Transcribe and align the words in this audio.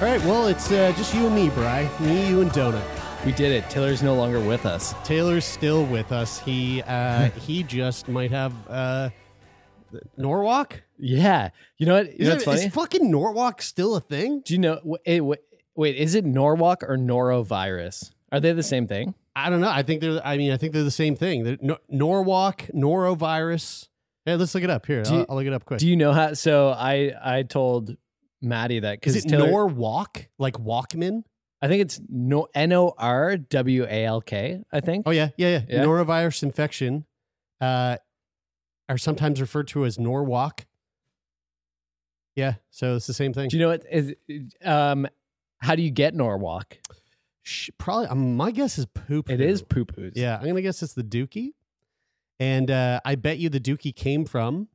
All 0.00 0.06
right, 0.06 0.20
well, 0.24 0.46
it's 0.46 0.70
uh, 0.72 0.92
just 0.96 1.14
you 1.14 1.26
and 1.26 1.34
me, 1.34 1.50
Bry. 1.50 1.86
Me, 2.00 2.26
you, 2.30 2.40
and 2.40 2.50
Donut. 2.52 2.82
We 3.26 3.32
did 3.32 3.52
it. 3.52 3.68
Taylor's 3.68 4.02
no 4.02 4.14
longer 4.14 4.40
with 4.40 4.64
us. 4.64 4.94
Taylor's 5.04 5.44
still 5.44 5.84
with 5.84 6.10
us. 6.10 6.38
He 6.40 6.80
uh, 6.82 7.28
he 7.46 7.62
just 7.62 8.08
might 8.08 8.30
have 8.30 8.54
uh, 8.66 9.10
Norwalk. 10.16 10.82
Yeah. 10.98 11.50
You 11.76 11.84
know 11.84 11.96
what? 11.96 12.06
You 12.06 12.12
Is, 12.18 12.20
know 12.20 12.30
it- 12.30 12.34
what's 12.36 12.44
funny? 12.44 12.60
is 12.62 12.72
fucking 12.72 13.10
Norwalk 13.10 13.60
still 13.60 13.94
a 13.94 14.00
thing? 14.00 14.40
Do 14.42 14.54
you 14.54 14.58
know? 14.60 14.80
Wait, 14.84 15.20
wait, 15.20 15.40
wait, 15.74 15.96
is 15.96 16.14
it 16.14 16.24
Norwalk 16.24 16.82
or 16.82 16.96
norovirus? 16.96 18.10
Are 18.32 18.40
they 18.40 18.52
the 18.52 18.62
same 18.62 18.86
thing? 18.86 19.14
I 19.36 19.50
don't 19.50 19.60
know. 19.60 19.68
I 19.70 19.82
think 19.82 20.00
they're. 20.00 20.26
I 20.26 20.38
mean, 20.38 20.50
I 20.50 20.56
think 20.56 20.72
they're 20.72 20.82
the 20.82 20.90
same 20.90 21.14
thing. 21.14 21.44
They're, 21.44 21.58
Nor- 21.60 21.80
Norwalk, 21.90 22.62
norovirus. 22.74 23.88
Hey, 24.24 24.36
let's 24.36 24.54
look 24.54 24.64
it 24.64 24.70
up 24.70 24.86
here. 24.86 25.02
I'll, 25.06 25.26
I'll 25.28 25.36
look 25.36 25.46
it 25.46 25.52
up 25.52 25.66
quick. 25.66 25.78
Do 25.80 25.86
you 25.86 25.96
know 25.96 26.12
how? 26.14 26.32
So 26.32 26.70
I 26.70 27.12
I 27.22 27.42
told 27.42 27.96
Maddie 28.42 28.80
that 28.80 28.94
is 28.94 29.14
because 29.14 29.16
it 29.16 29.28
Taylor, 29.28 29.50
Norwalk 29.50 30.28
like 30.38 30.54
Walkman? 30.54 31.24
I 31.62 31.68
think 31.68 31.82
it's 31.82 32.00
no 32.08 32.48
N 32.54 32.72
O 32.72 32.94
R 32.96 33.36
W 33.36 33.84
A 33.84 34.04
L 34.04 34.20
K. 34.20 34.62
I 34.72 34.80
think. 34.80 35.04
Oh 35.06 35.10
yeah, 35.10 35.30
yeah, 35.36 35.48
yeah. 35.48 35.62
Yeah? 35.68 35.84
Norovirus 35.84 36.42
infection 36.42 37.04
uh, 37.60 37.98
are 38.88 38.98
sometimes 38.98 39.40
referred 39.40 39.68
to 39.68 39.84
as 39.84 39.98
Norwalk. 39.98 40.66
Yeah, 42.34 42.54
so 42.70 42.96
it's 42.96 43.06
the 43.06 43.12
same 43.14 43.32
thing. 43.34 43.48
Do 43.48 43.56
you 43.56 43.62
know 43.62 43.68
what 43.68 43.84
is? 43.90 44.14
Um, 44.64 45.06
how 45.58 45.74
do 45.74 45.82
you 45.82 45.90
get 45.90 46.14
Norwalk? 46.14 46.78
Sh- 47.42 47.70
probably. 47.76 48.06
Um, 48.06 48.36
my 48.36 48.50
guess 48.50 48.78
is 48.78 48.86
poop. 48.86 49.28
It 49.28 49.40
is 49.40 49.62
poo 49.62 49.84
poos. 49.84 50.12
Yeah, 50.14 50.38
I'm 50.38 50.46
gonna 50.46 50.62
guess 50.62 50.82
it's 50.82 50.94
the 50.94 51.02
Dookie, 51.04 51.52
and 52.38 52.70
uh, 52.70 53.00
I 53.04 53.16
bet 53.16 53.38
you 53.38 53.50
the 53.50 53.60
Dookie 53.60 53.94
came 53.94 54.24
from 54.24 54.68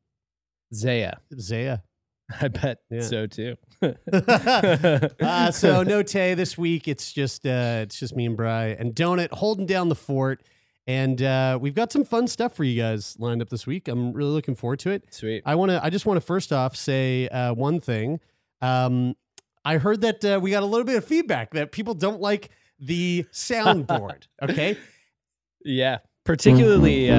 Zaya. 0.74 1.18
Zaya. 1.40 1.80
I 2.42 2.48
bet 2.48 2.80
Yeah. 2.90 3.02
so 3.02 3.28
too. 3.28 3.56
uh, 3.82 5.52
so 5.52 5.84
no 5.84 6.02
Tay 6.04 6.34
this 6.34 6.58
week. 6.58 6.88
It's 6.88 7.12
just 7.14 7.46
uh, 7.46 7.80
it's 7.84 8.00
just 8.00 8.16
me 8.16 8.26
and 8.26 8.36
Bry 8.38 8.68
and 8.80 8.94
Donut 8.96 9.32
holding 9.32 9.66
down 9.66 9.90
the 9.90 9.96
fort, 9.96 10.42
and 10.88 11.22
uh, 11.22 11.58
we've 11.62 11.76
got 11.76 11.92
some 11.92 12.04
fun 12.04 12.28
stuff 12.28 12.56
for 12.56 12.64
you 12.64 12.82
guys 12.82 13.16
lined 13.20 13.42
up 13.42 13.50
this 13.50 13.68
week. 13.68 13.88
I'm 13.88 14.12
really 14.14 14.32
looking 14.32 14.56
forward 14.56 14.80
to 14.80 14.92
it. 14.92 15.04
Sweet. 15.14 15.44
I 15.46 15.56
want 15.56 15.70
to. 15.72 15.84
I 15.84 15.90
just 15.90 16.06
want 16.06 16.18
to 16.18 16.22
first 16.26 16.52
off 16.52 16.76
say 16.76 17.28
uh, 17.28 17.54
one 17.54 17.80
thing. 17.80 18.20
Um, 18.62 19.16
I 19.64 19.78
heard 19.78 20.02
that 20.02 20.24
uh, 20.26 20.40
we 20.42 20.52
got 20.52 20.64
a 20.64 20.66
little 20.68 20.86
bit 20.86 20.96
of 20.96 21.06
feedback 21.06 21.52
that 21.52 21.72
people 21.72 21.94
don't 21.94 22.22
like 22.22 22.50
the 22.80 23.26
soundboard. 23.32 24.28
okay, 24.42 24.78
Yeah. 25.64 26.00
Particularly. 26.24 27.12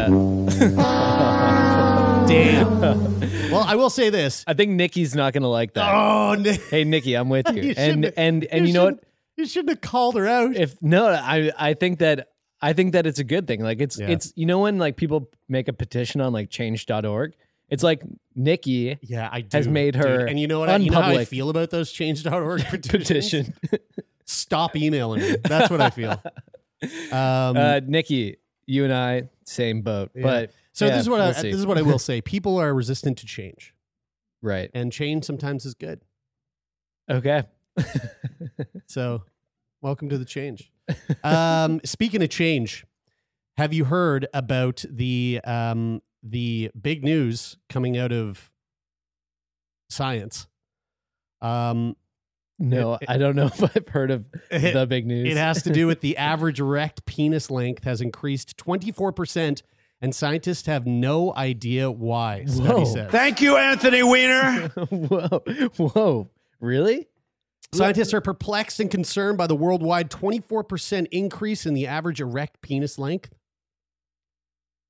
Damn. 2.27 3.17
Well, 3.47 3.63
I 3.65 3.77
will 3.77 3.91
say 3.91 4.11
this. 4.11 4.43
I 4.49 4.55
think 4.55 4.73
Nikki's 4.73 5.15
not 5.15 5.33
gonna 5.33 5.49
like 5.49 5.75
that. 5.75 5.95
Oh, 5.95 6.35
Nick, 6.35 6.61
Hey 6.69 6.83
Nikki, 6.83 7.15
I'm 7.15 7.29
with 7.29 7.49
you. 7.55 7.63
You 7.63 7.75
and 7.77 8.05
shouldn't- 8.05 8.15
and 8.17 8.45
and 8.47 8.67
you, 8.67 8.75
know 8.75 8.85
what? 8.87 8.95
shouldn't- 8.95 9.07
You 9.37 9.47
shouldn't 9.47 9.69
have 9.71 9.81
called 9.81 10.17
her 10.17 10.27
out. 10.27 10.57
If 10.57 10.83
no, 10.83 11.07
I 11.07 11.53
I 11.57 11.75
think 11.75 12.01
that 12.01 12.29
I 12.61 12.73
think 12.73 12.93
that 12.93 13.07
it's 13.07 13.21
a 13.21 13.25
good 13.25 13.47
thing. 13.47 13.63
Like 13.63 13.81
it's 13.81 13.99
Yeah. 14.01 14.09
it's 14.09 14.33
you 14.35 14.47
know 14.47 14.59
when 14.61 14.79
like 14.79 14.97
people 14.97 15.31
make 15.49 15.69
a 15.69 15.73
petition 15.73 16.21
on 16.21 16.33
like 16.33 16.51
change.org, 16.51 17.35
it's 17.71 17.85
like 17.85 18.03
Nikki 18.35 18.99
yeah, 19.01 19.29
I 19.31 19.43
do, 19.43 19.57
has 19.57 19.69
made 19.69 19.95
her 19.95 20.19
dude. 20.19 20.29
And 20.31 20.41
you 20.41 20.49
know 20.49 20.59
what? 20.59 20.69
I, 20.69 20.77
you 20.77 20.91
know 20.91 21.01
how 21.01 21.11
I 21.11 21.15
unpublic. 21.19 21.29
feel 21.29 21.49
about 21.49 21.71
those 21.71 21.93
Change.org 21.93 22.65
petitions? 22.65 23.07
petition. 23.51 23.55
Stop 24.25 24.75
emailing 24.75 25.21
me. 25.23 25.37
That's 25.45 25.71
what 25.71 25.81
I 25.81 25.91
feel. 25.91 26.21
Um, 27.13 27.57
uh, 27.57 27.81
Nikki, 27.87 28.39
you 28.67 28.83
and 28.85 28.93
I 28.93 29.29
same 29.45 29.83
boat. 29.83 30.11
Yeah. 30.15 30.23
But 30.23 30.51
so 30.77 30.87
yeah, 30.87 30.93
this 30.93 31.03
is 31.03 31.09
what 31.09 31.21
I, 31.21 31.25
we'll 31.27 31.35
see. 31.35 31.51
this 31.51 31.61
is 31.61 31.67
what 31.67 31.79
I 31.79 31.83
will 31.83 31.99
say. 31.99 32.21
People 32.21 32.59
are 32.59 32.75
resistant 32.75 33.19
to 33.19 33.27
change, 33.27 33.75
right. 34.43 34.71
and 34.75 34.93
change 34.93 35.25
sometimes 35.25 35.65
is 35.67 35.75
good. 35.75 36.03
Okay. 37.11 37.45
So, 38.87 39.25
welcome 39.83 40.09
to 40.11 40.17
the 40.19 40.25
change. 40.25 40.71
um, 41.25 41.81
speaking 41.85 42.23
of 42.23 42.29
change, 42.31 42.87
have 43.57 43.73
you 43.73 43.85
heard 43.87 44.27
about 44.33 44.85
the 44.89 45.41
um, 45.45 46.01
the 46.23 46.71
big 46.81 47.03
news 47.05 47.57
coming 47.69 47.99
out 47.99 48.13
of 48.13 48.51
science? 49.91 50.47
Um, 51.41 51.97
No, 52.59 52.95
It- 52.95 53.09
I 53.11 53.19
don't 53.19 53.37
know 53.37 53.47
if 53.47 53.63
I've 53.63 53.89
heard 53.89 54.11
of 54.11 54.27
it- 54.51 54.73
the 54.73 54.87
big 54.87 55.07
news. 55.07 55.29
It 55.31 55.37
has 55.37 55.63
to 55.65 55.71
do 55.73 55.87
with 55.87 56.01
the 56.01 56.17
average 56.17 56.61
erect 56.61 57.05
penis 57.07 57.51
length 57.51 57.85
has 57.85 58.01
increased 58.01 58.57
24%, 58.57 59.63
and 60.01 60.15
scientists 60.15 60.67
have 60.67 60.87
no 60.87 61.35
idea 61.35 61.91
why, 61.91 62.45
study 62.45 62.69
Whoa. 62.69 62.85
says. 62.85 63.11
Thank 63.11 63.41
you, 63.41 63.57
Anthony 63.57 64.03
Weiner. 64.03 64.69
whoa. 64.91 65.43
Whoa. 65.77 66.31
Really? 66.61 67.09
Scientists 67.73 68.15
are 68.15 68.21
perplexed 68.21 68.81
and 68.81 68.91
concerned 68.91 69.37
by 69.37 69.47
the 69.47 69.57
worldwide 69.57 70.11
24% 70.11 71.07
increase 71.11 71.67
in 71.67 71.75
the 71.75 71.87
average 71.87 72.21
erect 72.21 72.63
penis 72.63 72.99
length. 72.99 73.31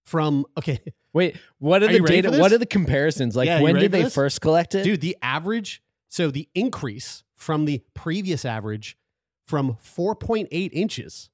From, 0.04 0.46
okay, 0.56 0.78
Wait, 1.16 1.38
what 1.58 1.82
are, 1.82 1.86
Are 1.86 1.92
the 1.94 2.00
data? 2.00 2.30
What 2.30 2.52
are 2.52 2.58
the 2.58 2.66
comparisons? 2.66 3.34
Like 3.34 3.46
Yeah, 3.46 3.62
when 3.62 3.76
did 3.76 3.90
they 3.90 4.02
this? 4.02 4.14
first 4.14 4.42
collect 4.42 4.74
it? 4.74 4.84
dude, 4.84 5.00
the 5.00 5.16
average, 5.22 5.82
so 6.10 6.30
the 6.30 6.46
increase 6.54 7.24
from 7.34 7.64
the 7.64 7.82
previous 7.94 8.44
average 8.44 8.98
from 9.46 9.78
4.8 9.82 10.68
inches. 10.74 11.30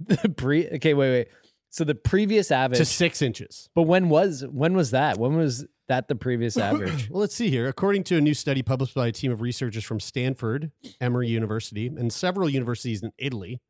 The 0.06 0.28
pre 0.28 0.68
Okay, 0.68 0.94
wait, 0.94 1.10
wait. 1.10 1.28
So 1.70 1.84
the 1.84 1.94
previous 1.94 2.50
average 2.50 2.78
to 2.78 2.84
six 2.84 3.20
inches. 3.20 3.68
But 3.74 3.82
when 3.82 4.08
was 4.08 4.44
when 4.50 4.74
was 4.74 4.90
that? 4.92 5.18
When 5.18 5.36
was 5.36 5.66
that 5.88 6.08
the 6.08 6.14
previous 6.14 6.56
average? 6.56 7.08
Well, 7.10 7.20
let's 7.20 7.34
see 7.34 7.50
here. 7.50 7.68
According 7.68 8.04
to 8.04 8.16
a 8.16 8.20
new 8.20 8.34
study 8.34 8.62
published 8.62 8.94
by 8.94 9.08
a 9.08 9.12
team 9.12 9.32
of 9.32 9.40
researchers 9.40 9.84
from 9.84 10.00
Stanford, 10.00 10.70
Emory 11.00 11.28
University, 11.28 11.86
and 11.86 12.12
several 12.12 12.48
universities 12.48 13.02
in 13.02 13.12
Italy, 13.18 13.60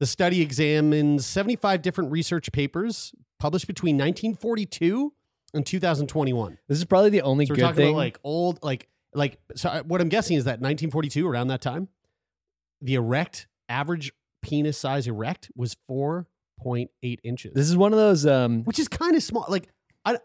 the 0.00 0.06
study 0.06 0.42
examines 0.42 1.24
75 1.26 1.82
different 1.82 2.10
research 2.12 2.50
papers 2.52 3.14
published 3.38 3.66
between 3.66 3.96
1942 3.96 5.12
and 5.54 5.64
2021. 5.64 6.58
this 6.68 6.78
is 6.78 6.84
probably 6.84 7.10
the 7.10 7.22
only 7.22 7.46
So 7.46 7.54
good 7.54 7.60
talking 7.62 7.76
thing. 7.76 7.88
about 7.90 7.96
like 7.98 8.18
old, 8.24 8.58
like, 8.62 8.88
like, 9.14 9.38
so 9.54 9.68
uh, 9.68 9.82
what 9.84 10.00
I'm 10.00 10.08
guessing 10.08 10.36
is 10.36 10.44
that 10.44 10.60
1942, 10.60 11.26
around 11.28 11.48
that 11.48 11.60
time, 11.60 11.88
the 12.80 12.94
erect, 12.96 13.46
average 13.68 14.12
penis 14.44 14.78
size 14.78 15.06
erect 15.08 15.50
was 15.56 15.76
4.8 15.90 17.18
inches 17.24 17.52
this 17.54 17.68
is 17.68 17.76
one 17.76 17.92
of 17.92 17.98
those 17.98 18.26
um 18.26 18.62
which 18.64 18.78
is 18.78 18.88
kind 18.88 19.16
of 19.16 19.22
small. 19.22 19.46
Like 19.48 19.68
I, 20.04 20.18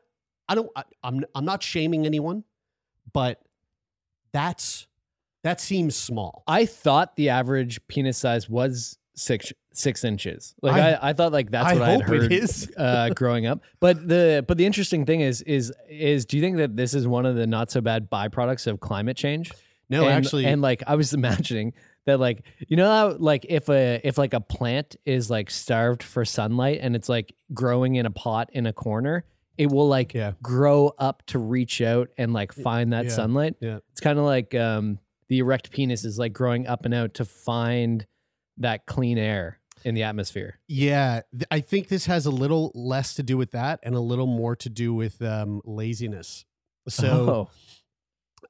I 0.48 0.56
don't, 0.56 0.70
I, 0.76 0.84
I'm, 1.04 1.24
I'm 1.36 1.46
not 1.46 1.64
shaming 1.64 2.06
anyone, 2.06 2.44
but 3.14 3.42
that's 4.34 4.88
that 5.44 5.62
seems 5.62 5.96
small. 5.96 6.44
I 6.48 6.66
thought 6.66 7.16
the 7.16 7.30
average 7.30 7.80
penis 7.88 8.18
size 8.18 8.50
was 8.50 8.98
six 9.16 9.54
six 9.74 10.04
inches. 10.04 10.56
Like 10.62 10.74
I- 10.74 10.92
I, 10.94 11.10
I, 11.10 11.14
thought 11.14 11.32
like 11.32 11.52
that's 11.52 11.68
I 11.68 11.74
what 11.74 11.82
I 11.84 11.92
had 11.92 12.02
heard 12.02 12.34
is. 12.34 12.70
uh, 12.78 13.10
growing 13.10 13.46
up. 13.46 13.62
But 13.80 14.08
the 14.08 14.44
but 14.48 14.58
the 14.58 14.66
interesting 14.66 15.06
thing 15.06 15.22
is 15.22 15.42
is 15.44 15.72
is 15.90 16.26
do 16.26 16.38
you 16.38 16.44
think 16.44 16.58
that 16.58 16.76
this 16.76 16.94
is 16.94 17.08
one 17.08 17.26
of 17.26 17.36
the 17.36 17.48
not 17.48 17.72
so 17.72 17.80
bad 17.82 18.10
byproducts 18.10 18.68
of 18.68 18.80
climate 18.80 19.16
change? 19.18 19.52
No, 19.90 20.04
and, 20.04 20.12
actually, 20.12 20.46
and 20.46 20.62
like 20.62 20.84
I 20.86 20.96
was 20.96 21.14
imagining 21.22 21.74
that 22.10 22.20
like 22.20 22.44
you 22.68 22.76
know 22.78 22.90
how 22.90 23.16
like 23.18 23.46
if 23.50 23.70
a 23.70 24.00
if 24.04 24.18
like 24.18 24.34
a 24.34 24.42
plant 24.42 24.96
is 25.06 25.30
like 25.30 25.50
starved 25.50 26.04
for 26.04 26.26
sunlight 26.26 26.80
and 26.82 26.96
it's 26.96 27.10
like 27.10 27.34
growing 27.54 27.96
in 27.96 28.06
a 28.06 28.12
pot 28.12 28.50
in 28.54 28.66
a 28.66 28.74
corner, 28.74 29.24
it 29.58 29.68
will 29.72 29.88
like 29.88 30.14
Yeah. 30.14 30.34
grow 30.44 30.92
up 31.00 31.24
to 31.28 31.40
reach 31.40 31.82
out 31.82 32.10
and 32.18 32.34
like 32.34 32.52
find 32.54 32.94
that 32.94 33.06
yeah. 33.06 33.12
sunlight. 33.12 33.56
Yeah. 33.62 33.80
It's 33.92 34.02
kind 34.02 34.20
of 34.20 34.26
like 34.26 34.54
um 34.56 35.00
the 35.30 35.40
erect 35.40 35.72
penis 35.72 36.06
is 36.06 36.18
like 36.20 36.34
growing 36.34 36.68
up 36.68 36.86
and 36.86 36.94
out 36.94 37.14
to 37.16 37.26
find 37.26 38.06
that 38.58 38.86
clean 38.86 39.18
air 39.18 39.60
in 39.86 39.96
the 39.96 40.04
atmosphere. 40.04 40.60
Yeah, 40.68 41.22
th- 41.32 41.46
I 41.52 41.62
think 41.62 41.88
this 41.88 42.06
has 42.08 42.26
a 42.26 42.32
little 42.32 42.72
less 42.76 43.14
to 43.14 43.24
do 43.24 43.38
with 43.38 43.52
that 43.52 43.80
and 43.84 43.96
a 43.96 44.00
little 44.02 44.28
more 44.28 44.56
to 44.58 44.70
do 44.70 44.94
with 44.94 45.22
um, 45.22 45.62
laziness. 45.64 46.46
So, 46.90 47.08
Oh. 47.08 47.50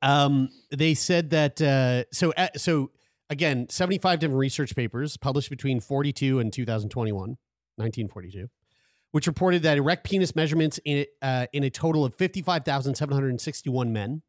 um, 0.01 0.49
they 0.71 0.93
said 0.93 1.29
that. 1.31 1.61
Uh, 1.61 2.05
so, 2.11 2.31
uh, 2.37 2.47
so 2.55 2.91
again, 3.29 3.67
seventy-five 3.69 4.19
different 4.19 4.39
research 4.39 4.75
papers 4.75 5.17
published 5.17 5.49
between 5.49 5.79
forty-two 5.79 6.39
and 6.39 6.51
two 6.51 6.65
thousand 6.65 6.89
twenty-one, 6.89 7.37
1942, 7.77 8.47
which 9.11 9.27
reported 9.27 9.63
that 9.63 9.77
erect 9.77 10.03
penis 10.03 10.35
measurements 10.35 10.79
in 10.85 11.05
uh, 11.21 11.47
in 11.53 11.63
a 11.63 11.69
total 11.69 12.05
of 12.05 12.15
fifty-five 12.15 12.65
thousand 12.65 12.95
seven 12.95 13.13
hundred 13.13 13.39
sixty-one 13.41 13.93
men. 13.93 14.21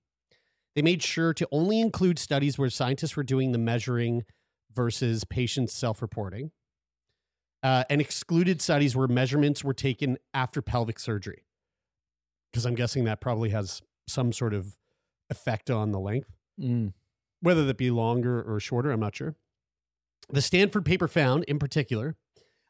They 0.76 0.82
made 0.82 1.02
sure 1.02 1.34
to 1.34 1.48
only 1.50 1.80
include 1.80 2.18
studies 2.18 2.56
where 2.56 2.70
scientists 2.70 3.16
were 3.16 3.24
doing 3.24 3.50
the 3.50 3.58
measuring 3.58 4.22
versus 4.72 5.24
patients 5.24 5.72
self-reporting 5.72 6.52
uh, 7.64 7.82
and 7.90 8.00
excluded 8.00 8.62
studies 8.62 8.94
where 8.94 9.08
measurements 9.08 9.64
were 9.64 9.74
taken 9.74 10.16
after 10.32 10.62
pelvic 10.62 11.00
surgery. 11.00 11.44
Because 12.52 12.64
I'm 12.66 12.76
guessing 12.76 13.02
that 13.04 13.20
probably 13.20 13.50
has 13.50 13.82
some 14.06 14.32
sort 14.32 14.54
of 14.54 14.76
effect 15.28 15.70
on 15.70 15.90
the 15.90 15.98
length, 16.00 16.30
Mm. 16.60 16.92
Whether 17.40 17.64
that 17.64 17.76
be 17.76 17.90
longer 17.90 18.42
or 18.42 18.60
shorter, 18.60 18.90
I'm 18.90 19.00
not 19.00 19.16
sure. 19.16 19.34
The 20.28 20.42
Stanford 20.42 20.84
paper 20.84 21.08
found, 21.08 21.44
in 21.44 21.58
particular, 21.58 22.16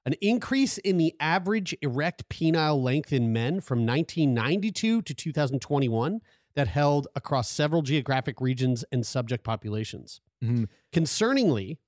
an 0.06 0.14
increase 0.22 0.78
in 0.78 0.96
the 0.96 1.14
average 1.20 1.76
erect 1.82 2.28
penile 2.28 2.82
length 2.82 3.12
in 3.12 3.32
men 3.32 3.60
from 3.60 3.84
1992 3.84 5.02
to 5.02 5.14
2021 5.14 6.20
that 6.54 6.68
held 6.68 7.06
across 7.14 7.50
several 7.50 7.82
geographic 7.82 8.40
regions 8.40 8.84
and 8.90 9.06
subject 9.06 9.44
populations. 9.44 10.20
Mhm. 10.42 10.68
Concerningly, 10.92 11.78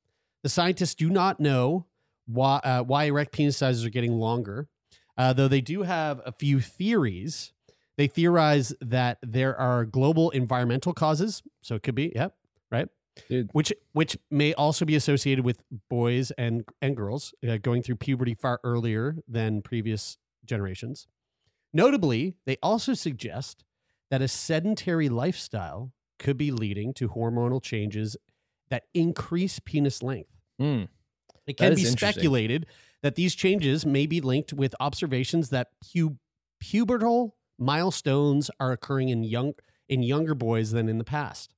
the 0.42 0.48
scientists 0.48 0.94
do 0.94 1.08
not 1.08 1.40
know 1.40 1.86
why, 2.26 2.56
uh, 2.64 2.82
why 2.82 3.04
erect 3.04 3.32
penis 3.32 3.56
sizes 3.56 3.84
are 3.84 3.90
getting 3.90 4.12
longer, 4.18 4.68
uh, 5.16 5.32
though 5.32 5.48
they 5.48 5.60
do 5.60 5.82
have 5.82 6.20
a 6.26 6.32
few 6.32 6.60
theories. 6.60 7.52
They 7.96 8.06
theorize 8.06 8.74
that 8.80 9.18
there 9.22 9.56
are 9.56 9.84
global 9.84 10.30
environmental 10.30 10.92
causes, 10.94 11.42
so 11.62 11.74
it 11.74 11.82
could 11.82 11.94
be, 11.94 12.12
yeah, 12.14 12.22
right, 12.22 12.32
Dude. 13.28 13.50
which 13.52 13.72
which 13.92 14.16
may 14.30 14.54
also 14.54 14.84
be 14.84 14.96
associated 14.96 15.44
with 15.44 15.62
boys 15.90 16.30
and 16.32 16.64
and 16.80 16.96
girls 16.96 17.34
uh, 17.46 17.58
going 17.58 17.82
through 17.82 17.96
puberty 17.96 18.34
far 18.34 18.58
earlier 18.64 19.16
than 19.28 19.60
previous 19.60 20.16
generations. 20.44 21.06
Notably, 21.74 22.36
they 22.46 22.56
also 22.62 22.94
suggest 22.94 23.64
that 24.10 24.22
a 24.22 24.28
sedentary 24.28 25.08
lifestyle 25.08 25.92
could 26.18 26.36
be 26.36 26.50
leading 26.50 26.94
to 26.94 27.08
hormonal 27.08 27.62
changes 27.62 28.16
that 28.70 28.84
increase 28.94 29.58
penis 29.58 30.02
length. 30.02 30.30
Mm. 30.60 30.88
It 31.46 31.56
can 31.56 31.74
be 31.74 31.84
speculated 31.84 32.66
that 33.02 33.16
these 33.16 33.34
changes 33.34 33.84
may 33.84 34.06
be 34.06 34.20
linked 34.20 34.52
with 34.52 34.74
observations 34.80 35.50
that 35.50 35.68
pu- 35.92 36.18
pubertal 36.62 37.32
milestones 37.58 38.50
are 38.60 38.72
occurring 38.72 39.08
in 39.08 39.24
young 39.24 39.54
in 39.88 40.02
younger 40.02 40.34
boys 40.34 40.70
than 40.70 40.88
in 40.88 40.98
the 40.98 41.04
past. 41.04 41.54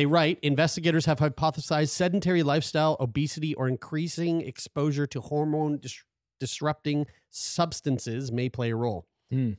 They 0.00 0.06
write, 0.06 0.38
investigators 0.40 1.04
have 1.04 1.18
hypothesized 1.18 1.90
sedentary 1.90 2.42
lifestyle, 2.42 2.96
obesity, 2.98 3.54
or 3.54 3.68
increasing 3.68 4.40
exposure 4.40 5.06
to 5.08 5.20
hormone 5.20 5.76
dis- 5.76 6.02
disrupting 6.38 7.06
substances 7.28 8.32
may 8.32 8.48
play 8.48 8.70
a 8.70 8.76
role. 8.76 9.06
Hmm. 9.30 9.52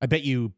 I 0.00 0.06
bet 0.06 0.22
you 0.22 0.54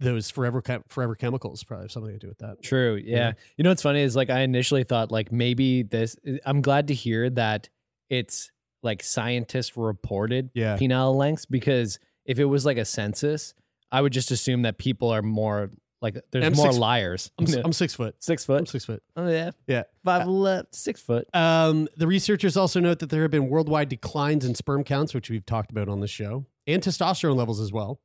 those 0.00 0.28
forever 0.28 0.60
chem- 0.60 0.84
forever 0.88 1.14
chemicals 1.14 1.64
probably 1.64 1.84
have 1.84 1.92
something 1.92 2.12
to 2.12 2.18
do 2.18 2.28
with 2.28 2.36
that. 2.40 2.62
True. 2.62 2.96
Yeah. 3.02 3.16
Yeah. 3.16 3.32
You 3.56 3.64
know 3.64 3.70
what's 3.70 3.80
funny 3.80 4.02
is 4.02 4.14
like 4.14 4.28
I 4.28 4.40
initially 4.40 4.84
thought 4.84 5.10
like 5.10 5.32
maybe 5.32 5.82
this 5.82 6.16
I'm 6.44 6.60
glad 6.60 6.88
to 6.88 6.94
hear 6.94 7.30
that 7.30 7.70
it's 8.10 8.50
like 8.82 9.02
scientists 9.02 9.78
reported 9.78 10.50
Yeah. 10.52 10.76
penile 10.76 11.16
lengths 11.16 11.46
because 11.46 11.98
if 12.26 12.38
it 12.38 12.44
was 12.44 12.66
like 12.66 12.76
a 12.76 12.84
census, 12.84 13.54
I 13.90 14.02
would 14.02 14.12
just 14.12 14.30
assume 14.30 14.60
that 14.62 14.76
people 14.76 15.08
are 15.08 15.22
more 15.22 15.70
like 16.02 16.16
there's 16.32 16.44
I'm 16.46 16.54
more 16.54 16.66
six- 16.66 16.78
liars. 16.78 17.30
I'm, 17.38 17.44
s- 17.46 17.54
You? 17.56 17.62
I'm 17.64 17.72
six 17.72 17.94
foot. 17.94 18.14
six 18.20 18.48
I'm 18.48 18.58
foot. 18.58 18.68
six 18.68 18.84
foot. 18.84 19.02
Oh 19.16 19.28
yeah. 19.28 19.50
Yeah. 19.66 19.82
Five 20.04 20.26
left, 20.26 20.74
six 20.74 21.00
foot. 21.00 21.28
Um, 21.34 21.88
the 21.96 22.06
researchers 22.06 22.56
also 22.56 22.80
note 22.80 23.00
that 23.00 23.10
there 23.10 23.22
have 23.22 23.30
been 23.30 23.48
worldwide 23.48 23.88
declines 23.88 24.44
in 24.44 24.54
sperm 24.54 24.82
counts, 24.84 25.12
which 25.14 25.28
we've 25.30 25.44
talked 25.44 25.70
about 25.70 25.88
on 25.88 26.00
the 26.00 26.08
show, 26.08 26.46
and 26.66 26.82
testosterone 26.82 27.36
levels 27.36 27.60
as 27.60 27.70
well, 27.72 28.00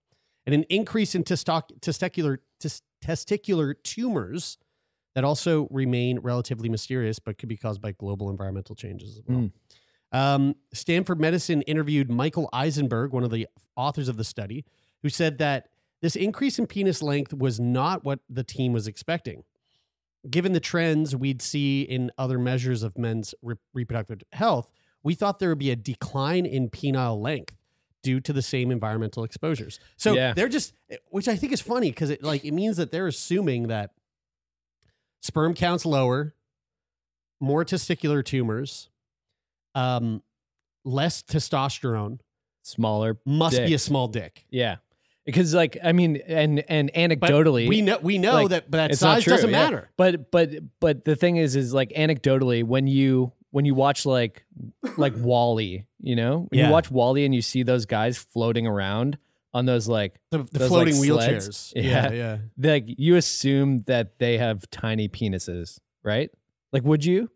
and 0.45 0.53
an 0.53 0.63
increase 0.69 1.15
in 1.15 1.23
testoc- 1.23 1.79
testicular 1.79 2.39
tes- 2.59 2.81
testicular 3.03 3.75
tumors 3.83 4.57
that 5.13 5.23
also 5.23 5.67
remain 5.71 6.19
relatively 6.19 6.67
mysterious, 6.67 7.19
but 7.19 7.37
could 7.37 7.47
be 7.47 7.55
caused 7.55 7.79
by 7.81 7.93
global 7.93 8.29
environmental 8.29 8.75
changes 8.75 9.17
as 9.17 9.21
well. 9.25 9.37
Mm. 9.39 9.51
Um, 10.11 10.55
Stanford 10.73 11.19
Medicine 11.21 11.61
interviewed 11.63 12.09
Michael 12.09 12.49
Eisenberg, 12.51 13.13
one 13.13 13.23
of 13.23 13.31
the 13.31 13.47
authors 13.77 14.07
of 14.09 14.17
the 14.17 14.23
study, 14.25 14.65
who 15.03 15.09
said 15.09 15.37
that 15.37 15.69
this 16.05 16.15
increase 16.15 16.59
in 16.59 16.67
penis 16.67 17.01
length 17.01 17.33
was 17.33 17.59
not 17.59 18.03
what 18.03 18.19
the 18.29 18.43
team 18.43 18.71
was 18.73 18.87
expecting 18.87 19.43
given 20.29 20.53
the 20.53 20.59
trends 20.59 21.15
we'd 21.15 21.41
see 21.41 21.81
in 21.83 22.11
other 22.17 22.39
measures 22.39 22.83
of 22.83 22.97
men's 22.97 23.35
re- 23.41 23.55
reproductive 23.73 24.23
health, 24.33 24.71
we 25.03 25.13
thought 25.13 25.39
there 25.39 25.49
would 25.49 25.59
be 25.59 25.71
a 25.71 25.75
decline 25.75 26.45
in 26.45 26.69
penile 26.69 27.21
length 27.21 27.55
due 28.01 28.19
to 28.19 28.33
the 28.33 28.41
same 28.41 28.71
environmental 28.71 29.23
exposures. 29.23 29.79
So 29.97 30.13
Yeah. 30.13 30.33
they're 30.33 30.49
just, 30.49 30.73
which 31.09 31.27
I 31.27 31.35
think 31.35 31.53
is 31.53 31.61
funny 31.61 31.89
because 31.91 32.09
it 32.09 32.23
like 32.23 32.43
it 32.45 32.53
means 32.53 32.77
that 32.77 32.91
they're 32.91 33.07
assuming 33.07 33.67
that 33.67 33.91
sperm 35.21 35.53
counts 35.53 35.85
lower, 35.85 36.35
more 37.39 37.65
testicular 37.65 38.23
tumors, 38.23 38.89
um, 39.73 40.23
less 40.83 41.21
testosterone, 41.21 42.19
Smaller. 42.63 43.19
must 43.25 43.57
be 43.57 43.73
a 43.73 43.79
small 43.79 44.07
dick. 44.07 44.45
Yeah. 44.49 44.77
Because 45.25 45.53
like 45.53 45.77
I 45.83 45.91
mean 45.91 46.17
and 46.27 46.63
and 46.67 46.91
But 46.93 46.99
anecdotally 47.29 47.67
we 47.67 47.81
know 47.81 47.97
we 48.01 48.17
know 48.17 48.33
like, 48.33 48.49
that, 48.49 48.69
but 48.71 48.77
that 48.77 48.91
not 48.91 48.97
size 48.97 49.23
true, 49.23 49.33
doesn't 49.33 49.49
yeah. 49.49 49.63
matter. 49.63 49.89
But 49.97 50.29
but 50.31 50.49
but 50.79 51.03
the 51.03 51.15
thing 51.15 51.37
is, 51.37 51.55
is 51.55 51.73
like 51.73 51.89
anecdotally, 51.91 52.63
when 52.63 52.85
you 52.87 53.33
when 53.51 53.65
you 53.65 53.73
watch 53.73 54.05
like 54.05 54.45
like 54.97 55.13
WALL-E, 55.17 55.85
you 56.01 56.15
know, 56.15 56.47
when 56.49 56.59
Yeah. 56.59 56.67
you 56.67 56.71
watch 56.71 56.91
WALL-E 56.91 57.25
and 57.25 57.33
you 57.33 57.41
see 57.41 57.63
those 57.63 57.85
guys 57.85 58.17
floating 58.17 58.67
around 58.67 59.17
on 59.53 59.65
those 59.65 59.87
like 59.87 60.19
The, 60.31 60.39
the 60.39 60.59
Those, 60.59 60.67
floating 60.67 60.99
like, 60.99 61.09
wheelchairs. 61.09 61.73
Yeah, 61.75 62.11
Yeah. 62.11 62.37
yeah. 62.57 62.71
like 62.71 62.83
you 62.87 63.15
assume 63.15 63.79
that 63.87 64.19
they 64.19 64.37
have 64.37 64.69
tiny 64.69 65.07
penises, 65.09 65.79
right? 66.03 66.29
Like, 66.73 66.83
would 66.83 67.05
you? 67.05 67.31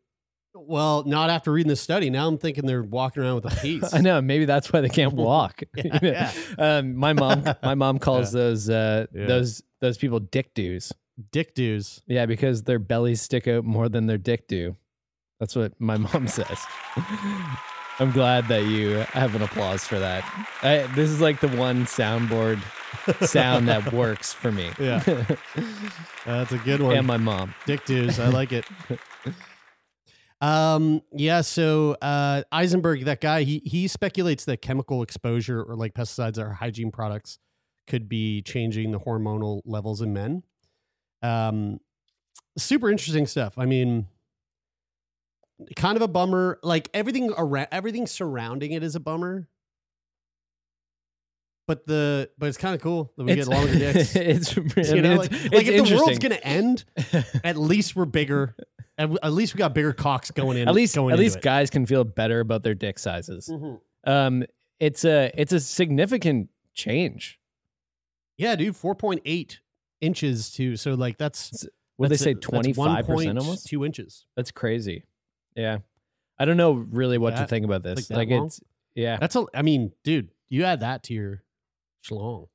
Well, 0.67 1.03
not 1.05 1.29
after 1.29 1.51
reading 1.51 1.69
the 1.69 1.75
study. 1.75 2.09
Now 2.09 2.27
I'm 2.27 2.37
thinking 2.37 2.65
they're 2.65 2.83
walking 2.83 3.23
around 3.23 3.35
with 3.43 3.53
a 3.53 3.55
piece. 3.61 3.93
I 3.93 3.99
know. 4.01 4.21
Maybe 4.21 4.45
that's 4.45 4.71
why 4.71 4.81
they 4.81 4.89
can't 4.89 5.13
walk. 5.13 5.61
Yeah, 6.01 6.31
um, 6.57 6.95
my 6.95 7.13
mom, 7.13 7.43
my 7.63 7.75
mom 7.75 7.99
calls 7.99 8.31
those 8.31 8.69
uh, 8.69 9.05
Yeah. 9.13 9.25
those 9.27 9.61
those 9.81 9.97
people 9.97 10.19
dick 10.19 10.53
dues. 10.53 10.91
Dick 11.31 11.53
dues. 11.53 12.01
Yeah, 12.07 12.25
because 12.25 12.63
their 12.63 12.79
bellies 12.79 13.21
stick 13.21 13.47
out 13.47 13.63
more 13.65 13.89
than 13.89 14.07
their 14.07 14.17
dick 14.17 14.47
do. 14.47 14.75
That's 15.39 15.55
what 15.55 15.73
my 15.79 15.97
mom 15.97 16.27
says. 16.27 16.59
I'm 17.99 18.11
glad 18.11 18.47
that 18.47 18.63
you 18.65 18.91
have 19.11 19.35
an 19.35 19.41
applause 19.41 19.83
for 19.85 19.99
that. 19.99 20.23
I, 20.61 20.87
this 20.95 21.09
is 21.09 21.19
like 21.19 21.41
the 21.41 21.49
one 21.49 21.83
soundboard 21.85 22.59
sound 23.25 23.67
that 23.67 23.91
works 23.91 24.31
for 24.31 24.51
me. 24.51 24.69
Yeah. 24.79 24.99
That's 26.25 26.53
a 26.53 26.57
good 26.59 26.81
one. 26.81 26.95
and 26.95 27.05
my 27.07 27.17
mom. 27.17 27.53
Dick 27.65 27.83
dues. 27.85 28.19
I 28.19 28.29
like 28.29 28.53
it. 28.53 28.65
Um. 30.41 31.01
Yeah. 31.11 31.41
So 31.41 31.97
uh, 32.01 32.43
Eisenberg, 32.51 33.05
that 33.05 33.19
guy, 33.19 33.43
he 33.43 33.61
he 33.65 33.87
speculates 33.87 34.45
that 34.45 34.61
chemical 34.61 35.03
exposure 35.03 35.61
or 35.61 35.75
like 35.75 35.93
pesticides 35.93 36.37
or 36.37 36.53
hygiene 36.53 36.91
products 36.91 37.39
could 37.87 38.07
be 38.07 38.41
changing 38.41 38.91
the 38.91 38.99
hormonal 38.99 39.61
levels 39.65 40.01
in 40.01 40.13
men. 40.13 40.43
Um, 41.21 41.79
super 42.57 42.89
interesting 42.89 43.27
stuff. 43.27 43.57
I 43.57 43.65
mean, 43.65 44.07
kind 45.75 45.95
of 45.97 46.01
a 46.01 46.07
bummer. 46.07 46.59
Like 46.63 46.89
everything 46.93 47.33
around, 47.37 47.67
everything 47.71 48.07
surrounding 48.07 48.71
it 48.71 48.83
is 48.83 48.95
a 48.95 48.99
bummer. 48.99 49.49
But 51.67 51.85
the 51.85 52.29
but 52.37 52.47
it's 52.47 52.57
kind 52.57 52.73
of 52.73 52.81
cool 52.81 53.11
that 53.17 53.25
we 53.25 53.35
get 53.35 53.47
longer 53.47 53.73
dicks. 53.77 54.15
it's, 54.15 54.57
I 54.57 54.61
You 54.61 54.93
mean, 54.93 55.03
know, 55.03 55.21
it's, 55.21 55.31
like, 55.31 55.45
it's 55.45 55.53
like 55.53 55.67
if 55.67 55.87
the 55.89 55.95
world's 55.97 56.19
gonna 56.19 56.35
end, 56.35 56.85
at 57.43 57.57
least 57.57 57.95
we're 57.95 58.05
bigger. 58.05 58.55
At, 58.99 59.09
at 59.23 59.31
least 59.33 59.53
we 59.55 59.57
got 59.57 59.73
bigger 59.73 59.93
cocks 59.93 60.29
going 60.29 60.57
in. 60.57 60.67
at 60.67 60.75
least 60.75 60.93
going 60.93 61.13
at 61.13 61.19
least 61.19 61.37
it. 61.37 61.41
guys 61.43 61.69
can 61.71 61.85
feel 61.87 62.03
better 62.03 62.39
about 62.41 62.61
their 62.63 62.75
dick 62.75 62.99
sizes. 62.99 63.47
Mhm. 63.51 63.79
Um, 64.03 64.43
it's 64.79 65.03
a 65.05 65.31
it's 65.35 65.53
a 65.53 65.59
significant 65.59 66.49
change. 66.73 67.39
Yeah, 68.37 68.55
dude, 68.55 68.75
four 68.75 68.95
point 68.95 69.21
eight 69.25 69.59
inches 70.01 70.51
too. 70.51 70.75
So 70.75 70.93
like 70.93 71.17
that's 71.17 71.65
Would 71.97 72.09
they 72.09 72.13
that's 72.13 72.23
say 72.23 72.31
a- 72.31 72.33
that's 72.35 72.45
twenty 72.45 72.73
five 72.73 73.05
percent 73.07 73.39
almost? 73.39 73.67
two 73.67 73.83
inches. 73.85 74.25
That's 74.35 74.51
crazy. 74.51 75.03
Yeah, 75.55 75.79
I 76.37 76.45
don't 76.45 76.57
know 76.57 76.71
really 76.73 77.17
what 77.17 77.35
to 77.37 77.47
think 77.47 77.65
about 77.65 77.83
this. 77.83 78.07
that 78.09 78.15
Like, 78.15 78.29
it's 78.29 78.61
yeah, 78.95 79.17
That's 79.17 79.35
a. 79.35 79.45
I 79.53 79.61
mean, 79.61 79.91
dude, 80.03 80.29
you 80.49 80.63
add 80.65 80.81
that 80.81 81.03
to 81.03 81.13
your 81.13 81.43
schlong. 82.05 82.47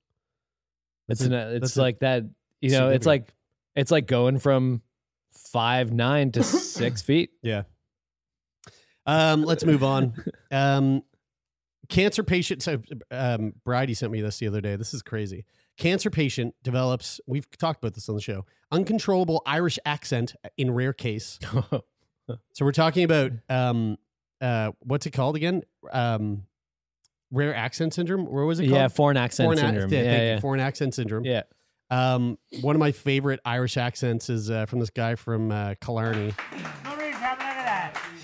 it's 1.09 1.21
That's 1.21 1.29
an, 1.31 1.33
it's 1.35 1.61
that's 1.61 1.77
a- 1.77 1.81
like 1.83 1.99
that. 2.01 2.25
You 2.61 2.71
know, 2.71 2.89
it's 2.91 3.07
like 3.07 3.33
It's 3.77 3.91
like 3.91 4.07
going 4.07 4.39
from 4.39 4.81
five 5.37 5.93
nine 5.93 6.33
to 6.33 6.43
six 6.45 7.03
feet. 7.03 7.31
Yeah. 7.43 7.63
Um, 9.07 9.43
let's 9.45 9.65
move 9.65 9.83
on. 9.85 10.15
Um, 10.51 11.03
cancer 11.89 12.23
patient. 12.23 12.63
So, 12.63 12.81
um, 13.11 13.55
Bridie 13.65 13.95
sent 13.95 14.13
me 14.13 14.21
this 14.23 14.39
the 14.39 14.47
other 14.47 14.61
day. 14.61 14.77
This 14.77 14.95
is 14.95 15.03
crazy. 15.03 15.45
Cancer 15.77 16.09
patient 16.11 16.55
develops. 16.63 17.21
We've 17.27 17.51
talked 17.59 17.83
about 17.83 17.95
this 17.95 18.09
on 18.09 18.15
the 18.15 18.21
show. 18.21 18.47
Uncontrollable 18.71 19.43
Irish 19.47 19.81
accent 19.85 20.35
in 20.57 20.71
rare 20.73 20.93
case. 20.93 21.39
So 22.55 22.65
we're 22.65 22.73
talking 22.73 23.05
about 23.05 23.33
um, 23.51 23.99
uh, 24.41 24.71
what's 24.81 25.05
it 25.05 25.11
called 25.11 25.37
again? 25.37 25.63
Um, 25.93 26.45
rare 27.31 27.55
accent 27.55 27.93
syndrome. 27.93 28.25
Where 28.25 28.47
was 28.47 28.61
it 28.61 28.63
called? 28.63 28.75
yeah, 28.77 28.89
foreign 28.89 29.19
accent 29.19 29.47
Foreign, 29.49 29.59
ac- 29.59 29.67
syndrome. 29.67 29.93
yeah, 29.93 30.03
yeah, 30.03 30.23
yeah. 30.35 30.41
foreign 30.41 30.61
accent 30.61 30.95
syndrome. 30.95 31.25
yeah. 31.27 31.43
Um, 31.95 32.39
one 32.63 32.75
of 32.75 32.81
my 32.81 32.91
favorite 32.91 33.39
Irish 33.45 33.77
accents 33.77 34.29
is 34.29 34.51
uh, 34.51 34.67
from 34.67 34.81
this 34.81 34.91
guy 34.91 35.15
from 35.15 35.53
uh, 35.53 35.75
Killarney. 35.81 36.35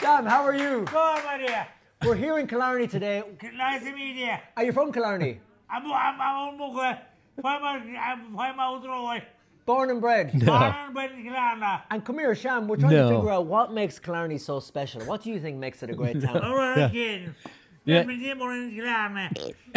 Sean, 0.00 0.26
how 0.26 0.42
are 0.44 0.54
you? 0.54 0.80
Good, 0.86 1.24
my 1.24 1.36
dear. 1.38 1.66
We're 2.04 2.16
here 2.16 2.38
in 2.38 2.46
Killarney 2.48 2.88
today. 2.88 3.22
Nice 3.54 3.84
to 3.84 3.94
meet 3.94 4.16
you. 4.16 4.32
Are 4.56 4.64
you 4.64 4.72
from 4.72 4.90
Killarney? 4.92 5.38
I'm 5.70 5.84
I'm 5.86 6.20
I'm 6.20 6.58
Muggle. 6.58 6.98
Five 7.40 7.62
I'm 7.62 8.34
five 8.36 8.58
out. 8.58 9.22
Born 9.66 9.90
and 9.90 10.00
bred. 10.00 10.32
Born 10.44 10.62
and 10.62 10.94
bred 10.94 11.12
in 11.12 11.22
Killarney. 11.22 11.66
And 11.92 12.04
come 12.04 12.18
here, 12.18 12.34
Sham. 12.34 12.66
We're 12.66 12.76
trying 12.76 12.92
No. 12.92 13.08
to 13.10 13.16
figure 13.18 13.30
out 13.30 13.46
what 13.46 13.72
makes 13.72 14.00
Killarney 14.00 14.38
so 14.38 14.58
special. 14.58 15.02
What 15.02 15.22
do 15.22 15.30
you 15.30 15.38
think 15.38 15.58
makes 15.58 15.82
it 15.84 15.90
a 15.90 15.94
great 15.94 16.20
town? 16.22 16.38
All 16.42 16.56
right, 16.56 16.90
again. 16.90 17.36
Yeah. 17.84 17.98
Let 17.98 18.06
me 18.08 18.18
see 18.18 18.34
more 18.34 18.52
in 18.52 18.74
Killarney. 18.74 19.28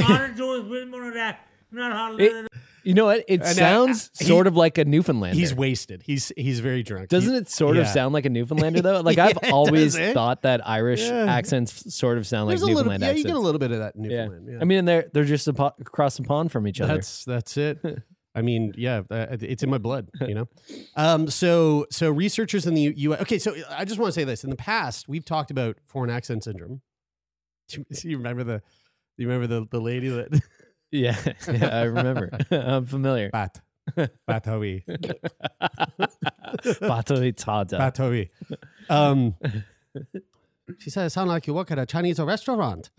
All 0.02 0.18
the 0.18 0.34
Jews 0.36 0.66
will 0.66 0.86
more 0.88 1.10
of 1.10 1.14
that. 1.14 1.46
Not 1.72 1.92
all 1.92 2.20
It- 2.20 2.48
you 2.84 2.94
know 2.94 3.06
what? 3.06 3.20
It 3.28 3.42
And, 3.42 3.44
uh, 3.44 3.46
sounds 3.54 4.10
he- 4.20 4.26
sort 4.26 4.48
of 4.48 4.56
like 4.56 4.78
a 4.78 4.86
Newfoundlander. 4.86 5.38
He's 5.38 5.54
wasted. 5.54 6.04
He's 6.04 6.32
he's 6.38 6.60
very 6.60 6.84
drunk. 6.84 7.10
Doesn't 7.10 7.32
He- 7.34 7.40
it 7.40 7.50
sort 7.50 7.78
of 7.78 7.88
sound 7.88 8.14
like 8.14 8.26
a 8.26 8.30
Newfoundlander 8.30 8.82
though? 8.82 9.02
Like 9.04 9.18
Yeah, 9.18 9.28
I've 9.42 9.52
always 9.54 9.96
eh? 9.96 10.14
thought 10.14 10.42
that 10.44 10.68
Irish 10.68 11.02
Yeah. 11.02 11.26
accents 11.34 11.94
sort 11.96 12.18
of 12.18 12.26
sound 12.28 12.48
like 12.48 12.54
There's 12.54 12.62
little, 12.64 12.84
Newfoundland 12.84 13.04
yeah, 13.04 13.12
you 13.12 13.24
get 13.24 13.36
a 13.36 13.40
little 13.40 13.60
bit 13.60 13.72
of 13.72 13.80
that 13.80 13.94
yeah. 13.96 14.02
Newfoundland. 14.26 14.48
Yeah. 14.52 14.58
I 14.62 14.66
mean, 14.66 14.86
they're 14.86 15.10
they're 15.14 15.24
just 15.26 15.48
a 15.48 15.54
po- 15.54 15.74
across 15.80 16.18
the 16.18 16.24
pond 16.24 16.52
from 16.52 16.68
each 16.68 16.82
other. 16.82 16.94
that's 16.94 17.26
that's 17.26 17.58
it. 17.58 17.80
I 18.36 18.42
mean, 18.42 18.74
yeah, 18.76 19.04
uh, 19.12 19.28
it's 19.42 19.62
in 19.62 19.70
my 19.70 19.78
blood, 19.78 20.10
you 20.28 20.34
know. 20.34 20.48
Um, 20.96 21.30
so 21.30 21.86
so 21.92 22.10
researchers 22.10 22.66
in 22.66 22.74
the 22.74 22.82
U- 22.82 22.94
U.S. 22.98 23.22
Okay, 23.22 23.38
so 23.38 23.56
I 23.70 23.86
just 23.86 24.00
want 24.00 24.12
to 24.12 24.20
say 24.20 24.24
this. 24.24 24.44
In 24.44 24.50
the 24.50 24.56
past, 24.56 25.08
we've 25.08 25.24
talked 25.24 25.52
about 25.52 25.78
foreign 25.86 26.10
accent 26.10 26.44
syndrome. 26.44 26.82
Do 27.70 27.78
you, 27.90 27.96
do 27.96 28.10
you 28.10 28.18
remember 28.18 28.44
the? 28.44 28.58
Do 28.58 29.24
you 29.24 29.28
remember 29.30 29.46
the 29.48 29.68
the 29.70 29.80
lady 29.80 30.10
that 30.10 30.42
yeah, 30.94 31.18
yeah, 31.52 31.68
I 31.80 31.84
remember. 31.84 32.30
I'm 32.52 32.86
familiar. 32.86 33.30
Bat 33.32 33.62
Batowi 34.30 34.84
Batoitada. 36.82 37.78
Batowi? 37.80 38.30
Um, 38.90 39.36
she 40.80 40.90
said, 40.90 41.06
"It 41.08 41.10
sounded 41.10 41.34
like 41.34 41.48
you 41.48 41.54
work 41.54 41.72
at 41.72 41.80
a 41.80 41.86
Chinese 41.86 42.20
restaurant." 42.20 42.90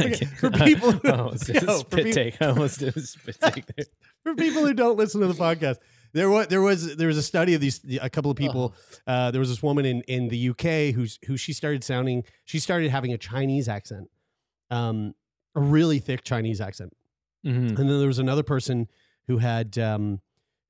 Okay, 0.00 0.26
for 0.38 0.48
people 0.50 0.92
who- 0.92 1.08
I 1.08 1.16
almost 1.18 1.46
did 1.46 1.56
a 1.62 1.66
Yo, 1.66 1.72
for 1.78 1.78
spit 1.90 2.04
peop- 2.04 2.14
take. 2.14 2.40
I 2.42 2.46
almost 2.46 2.78
did 2.78 2.96
a 2.96 3.00
spit 3.00 3.36
take 3.40 3.66
there. 3.74 3.86
for 4.22 4.34
people 4.36 4.64
who 4.64 4.74
don't 4.74 4.96
listen 4.96 5.20
to 5.22 5.26
the 5.26 5.34
podcast, 5.34 5.78
there 6.12 6.30
was 6.30 6.46
there 6.48 6.60
was 6.60 6.94
there 6.96 7.08
was 7.08 7.16
a 7.16 7.22
study 7.22 7.54
of 7.54 7.60
these 7.60 7.80
a 8.00 8.08
couple 8.08 8.30
of 8.30 8.36
people. 8.36 8.74
Uh, 9.08 9.32
there 9.32 9.40
was 9.40 9.48
this 9.48 9.60
woman 9.62 9.84
in 9.84 10.02
in 10.02 10.28
the 10.28 10.50
UK 10.50 10.94
who's 10.94 11.18
who 11.26 11.36
she 11.36 11.52
started 11.52 11.82
sounding. 11.82 12.22
She 12.44 12.60
started 12.60 12.90
having 12.92 13.12
a 13.12 13.18
Chinese 13.18 13.68
accent, 13.68 14.08
um, 14.72 15.14
a 15.54 15.60
really 15.60 15.98
thick 15.98 16.24
Chinese 16.24 16.60
accent. 16.60 16.92
Mhm. 17.44 17.68
And 17.68 17.76
then 17.76 17.98
there 17.98 18.06
was 18.08 18.18
another 18.18 18.42
person 18.42 18.88
who 19.26 19.38
had 19.38 19.76
um, 19.78 20.20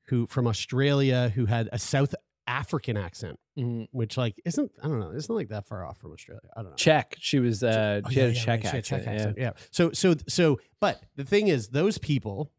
who 0.08 0.26
from 0.26 0.46
Australia 0.46 1.30
who 1.34 1.46
had 1.46 1.68
a 1.72 1.78
South 1.78 2.14
African 2.46 2.96
accent, 2.96 3.38
Mhm. 3.56 3.86
which 3.92 4.16
like 4.16 4.34
isn't 4.44 4.72
I 4.82 4.88
don't 4.88 4.98
know 4.98 5.12
isn't 5.12 5.34
like 5.34 5.48
that 5.50 5.66
far 5.68 5.86
off 5.86 5.98
from 5.98 6.12
Australia. 6.12 6.42
I 6.56 6.62
don't 6.62 6.70
know. 6.72 6.76
Czech. 6.76 7.14
She 7.18 7.38
was. 7.38 7.62
Uh, 7.62 8.00
Oh, 8.04 8.08
she 8.10 8.16
yeah, 8.16 8.22
had 8.22 8.30
a 8.30 8.34
yeah, 8.34 8.40
Czech 8.44 8.48
right, 8.48 8.62
she 8.62 8.66
had 8.68 8.76
accent. 8.78 8.84
Czech 8.86 9.04
yeah. 9.06 9.12
accent, 9.12 9.38
yeah. 9.38 9.52
So 9.70 9.92
so 9.92 10.14
so 10.28 10.58
but 10.80 11.02
the 11.16 11.24
thing 11.24 11.48
is 11.48 11.68
those 11.68 11.98
people 11.98 12.50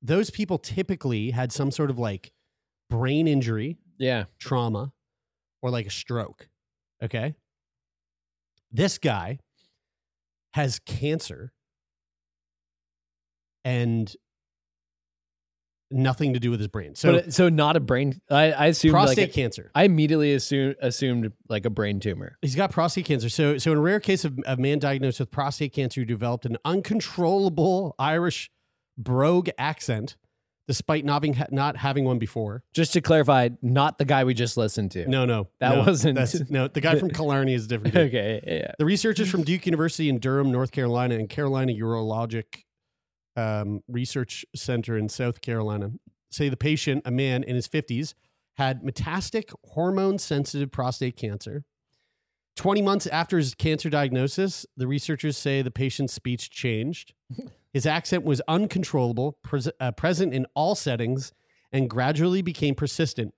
those 0.00 0.30
people 0.30 0.58
typically 0.58 1.30
had 1.30 1.50
some 1.52 1.70
sort 1.70 1.90
of 1.90 1.98
like 1.98 2.32
brain 2.90 3.26
injury, 3.26 3.78
Yeah. 3.98 4.24
trauma 4.38 4.92
or 5.62 5.70
like 5.70 5.86
a 5.86 5.90
stroke. 5.90 6.48
Okay? 7.02 7.34
This 8.70 8.98
guy 8.98 9.38
has 10.54 10.78
cancer 10.78 11.52
and 13.64 14.14
nothing 15.90 16.34
to 16.34 16.40
do 16.40 16.50
with 16.50 16.60
his 16.60 16.68
brain. 16.68 16.94
So 16.94 17.12
but, 17.12 17.32
so 17.32 17.48
not 17.48 17.76
a 17.76 17.80
brain. 17.80 18.20
I, 18.30 18.52
I 18.52 18.66
assumed 18.66 18.92
prostate 18.92 19.18
like 19.18 19.30
a- 19.30 19.32
cancer. 19.32 19.72
I 19.74 19.82
immediately 19.84 20.32
assumed 20.32 20.76
assumed 20.80 21.32
like 21.48 21.64
a 21.66 21.70
brain 21.70 21.98
tumor. 21.98 22.38
He's 22.40 22.54
got 22.54 22.70
prostate 22.70 23.04
cancer. 23.04 23.28
So, 23.28 23.58
so 23.58 23.72
in 23.72 23.78
a 23.78 23.80
rare 23.80 23.98
case 23.98 24.24
of 24.24 24.38
a 24.46 24.56
man 24.56 24.78
diagnosed 24.78 25.18
with 25.18 25.32
prostate 25.32 25.72
cancer 25.72 26.00
who 26.00 26.04
developed 26.04 26.46
an 26.46 26.56
uncontrollable 26.64 27.96
Irish 27.98 28.48
brogue 28.96 29.48
accent, 29.58 30.16
despite 30.66 31.04
not 31.04 31.14
having, 31.24 31.36
not 31.50 31.76
having 31.76 32.04
one 32.04 32.18
before. 32.18 32.62
Just 32.72 32.92
to 32.94 33.00
clarify, 33.00 33.50
not 33.62 33.98
the 33.98 34.04
guy 34.04 34.24
we 34.24 34.32
just 34.34 34.56
listened 34.56 34.90
to. 34.92 35.06
No, 35.08 35.24
no, 35.24 35.48
That 35.60 35.76
no, 35.76 35.84
wasn't- 35.84 36.50
no, 36.50 36.68
the 36.68 36.80
guy 36.80 36.98
from 36.98 37.10
Killarney 37.10 37.54
is 37.54 37.66
a 37.66 37.68
different. 37.68 37.96
okay. 37.96 38.40
Yeah. 38.46 38.72
The 38.78 38.84
researchers 38.84 39.30
from 39.30 39.42
Duke 39.42 39.66
University 39.66 40.08
in 40.08 40.18
Durham, 40.18 40.50
North 40.50 40.72
Carolina, 40.72 41.16
and 41.16 41.28
Carolina 41.28 41.72
Urologic 41.72 42.62
um, 43.36 43.80
Research 43.88 44.44
Center 44.54 44.96
in 44.96 45.08
South 45.08 45.40
Carolina 45.40 45.90
say 46.30 46.48
the 46.48 46.56
patient, 46.56 47.02
a 47.04 47.10
man 47.10 47.42
in 47.44 47.54
his 47.54 47.68
50s, 47.68 48.14
had 48.56 48.82
metastatic 48.82 49.52
hormone 49.64 50.18
sensitive 50.18 50.70
prostate 50.72 51.16
cancer. 51.16 51.64
20 52.56 52.82
months 52.82 53.06
after 53.08 53.36
his 53.36 53.54
cancer 53.54 53.90
diagnosis, 53.90 54.64
the 54.76 54.86
researchers 54.86 55.36
say 55.36 55.60
the 55.62 55.72
patient's 55.72 56.12
speech 56.12 56.50
changed. 56.50 57.12
His 57.72 57.86
accent 57.86 58.24
was 58.24 58.40
uncontrollable, 58.46 59.38
pres- 59.42 59.70
uh, 59.80 59.92
present 59.92 60.32
in 60.32 60.46
all 60.54 60.74
settings, 60.74 61.32
and 61.72 61.90
gradually 61.90 62.40
became 62.40 62.74
persistent. 62.74 63.34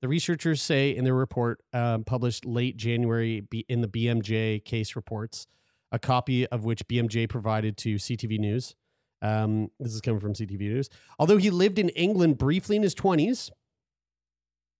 The 0.00 0.08
researchers 0.08 0.62
say 0.62 0.94
in 0.94 1.04
their 1.04 1.14
report 1.14 1.60
um, 1.72 2.04
published 2.04 2.46
late 2.46 2.76
January 2.76 3.46
in 3.68 3.80
the 3.80 3.88
BMJ 3.88 4.64
case 4.64 4.96
reports, 4.96 5.46
a 5.92 5.98
copy 5.98 6.46
of 6.46 6.64
which 6.64 6.86
BMJ 6.86 7.28
provided 7.28 7.76
to 7.78 7.96
CTV 7.96 8.38
News. 8.38 8.76
Um, 9.22 9.70
this 9.78 9.92
is 9.92 10.00
coming 10.00 10.20
from 10.20 10.32
CTV 10.32 10.60
News. 10.60 10.88
Although 11.18 11.36
he 11.36 11.50
lived 11.50 11.78
in 11.78 11.90
England 11.90 12.38
briefly 12.38 12.76
in 12.76 12.82
his 12.82 12.94
20s 12.94 13.50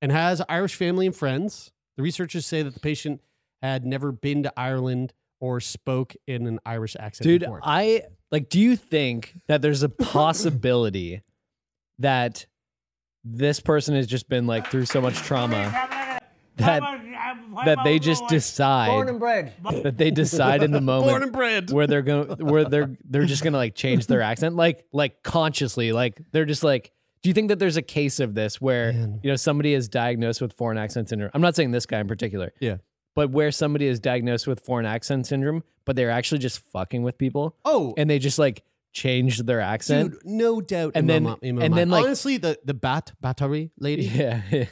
and 0.00 0.10
has 0.12 0.40
Irish 0.48 0.74
family 0.74 1.06
and 1.06 1.14
friends, 1.14 1.72
the 1.96 2.02
researchers 2.02 2.46
say 2.46 2.62
that 2.62 2.74
the 2.74 2.80
patient 2.80 3.20
had 3.60 3.84
never 3.84 4.12
been 4.12 4.42
to 4.44 4.52
Ireland 4.56 5.12
or 5.40 5.60
spoke 5.60 6.14
in 6.26 6.46
an 6.46 6.58
Irish 6.64 6.96
accent 6.98 7.24
Dude, 7.24 7.40
before. 7.40 7.60
I 7.62 8.02
like 8.30 8.48
do 8.48 8.60
you 8.60 8.76
think 8.76 9.34
that 9.48 9.62
there's 9.62 9.82
a 9.82 9.88
possibility 10.44 11.22
that 11.98 12.46
this 13.24 13.60
person 13.60 13.94
has 13.94 14.06
just 14.06 14.28
been 14.28 14.46
like 14.46 14.68
through 14.70 14.86
so 14.86 15.00
much 15.00 15.16
trauma 15.16 15.88
that 16.56 16.82
that 17.64 17.78
they 17.84 17.98
just 17.98 18.20
Born 18.22 18.28
decide 18.30 19.08
and 19.08 19.18
bred. 19.18 19.52
that 19.82 19.96
they 19.98 20.10
decide 20.10 20.62
in 20.62 20.70
the 20.72 20.80
moment 20.92 21.10
Born 21.10 21.22
and 21.22 21.32
bred. 21.32 21.70
where 21.70 21.86
they're 21.86 22.02
going 22.02 22.28
where 22.46 22.64
they're 22.64 22.96
they're 23.08 23.24
just 23.26 23.42
gonna 23.42 23.56
like 23.56 23.74
change 23.74 24.06
their 24.06 24.22
accent 24.22 24.56
like 24.56 24.84
like 24.92 25.22
consciously 25.22 25.92
like 25.92 26.20
they're 26.32 26.44
just 26.44 26.62
like 26.64 26.92
do 27.22 27.28
you 27.28 27.34
think 27.34 27.48
that 27.48 27.58
there's 27.58 27.76
a 27.76 27.82
case 27.82 28.20
of 28.20 28.34
this 28.34 28.60
where 28.60 28.92
Man. 28.92 29.20
you 29.22 29.30
know 29.30 29.36
somebody 29.36 29.74
is 29.74 29.88
diagnosed 29.88 30.40
with 30.40 30.52
foreign 30.54 30.78
accent 30.78 31.08
syndrome 31.08 31.30
i'm 31.34 31.42
not 31.42 31.54
saying 31.56 31.70
this 31.70 31.86
guy 31.86 32.00
in 32.00 32.08
particular 32.08 32.52
Yeah. 32.60 32.76
But 33.14 33.30
where 33.30 33.50
somebody 33.50 33.86
is 33.86 34.00
diagnosed 34.00 34.46
with 34.46 34.60
foreign 34.60 34.86
accent 34.86 35.26
syndrome 35.26 35.62
but 35.84 35.96
they're 35.96 36.10
actually 36.10 36.38
just 36.38 36.60
fucking 36.72 37.02
with 37.02 37.18
people 37.18 37.56
oh, 37.64 37.94
and 37.96 38.08
they 38.08 38.18
just 38.18 38.38
like 38.38 38.62
changed 38.92 39.46
their 39.46 39.60
accent 39.60 40.12
dude, 40.12 40.20
no 40.24 40.60
doubt. 40.60 40.92
And 40.96 41.08
then- 41.08 41.22
my, 41.22 41.30
mo- 41.30 41.38
in 41.42 41.62
and 41.62 41.76
then, 41.76 41.90
like- 41.90 42.04
honestly, 42.04 42.38
the 42.38 42.58
the 42.64 42.74
bat 42.74 43.12
battery 43.20 43.70
lady. 43.78 44.02
yeah 44.04 44.42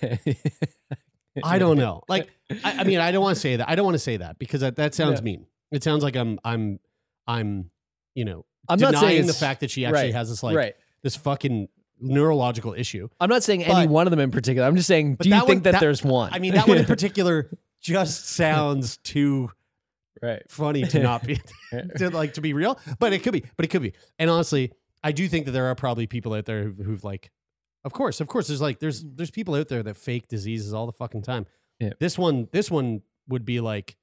I 1.45 1.59
don't 1.59 1.76
know. 1.78 2.02
Like, 2.09 2.28
I, 2.64 2.78
I 2.80 2.85
mean, 2.85 2.99
I 2.99 3.12
don't 3.12 3.23
want 3.23 3.37
to 3.37 3.40
say 3.40 3.57
that. 3.57 3.68
I 3.68 3.76
don't 3.76 3.85
want 3.85 3.95
to 3.95 4.00
say 4.00 4.16
that 4.16 4.38
because 4.40 4.61
that, 4.62 4.75
that 4.76 4.95
sounds 4.95 5.21
Yeah. 5.21 5.25
mean. 5.25 5.47
It 5.71 5.85
sounds 5.85 6.02
like 6.02 6.16
I'm, 6.16 6.40
I'm, 6.45 6.80
I'm, 7.28 7.71
you 8.14 8.25
know, 8.25 8.45
I'm 8.68 8.80
not 8.80 8.95
saying 8.95 9.02
denying 9.09 9.26
the 9.26 9.35
fact 9.35 9.61
that 9.61 9.71
she 9.71 9.85
actually 9.87 10.07
right, 10.07 10.14
has 10.14 10.28
this 10.30 10.42
like 10.42 10.57
right 10.57 10.75
this 11.02 11.14
fucking 11.14 11.68
neurological 12.00 12.75
issue. 12.75 13.09
i'm 13.21 13.30
not 13.30 13.42
saying 13.42 13.64
any 13.64 13.87
one 13.88 14.07
of 14.07 14.11
them 14.11 14.21
in 14.21 14.30
particular 14.30 14.66
i'm 14.68 14.76
just 14.76 14.87
saying 14.88 15.16
do 15.16 15.28
you 15.28 15.35
think 15.37 15.47
one- 15.49 15.59
that, 15.62 15.73
that- 15.73 15.80
there's 15.80 16.02
one 16.04 16.33
I 16.33 16.38
mean, 16.38 16.54
that 16.54 16.66
one 16.68 16.78
in 16.78 16.85
particular 16.97 17.50
just 17.88 18.26
sounds 18.28 18.99
too 18.99 19.50
right 20.23 20.42
funny 20.49 20.85
to 20.85 21.00
not 21.00 21.25
be 21.25 21.40
to 21.97 22.11
like 22.11 22.35
to 22.35 22.40
be 22.40 22.52
real, 22.52 22.78
but 22.99 23.12
it 23.12 23.23
could 23.23 23.33
be. 23.33 23.45
But 23.57 23.64
it 23.64 23.68
could 23.68 23.83
be. 23.83 23.92
And 24.18 24.28
honestly, 24.30 24.73
I 25.02 25.12
do 25.12 25.28
think 25.28 25.47
that 25.47 25.52
there 25.52 25.66
are 25.66 25.75
probably 25.75 26.07
people 26.07 26.35
out 26.35 26.45
there 26.47 26.64
who've, 26.64 26.78
who've 26.78 27.04
like, 27.04 27.30
of 27.85 27.92
course, 27.92 28.21
of 28.21 28.28
course, 28.28 28.49
there's 28.49 28.61
like 28.61 28.78
there's 28.80 29.04
there's 29.04 29.30
people 29.30 29.54
out 29.54 29.68
there 29.68 29.83
that 29.83 29.97
fake 29.97 30.28
diseases 30.28 30.75
all 30.75 30.87
the 30.87 30.92
fucking 30.92 31.23
time. 31.23 31.47
Yeah. 31.78 31.90
This 32.00 32.18
one, 32.18 32.49
this 32.52 32.71
one 32.71 33.02
would 33.28 33.45
be 33.45 33.61
like 33.61 33.97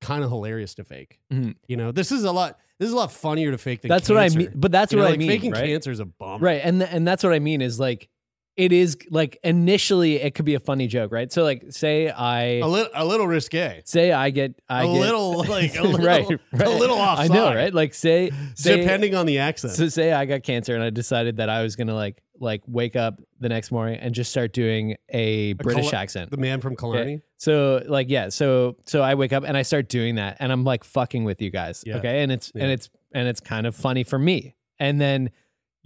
kind 0.00 0.22
of 0.24 0.30
hilarious 0.30 0.74
to 0.76 0.84
fake. 0.84 1.18
Mhm. 1.32 1.56
You 1.66 1.76
know, 1.76 1.92
this 1.92 2.12
is 2.12 2.24
a 2.24 2.32
lot. 2.32 2.58
this 2.78 2.86
is 2.86 2.92
a 2.92 2.96
lot 2.96 3.12
funnier 3.12 3.50
to 3.50 3.58
fake 3.58 3.82
than 3.82 3.88
That's 3.90 4.08
cancer. 4.08 4.14
what 4.14 4.32
I 4.32 4.34
mean. 4.36 4.52
But 4.54 4.72
that's 4.72 4.92
You 4.92 4.96
know, 4.98 5.02
what 5.02 5.08
I 5.08 5.10
like, 5.12 5.18
mean. 5.18 5.28
Faking 5.28 5.52
right? 5.52 5.64
cancer 5.66 5.90
is 5.90 6.00
a 6.00 6.04
bummer. 6.06 6.38
Right. 6.44 6.60
And 6.64 6.80
th- 6.80 6.90
and 6.92 7.06
that's 7.06 7.22
what 7.24 7.32
I 7.34 7.40
mean 7.40 7.60
is 7.60 7.78
like 7.78 8.08
it 8.58 8.72
is 8.72 8.98
like 9.08 9.38
initially 9.44 10.16
it 10.20 10.34
could 10.34 10.44
be 10.44 10.54
a 10.54 10.60
funny 10.60 10.88
joke, 10.88 11.12
right? 11.12 11.32
So 11.32 11.44
like 11.44 11.66
say 11.70 12.10
I 12.10 12.58
A 12.58 12.66
little, 12.66 12.90
a 12.92 13.04
little 13.06 13.26
risque. 13.28 13.80
say 13.84 14.10
I 14.12 14.30
get 14.30 14.60
I 14.68 14.82
A 14.82 14.86
get, 14.86 14.92
little, 14.92 15.44
like, 15.48 15.76
a 15.78 15.82
little- 15.82 16.04
right, 16.04 16.28
a 16.30 16.38
right. 16.52 16.68
little 16.68 16.98
I 17.00 17.28
know, 17.28 17.54
right? 17.54 17.72
Like 17.72 17.94
say, 17.94 18.30
say 18.56 18.80
Depending 18.80 19.14
on 19.14 19.26
the 19.26 19.38
accent. 19.38 19.74
So 19.74 19.88
say 19.88 20.12
I 20.12 20.24
got 20.24 20.42
cancer 20.42 20.74
and 20.74 20.82
I 20.82 20.90
decided 20.90 21.36
that 21.36 21.48
I 21.48 21.62
was 21.62 21.76
gonna 21.76 21.94
like 21.94 22.20
like 22.40 22.62
wake 22.66 22.96
up 22.96 23.20
the 23.40 23.48
next 23.48 23.70
morning 23.70 23.98
and 24.00 24.12
just 24.14 24.30
start 24.32 24.52
doing 24.52 24.96
a 25.08 25.52
British 25.54 25.90
Col- 25.90 26.00
accent. 26.00 26.30
the 26.30 26.36
man 26.36 26.60
from 26.60 26.74
Killarney. 26.76 27.14
Okay? 27.14 27.22
So 27.38 27.82
like 27.86 28.10
yeah, 28.10 28.28
so 28.28 28.76
so 28.86 29.02
I 29.02 29.14
wake 29.14 29.32
up 29.32 29.44
and 29.46 29.56
I 29.56 29.62
start 29.62 29.88
doing 29.88 30.16
that 30.16 30.36
and 30.40 30.50
I'm 30.50 30.64
like 30.64 30.82
fucking 30.82 31.22
with 31.22 31.40
you 31.40 31.50
guys. 31.50 31.84
Yeah. 31.86 31.98
Okay. 31.98 32.22
And 32.22 32.32
it's 32.32 32.50
Yeah. 32.54 32.64
and 32.64 32.72
it's 32.72 32.90
and 33.14 33.28
it's 33.28 33.40
kind 33.40 33.68
of 33.68 33.76
funny 33.76 34.02
for 34.02 34.18
me. 34.18 34.56
And 34.80 35.00
then 35.00 35.30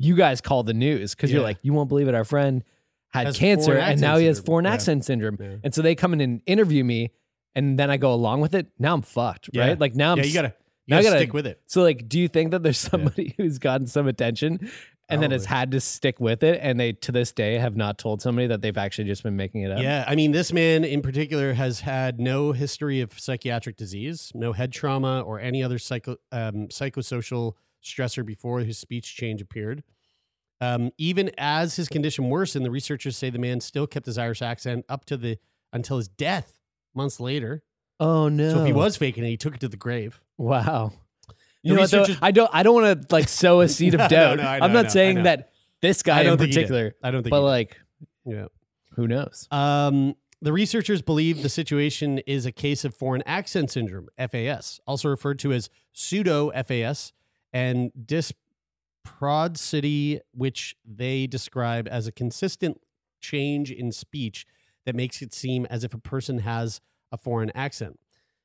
you 0.03 0.17
guys 0.17 0.41
call 0.41 0.63
the 0.65 0.75
news 0.75 1.15
because 1.15 1.31
you're 1.33 1.43
like, 1.43 1.59
you 1.63 1.73
won't 1.73 1.89
believe 1.89 2.09
it, 2.09 2.15
our 2.15 2.25
friend 2.25 2.65
had 3.11 3.27
Has 3.27 3.37
cancer 3.39 3.77
and 3.77 4.01
now 4.01 4.17
he 4.17 4.27
has 4.27 4.41
foreign 4.41 4.65
Yeah. 4.65 4.73
accent 4.73 5.05
syndrome. 5.05 5.37
Yeah. 5.41 5.57
And 5.63 5.73
so 5.75 5.81
they 5.83 5.95
come 5.95 6.13
in 6.13 6.21
and 6.21 6.41
interview 6.47 6.83
me 6.83 7.11
and 7.55 7.79
then 7.79 7.91
I 7.91 7.99
go 7.99 8.13
along 8.13 8.41
with 8.41 8.55
it. 8.55 8.67
Now 8.79 8.95
I'm 8.95 9.03
fucked, 9.03 9.51
Yeah. 9.53 9.69
right? 9.69 9.79
Like 9.81 9.95
now 9.95 10.13
I'm 10.13 10.19
yeah, 10.19 10.25
you 10.25 10.35
gotta, 10.35 10.55
you 10.87 10.91
gotta, 10.97 11.03
gotta- 11.05 11.19
stick 11.19 11.33
with 11.33 11.47
it. 11.47 11.61
so 11.67 11.83
like, 11.83 12.09
do 12.09 12.19
you 12.19 12.27
think 12.29 12.51
that 12.51 12.63
there's 12.63 12.79
somebody 12.79 13.35
who's 13.39 13.59
gotten 13.59 13.87
some 13.87 14.09
attention 14.09 14.71
and 15.09 15.23
then 15.23 15.31
has 15.31 15.45
had 15.45 15.71
to 15.73 15.81
stick 15.81 16.19
with 16.21 16.43
it 16.43 16.59
and 16.63 16.81
they 16.81 16.93
to 16.93 17.13
this 17.13 17.33
day 17.33 17.59
have 17.59 17.77
not 17.77 17.99
told 17.99 18.23
somebody 18.23 18.47
that 18.47 18.63
they've 18.63 18.79
actually 18.79 19.05
just 19.05 19.23
been 19.23 19.37
making 19.37 19.61
it 19.63 19.71
up? 19.71 19.83
Yeah, 19.83 20.05
I 20.09 20.15
mean, 20.15 20.33
this 20.33 20.53
man 20.55 20.83
in 20.85 21.03
particular 21.03 21.53
has 21.53 21.81
had 21.81 22.19
no 22.19 22.53
history 22.53 23.01
of 23.03 23.21
psychiatric 23.21 23.77
disease, 23.77 24.33
no 24.35 24.53
head 24.55 24.73
trauma, 24.73 25.21
or 25.21 25.39
any 25.39 25.63
other 25.63 25.79
psycho 25.79 26.17
um, 26.33 26.69
psychosocial 26.69 27.53
stressor 27.85 28.25
before 28.25 28.61
his 28.61 28.79
speech 28.79 29.15
change 29.15 29.43
appeared. 29.43 29.83
Um, 30.63 30.91
even 30.97 31.31
as 31.39 31.75
his 31.75 31.89
condition 31.89 32.31
worsened, 32.31 32.65
the 32.65 32.71
researchers 32.71 33.17
say 33.17 33.31
the 33.31 33.39
man 33.39 33.61
still 33.61 33.87
kept 33.89 34.07
his 34.07 34.17
Irish 34.17 34.43
accent 34.43 34.85
up 34.89 35.05
to 35.07 35.17
the 35.17 35.39
until 35.73 35.97
his 35.97 36.07
death 36.07 36.61
months 36.95 37.19
later. 37.19 37.63
Oh 37.99 38.29
no. 38.29 38.51
So 38.51 38.61
if 38.61 38.67
he 38.67 38.73
was 38.73 38.97
faking 38.97 39.25
it, 39.25 39.29
he 39.29 39.37
took 39.37 39.55
it 39.55 39.61
to 39.61 39.69
the 39.69 39.77
grave. 39.77 40.21
Wow. 40.39 40.93
The 41.29 41.35
You 41.63 41.75
know 41.75 41.87
though? 41.87 42.07
I 42.23 42.31
don't 42.31 42.51
I 42.53 42.63
don't 42.63 42.75
want 42.81 43.09
to 43.09 43.15
like 43.15 43.29
sow 43.29 43.61
a 43.61 43.69
seed 43.79 43.95
of 43.95 44.01
no, 44.01 44.09
doubt. 44.09 44.37
no, 44.37 44.43
know, 44.45 44.49
I'm 44.49 44.73
not 44.73 44.93
saying 44.93 45.25
that 45.25 45.51
this 45.81 46.03
guy 46.03 46.21
in 46.23 46.27
think 46.39 46.41
he 46.41 46.47
did. 46.47 46.55
particular. 46.55 46.95
I 47.03 47.11
don't 47.11 47.23
think 47.25 47.31
But 47.33 47.43
like 47.43 47.77
Yeah. 48.25 48.47
who 48.95 49.09
knows? 49.09 49.49
Um, 49.51 50.15
the 50.41 50.53
researchers 50.53 51.03
believe 51.03 51.43
the 51.43 51.49
situation 51.49 52.19
is 52.21 52.47
a 52.47 52.53
case 52.53 52.85
of 52.85 52.95
foreign 52.95 53.23
accent 53.27 53.71
syndrome, 53.73 54.09
FAS, 54.17 54.81
also 54.87 55.09
referred 55.09 55.39
to 55.41 55.53
as 55.53 55.71
pseudo 55.93 56.51
FAS, 56.65 57.13
and 57.53 57.93
dysprosody, 59.05 60.21
which 60.33 60.77
they 60.85 61.27
describe 61.27 61.89
as 61.89 62.07
a 62.07 62.13
consistent 62.13 62.81
change 63.21 63.71
in 63.71 63.93
speech 63.93 64.47
that 64.85 64.95
makes 64.95 65.23
it 65.23 65.33
seem 65.33 65.67
as 65.67 65.85
if 65.85 65.95
a 65.95 65.99
person 65.99 66.39
has 66.39 66.81
a 67.13 67.17
foreign 67.17 67.51
accent. 67.55 67.99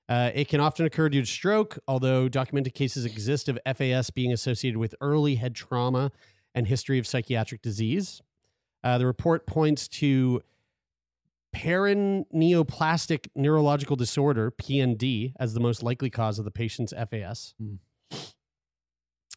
Uh, 0.10 0.32
it 0.34 0.48
can 0.48 0.60
often 0.62 0.86
occur 0.86 1.10
due 1.10 1.22
to 1.22 1.28
stroke, 1.28 1.80
although 1.88 2.30
documented 2.30 2.74
cases 2.74 3.04
exist 3.06 3.50
of 3.50 3.60
FAS 3.76 4.10
being 4.10 4.32
associated 4.32 4.78
with 4.78 4.96
early 5.02 5.36
head 5.36 5.54
trauma 5.54 6.12
and 6.56 6.68
history 6.68 6.98
of 6.98 7.06
psychiatric 7.06 7.62
disease. 7.62 8.22
Uh, 8.84 8.98
the 8.98 9.06
report 9.06 9.46
points 9.46 9.88
to 9.88 10.42
paraneoplastic 11.54 13.28
neurological 13.36 13.96
disorder, 13.96 14.52
PND, 14.52 15.34
as 15.40 15.54
the 15.54 15.60
most 15.60 15.84
likely 15.84 16.10
cause 16.10 16.40
of 16.40 16.46
the 16.46 16.52
patient's 16.52 16.94
FAS. 17.10 17.56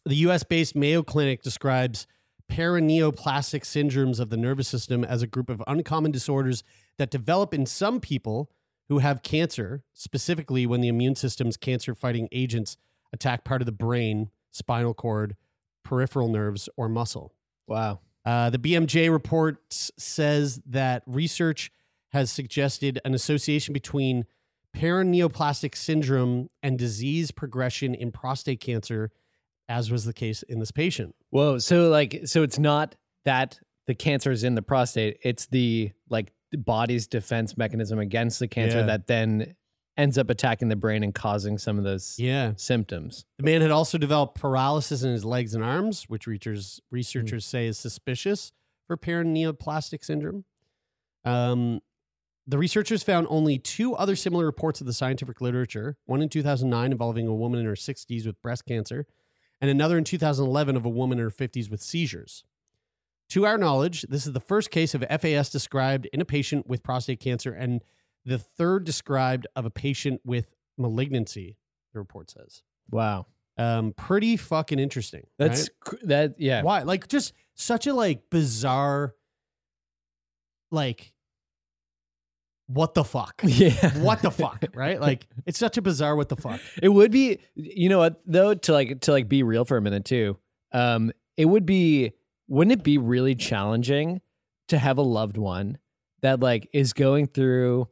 The 0.05 0.15
US 0.15 0.43
based 0.43 0.75
Mayo 0.75 1.03
Clinic 1.03 1.41
describes 1.43 2.07
paraneoplastic 2.51 3.61
syndromes 3.63 4.19
of 4.19 4.29
the 4.29 4.37
nervous 4.37 4.67
system 4.67 5.03
as 5.03 5.21
a 5.21 5.27
group 5.27 5.49
of 5.49 5.63
uncommon 5.67 6.11
disorders 6.11 6.63
that 6.97 7.09
develop 7.09 7.53
in 7.53 7.65
some 7.65 7.99
people 7.99 8.49
who 8.89 8.99
have 8.99 9.23
cancer, 9.23 9.83
specifically 9.93 10.65
when 10.65 10.81
the 10.81 10.89
immune 10.89 11.15
system's 11.15 11.55
cancer 11.55 11.95
fighting 11.95 12.27
agents 12.31 12.75
attack 13.13 13.45
part 13.45 13.61
of 13.61 13.65
the 13.65 13.71
brain, 13.71 14.29
spinal 14.51 14.93
cord, 14.93 15.35
peripheral 15.83 16.27
nerves, 16.27 16.67
or 16.75 16.89
muscle. 16.89 17.33
Wow. 17.67 17.99
Uh, 18.25 18.49
the 18.49 18.59
BMJ 18.59 19.09
report 19.09 19.59
says 19.69 20.61
that 20.65 21.03
research 21.05 21.71
has 22.11 22.29
suggested 22.29 22.99
an 23.05 23.13
association 23.13 23.73
between 23.73 24.25
paraneoplastic 24.75 25.75
syndrome 25.75 26.49
and 26.61 26.77
disease 26.77 27.31
progression 27.31 27.95
in 27.95 28.11
prostate 28.11 28.59
cancer, 28.59 29.11
as 29.71 29.89
was 29.89 30.05
the 30.05 30.13
case 30.13 30.43
in 30.43 30.59
this 30.59 30.71
patient. 30.71 31.15
Whoa. 31.29 31.57
So 31.57 31.89
like 31.89 32.21
so 32.25 32.43
it's 32.43 32.59
not 32.59 32.95
that 33.25 33.59
the 33.87 33.95
cancer 33.95 34.31
is 34.31 34.43
in 34.43 34.55
the 34.55 34.61
prostate, 34.61 35.17
it's 35.23 35.45
the 35.47 35.91
like 36.09 36.33
body's 36.53 37.07
defense 37.07 37.57
mechanism 37.57 37.97
against 37.99 38.39
the 38.39 38.47
cancer 38.47 38.79
Yeah. 38.79 38.85
that 38.87 39.07
then 39.07 39.55
ends 39.97 40.17
up 40.17 40.29
attacking 40.29 40.67
the 40.69 40.75
brain 40.75 41.03
and 41.03 41.13
causing 41.13 41.57
some 41.57 41.77
of 41.77 41.83
those 41.83 42.15
Yeah. 42.19 42.53
symptoms. 42.57 43.25
The 43.37 43.43
man 43.43 43.61
had 43.61 43.71
also 43.71 43.97
developed 43.97 44.35
paralysis 44.39 45.03
in 45.03 45.11
his 45.11 45.23
legs 45.25 45.53
and 45.53 45.63
arms, 45.63 46.05
which 46.09 46.27
researchers, 46.27 46.79
researchers 46.91 47.45
say 47.45 47.67
is 47.67 47.77
suspicious 47.77 48.51
for 48.87 48.97
paraneoplastic 48.97 50.03
syndrome. 50.03 50.43
Um, 51.23 51.81
the 52.47 52.57
researchers 52.57 53.03
found 53.03 53.27
only 53.29 53.57
two 53.59 53.93
other 53.95 54.15
similar 54.15 54.45
reports 54.45 54.81
of 54.81 54.87
the 54.87 54.93
scientific 54.93 55.39
literature 55.41 55.97
one 56.05 56.21
in 56.21 56.29
2009 56.29 56.91
involving 56.91 57.27
a 57.27 57.35
woman 57.35 57.59
in 57.59 57.65
her 57.65 57.75
60s 57.75 58.25
with 58.25 58.41
breast 58.41 58.65
cancer, 58.65 59.05
and 59.61 59.69
another 59.69 59.97
in 59.97 60.03
2011 60.03 60.75
of 60.75 60.85
a 60.85 60.89
woman 60.89 61.19
in 61.19 61.23
her 61.23 61.31
50s 61.31 61.69
with 61.69 61.81
seizures. 61.81 62.43
To 63.29 63.45
our 63.45 63.57
knowledge, 63.57 64.01
this 64.09 64.25
is 64.25 64.33
the 64.33 64.41
first 64.41 64.71
case 64.71 64.93
of 64.93 65.05
FAS 65.21 65.49
described 65.49 66.07
in 66.11 66.19
a 66.19 66.25
patient 66.25 66.67
with 66.67 66.83
prostate 66.83 67.21
cancer 67.21 67.53
and 67.53 67.81
the 68.25 68.37
third 68.37 68.83
described 68.83 69.47
of 69.55 69.65
a 69.65 69.69
patient 69.69 70.21
with 70.25 70.53
malignancy, 70.77 71.57
the 71.93 71.99
report 71.99 72.29
says. 72.29 72.63
Wow. 72.89 73.27
Um, 73.57 73.93
pretty 73.93 74.37
fucking 74.37 74.79
interesting. 74.79 75.27
That's 75.37 75.61
right? 75.61 75.69
cr- 75.79 76.05
that 76.07 76.35
yeah. 76.39 76.63
why, 76.63 76.81
like, 76.81 77.07
just 77.07 77.33
such 77.55 77.87
a 77.87 77.93
like 77.93 78.29
bizarre, 78.29 79.15
like, 80.71 81.13
what 82.73 82.93
the 82.93 83.03
fuck? 83.03 83.41
Yeah. 83.45 83.97
what 83.99 84.21
the 84.21 84.31
fuck? 84.31 84.63
Right? 84.73 84.99
Like, 84.99 85.27
it's 85.45 85.59
such 85.59 85.77
a 85.77 85.81
bizarre 85.81 86.15
what 86.15 86.29
the 86.29 86.35
fuck. 86.35 86.59
It 86.81 86.89
would 86.89 87.11
be, 87.11 87.39
you 87.55 87.89
know 87.89 87.99
what, 87.99 88.21
though, 88.25 88.53
to 88.53 88.73
like 88.73 89.01
to 89.01 89.11
like 89.11 89.27
be 89.27 89.43
real 89.43 89.65
for 89.65 89.77
a 89.77 89.81
minute 89.81 90.05
too. 90.05 90.37
Um, 90.71 91.11
it 91.37 91.45
would 91.45 91.65
be, 91.65 92.13
wouldn't 92.47 92.71
it 92.71 92.83
be 92.83 92.97
really 92.97 93.35
challenging 93.35 94.21
to 94.69 94.77
have 94.77 94.97
a 94.97 95.01
loved 95.01 95.37
one 95.37 95.77
that 96.21 96.39
like 96.39 96.69
is 96.73 96.93
going 96.93 97.27
through, 97.27 97.87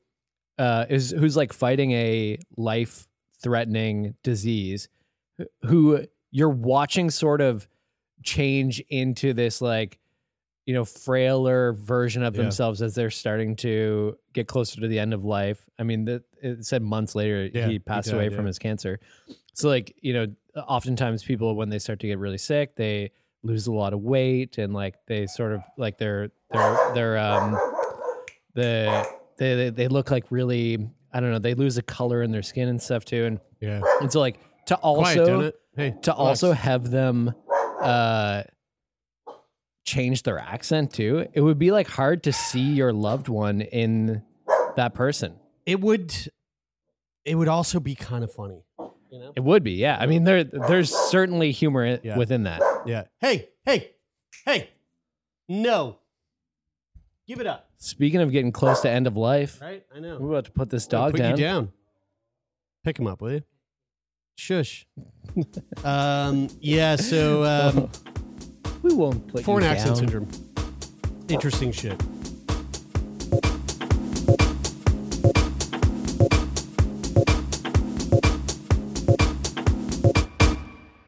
uh, 0.58 0.86
is 0.90 1.12
who's 1.12 1.36
like 1.36 1.52
fighting 1.54 1.92
a 1.92 2.38
life 2.58 3.08
threatening 3.42 4.16
disease, 4.24 4.88
who 5.64 6.06
you're 6.32 6.50
watching 6.50 7.10
sort 7.10 7.42
of 7.42 7.68
change 8.24 8.80
into 8.90 9.34
this 9.34 9.62
like, 9.62 9.98
you 10.66 10.74
know, 10.74 10.86
frailer 10.86 11.74
version 11.74 12.22
of 12.24 12.36
Yeah. 12.36 12.44
themselves 12.44 12.82
as 12.82 12.94
they're 12.96 13.10
starting 13.10 13.56
to 13.58 14.18
get 14.34 14.48
closer 14.48 14.80
to 14.82 14.88
the 14.88 15.00
end 15.00 15.14
of 15.14 15.24
life. 15.26 15.68
I 15.80 15.84
mean, 15.84 16.06
the, 16.06 16.24
it 16.42 16.66
said 16.66 16.82
months 16.84 17.16
later 17.16 17.50
Yeah, 17.52 17.66
he 17.68 17.74
he 17.74 17.80
passed 17.80 18.10
died, 18.10 18.16
away 18.16 18.30
yeah. 18.30 18.36
from 18.36 18.46
his 18.46 18.60
cancer. 18.60 19.00
So, 19.54 19.68
like, 19.68 19.96
you 20.02 20.14
know, 20.14 20.28
oftentimes 20.56 21.24
people 21.24 21.56
when 21.56 21.70
they 21.70 21.80
start 21.80 22.00
to 22.02 22.08
get 22.08 22.20
really 22.20 22.38
sick, 22.38 22.76
they 22.76 23.12
lose 23.44 23.68
a 23.68 23.72
lot 23.74 23.94
of 23.94 24.02
weight 24.02 24.58
and 24.58 24.74
like 24.74 24.96
they 25.08 25.26
sort 25.26 25.54
of 25.54 25.62
like 25.78 25.98
they're 25.98 26.30
they're 26.52 26.92
they're 26.94 27.18
um 27.18 27.58
the 28.54 29.08
they 29.38 29.56
they, 29.56 29.70
they 29.70 29.88
look 29.88 30.12
like 30.12 30.26
really 30.30 30.78
I 31.14 31.20
don't 31.20 31.32
know 31.32 31.40
they 31.40 31.54
lose 31.54 31.78
a 31.78 31.82
color 31.82 32.22
in 32.22 32.32
their 32.32 32.42
skin 32.42 32.68
and 32.68 32.82
stuff 32.82 33.06
too 33.06 33.26
and 33.26 33.40
Yeah. 33.62 33.82
and 34.02 34.12
so 34.12 34.20
like 34.20 34.40
to 34.66 34.76
also 34.76 35.42
it? 35.42 35.56
Hey, 35.76 35.96
to 36.04 36.14
also 36.14 36.52
have 36.52 36.92
them 36.92 37.34
uh 37.82 38.44
change 39.94 40.24
their 40.24 40.40
accent 40.40 40.94
too 40.94 41.28
it 41.34 41.42
would 41.42 41.58
be 41.60 41.72
like 41.72 41.88
hard 41.88 42.22
to 42.24 42.32
see 42.32 42.68
your 42.82 42.92
loved 42.94 43.28
one 43.28 43.62
in 43.62 44.22
that 44.76 44.94
person 44.94 45.34
it 45.66 45.80
would, 45.82 46.14
it 47.26 47.36
would 47.36 47.48
also 47.48 47.80
be 47.80 47.94
kind 47.94 48.24
of 48.24 48.32
funny. 48.34 48.64
You 49.12 49.20
know? 49.20 49.34
it 49.36 49.44
would 49.44 49.64
be 49.64 49.74
yeah 49.74 49.98
i 50.00 50.06
mean 50.06 50.24
there 50.24 50.44
there's 50.44 50.92
certainly 51.10 51.52
humor 51.52 52.00
Yeah. 52.04 52.18
within 52.18 52.44
that 52.44 52.62
Yeah. 52.86 53.04
Hey, 53.20 53.50
hey, 53.66 53.92
hey. 54.46 54.70
No. 55.48 55.98
Give 57.28 57.40
it 57.40 57.48
up. 57.48 57.70
speaking 57.78 58.22
of 58.22 58.32
getting 58.32 58.52
close 58.52 58.82
to 58.82 58.90
end 58.90 59.08
of 59.08 59.18
life 59.18 59.60
Right? 59.62 59.84
I 59.96 60.00
know. 60.00 60.18
we're 60.20 60.30
about 60.34 60.46
to 60.46 60.52
put 60.52 60.70
this 60.70 60.86
dog 60.88 61.12
put 61.14 61.18
down 61.20 61.38
down. 61.38 61.72
Pick 62.84 62.98
him 63.00 63.08
up, 63.08 63.22
will 63.22 63.32
you? 63.34 63.44
Shush. 64.38 64.88
um, 65.84 66.48
yeah, 66.62 66.96
so 66.96 67.44
um, 67.44 67.90
we 68.82 68.94
won't 68.94 69.28
put 69.28 69.44
foreign 69.44 69.64
you 69.64 69.70
accent 69.70 69.96
down. 69.96 70.08
syndrome. 70.10 70.28
Interesting 71.30 71.72
shit. 71.72 72.00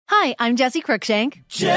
Hi, 0.07 0.35
I'm 0.39 0.55
Jesse 0.55 0.81
Cruikshank. 0.81 1.41
Jesse 1.47 1.75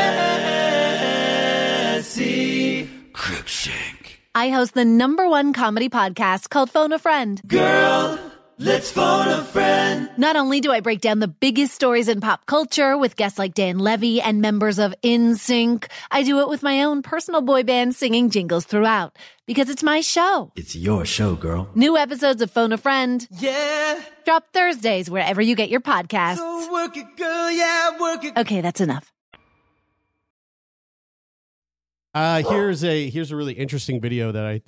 Cruikshank. 3.12 4.16
I 4.34 4.50
host 4.50 4.74
the 4.74 4.84
number 4.84 5.28
one 5.28 5.52
comedy 5.52 5.88
podcast 5.88 6.50
called 6.50 6.70
Phone 6.70 6.92
a 6.92 6.98
Friend. 6.98 7.40
Girl, 7.46 8.18
let's 8.58 8.90
phone 8.90 9.28
a 9.28 9.42
friend. 9.44 10.10
Not 10.16 10.36
only 10.36 10.60
do 10.60 10.70
I 10.72 10.80
break 10.80 11.00
down 11.00 11.18
the 11.18 11.28
biggest 11.28 11.74
stories 11.74 12.08
in 12.08 12.20
pop 12.20 12.46
culture 12.46 12.96
with 12.96 13.16
guests 13.16 13.38
like 13.38 13.54
Dan 13.54 13.78
Levy 13.78 14.20
and 14.20 14.40
members 14.40 14.78
of 14.78 14.94
NSYNC, 15.02 15.88
I 16.10 16.22
do 16.22 16.40
it 16.40 16.48
with 16.48 16.62
my 16.62 16.82
own 16.84 17.02
personal 17.02 17.40
boy 17.40 17.62
band 17.62 17.94
singing 17.94 18.30
jingles 18.30 18.64
throughout 18.64 19.16
because 19.46 19.68
it's 19.68 19.82
my 19.82 20.00
show. 20.00 20.52
It's 20.56 20.76
your 20.76 21.04
show, 21.04 21.34
girl. 21.34 21.68
New 21.74 21.96
episodes 21.96 22.40
of 22.42 22.50
Phone 22.50 22.72
a 22.72 22.78
Friend 22.78 23.26
Yeah. 23.38 24.00
drop 24.24 24.44
Thursdays 24.52 25.10
wherever 25.10 25.42
you 25.42 25.54
get 25.56 25.68
your 25.70 25.80
podcasts. 25.80 26.36
So 26.36 26.72
work 26.72 26.96
it, 26.96 27.16
girl. 27.16 27.50
Yeah, 27.50 27.98
work 28.00 28.24
it. 28.24 28.36
Okay, 28.36 28.60
that's 28.60 28.80
enough. 28.80 29.10
Uh, 32.14 32.42
here's 32.48 32.84
a 32.84 33.10
here's 33.10 33.32
a 33.32 33.36
really 33.36 33.54
interesting 33.54 34.00
video 34.00 34.30
that 34.30 34.44
I 34.46 34.62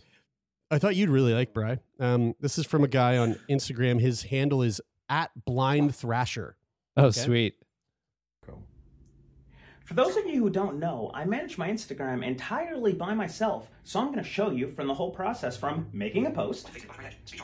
I 0.70 0.78
thought 0.78 0.96
you'd 0.96 1.10
really 1.10 1.32
like, 1.32 1.52
Bry. 1.54 1.78
Um, 2.00 2.34
this 2.40 2.58
is 2.58 2.66
from 2.66 2.82
a 2.84 2.88
guy 2.88 3.16
on 3.18 3.36
Instagram. 3.48 4.00
His 4.00 4.22
handle 4.24 4.62
is 4.62 4.80
at 5.08 5.30
Blind 5.44 5.94
Thrasher. 5.94 6.56
Oh, 6.96 7.06
Okay. 7.06 7.20
sweet. 7.20 7.54
For 9.84 9.94
those 9.94 10.16
of 10.16 10.26
you 10.26 10.42
who 10.42 10.50
don't 10.50 10.80
know, 10.80 11.12
I 11.14 11.24
manage 11.24 11.58
my 11.58 11.70
Instagram 11.70 12.26
entirely 12.26 12.92
by 12.92 13.14
myself, 13.14 13.68
so 13.84 14.00
I'm 14.00 14.06
going 14.06 14.18
to 14.18 14.24
show 14.28 14.50
you 14.50 14.66
from 14.72 14.88
the 14.88 14.94
whole 14.94 15.12
process 15.12 15.56
from 15.56 15.86
making 15.92 16.26
a 16.26 16.30
post, 16.32 16.70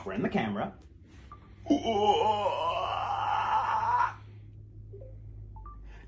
friend 0.03 0.25
the 0.25 0.27
camera, 0.27 0.73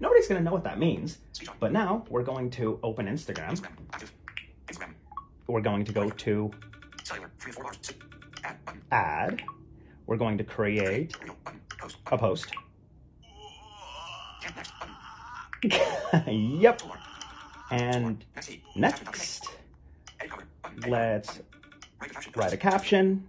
Nobody's 0.01 0.27
going 0.27 0.39
to 0.39 0.43
know 0.43 0.51
what 0.51 0.63
that 0.65 0.77
means, 0.77 1.19
but 1.59 1.71
now 1.71 2.03
we're 2.09 2.23
going 2.23 2.49
to 2.51 2.79
open 2.83 3.07
Instagram. 3.07 3.61
We're 5.47 5.61
going 5.61 5.85
to 5.85 5.93
go 5.93 6.09
to 6.09 6.51
add. 8.91 9.43
We're 10.07 10.17
going 10.17 10.37
to 10.37 10.43
create 10.43 11.15
a 12.11 12.17
post. 12.17 12.47
yep. 16.27 16.81
And 17.71 18.23
next, 18.75 19.47
let's 20.87 21.39
write 22.35 22.53
a 22.53 22.57
caption. 22.57 23.25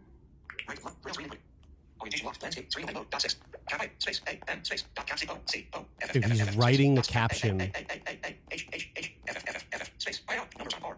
If 6.14 6.24
he's 6.24 6.56
writing 6.56 6.94
the 6.94 7.02
caption, 7.02 7.72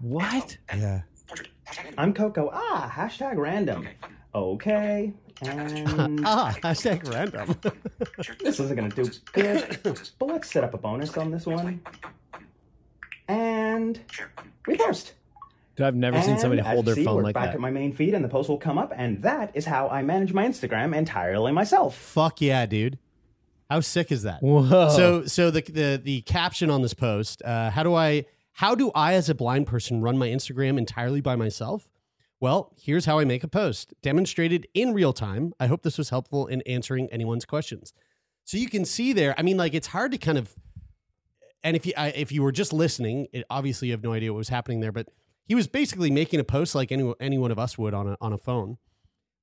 What? 0.00 0.56
yeah. 0.74 1.02
I'm 1.96 2.14
Coco. 2.14 2.50
Ah, 2.52 2.92
hashtag 2.94 3.36
random. 3.36 3.88
Okay. 4.34 5.12
And 5.42 6.20
ah, 6.24 6.54
hashtag 6.62 7.08
random. 7.12 7.56
this 8.40 8.58
isn't 8.60 8.76
going 8.76 8.90
to 8.90 9.02
do 9.04 9.10
good. 9.32 9.78
But 10.18 10.28
let's 10.28 10.50
set 10.50 10.64
up 10.64 10.74
a 10.74 10.78
bonus 10.78 11.16
on 11.16 11.30
this 11.30 11.46
one. 11.46 11.80
And 13.28 14.00
we 14.66 14.76
post. 14.76 15.14
Dude, 15.76 15.86
I've 15.86 15.94
never 15.94 16.20
seen 16.22 16.38
somebody 16.38 16.58
And 16.60 16.66
as 16.68 16.74
hold 16.74 16.86
you 16.86 16.94
their 16.94 16.94
see, 16.96 17.04
phone 17.04 17.16
we're 17.16 17.22
like 17.22 17.34
back 17.34 17.46
that. 17.46 17.54
at 17.54 17.60
my 17.60 17.70
main 17.70 17.92
feed 17.92 18.14
and 18.14 18.24
the 18.24 18.28
post 18.28 18.48
will 18.48 18.58
come 18.58 18.78
up. 18.78 18.92
And 18.96 19.22
that 19.22 19.52
is 19.54 19.64
how 19.64 19.88
I 19.88 20.02
manage 20.02 20.32
my 20.32 20.44
Instagram 20.44 20.96
entirely 20.96 21.52
myself. 21.52 21.96
Fuck 21.96 22.40
yeah, 22.40 22.66
dude. 22.66 22.98
How 23.70 23.80
sick 23.80 24.10
is 24.10 24.22
that? 24.22 24.42
Whoa. 24.42 24.88
So 24.88 25.26
so 25.26 25.50
the 25.50 25.60
the 25.60 26.00
the 26.02 26.20
caption 26.22 26.70
on 26.70 26.80
this 26.82 26.94
post, 26.94 27.42
uh, 27.44 27.70
how 27.70 27.82
do 27.82 27.94
I 27.94 28.24
how 28.58 28.74
do 28.74 28.90
I 28.92 29.14
as 29.14 29.28
a 29.28 29.36
blind 29.36 29.68
person 29.68 30.00
run 30.00 30.18
my 30.18 30.26
Instagram 30.26 30.78
entirely 30.78 31.20
by 31.20 31.36
myself? 31.36 31.92
Well, 32.40 32.74
here's 32.76 33.04
how 33.04 33.20
I 33.20 33.24
make 33.24 33.44
a 33.44 33.48
post, 33.48 33.94
demonstrated 34.02 34.66
in 34.74 34.92
real 34.92 35.12
time. 35.12 35.52
I 35.60 35.68
hope 35.68 35.84
this 35.84 35.96
was 35.96 36.10
helpful 36.10 36.48
in 36.48 36.62
answering 36.62 37.08
anyone's 37.12 37.44
questions. 37.44 37.92
So 38.42 38.56
you 38.56 38.68
can 38.68 38.84
see 38.84 39.12
there, 39.12 39.32
I 39.38 39.42
mean 39.42 39.56
like 39.56 39.74
it's 39.74 39.86
hard 39.86 40.10
to 40.10 40.18
kind 40.18 40.38
of 40.38 40.56
and 41.62 41.76
if 41.76 41.86
you 41.86 41.92
I, 41.96 42.08
if 42.08 42.32
you 42.32 42.42
were 42.42 42.50
just 42.50 42.72
listening, 42.72 43.28
it, 43.32 43.44
obviously 43.48 43.88
you 43.88 43.92
have 43.92 44.02
no 44.02 44.12
idea 44.12 44.32
what 44.32 44.38
was 44.38 44.48
happening 44.48 44.80
there, 44.80 44.90
but 44.90 45.06
he 45.44 45.54
was 45.54 45.68
basically 45.68 46.10
making 46.10 46.40
a 46.40 46.44
post 46.44 46.74
like 46.74 46.90
any 46.90 47.14
any 47.20 47.38
one 47.38 47.52
of 47.52 47.60
us 47.60 47.78
would 47.78 47.94
on 47.94 48.08
a 48.08 48.16
on 48.20 48.32
a 48.32 48.38
phone. 48.38 48.78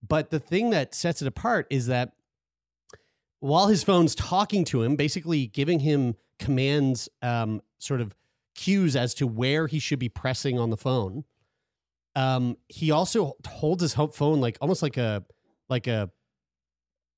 But 0.06 0.30
the 0.30 0.39
thing 0.39 0.71
that 0.71 0.93
sets 0.93 1.21
it 1.21 1.28
apart 1.30 1.67
is 1.69 1.88
that 1.88 2.12
while 3.39 3.67
his 3.67 3.82
phone's 3.82 4.13
talking 4.13 4.65
to 4.65 4.84
him, 4.84 4.97
basically 4.97 5.47
giving 5.47 5.80
him 5.80 6.15
commands, 6.38 7.08
um, 7.21 7.62
sort 7.80 8.01
of 8.01 8.13
cues 8.56 8.96
as 8.96 9.13
to 9.15 9.28
where 9.28 9.68
he 9.68 9.80
should 9.80 10.00
be 10.00 10.10
pressing 10.10 10.58
on 10.58 10.70
the 10.70 10.78
phone. 10.78 11.26
Um, 12.15 12.58
he 12.70 12.91
also 12.91 13.34
holds 13.46 13.82
his 13.82 13.94
phone 13.94 14.39
like 14.39 14.58
almost 14.62 14.82
like 14.82 14.98
a 14.98 15.24
like 15.70 15.88
a 15.88 16.10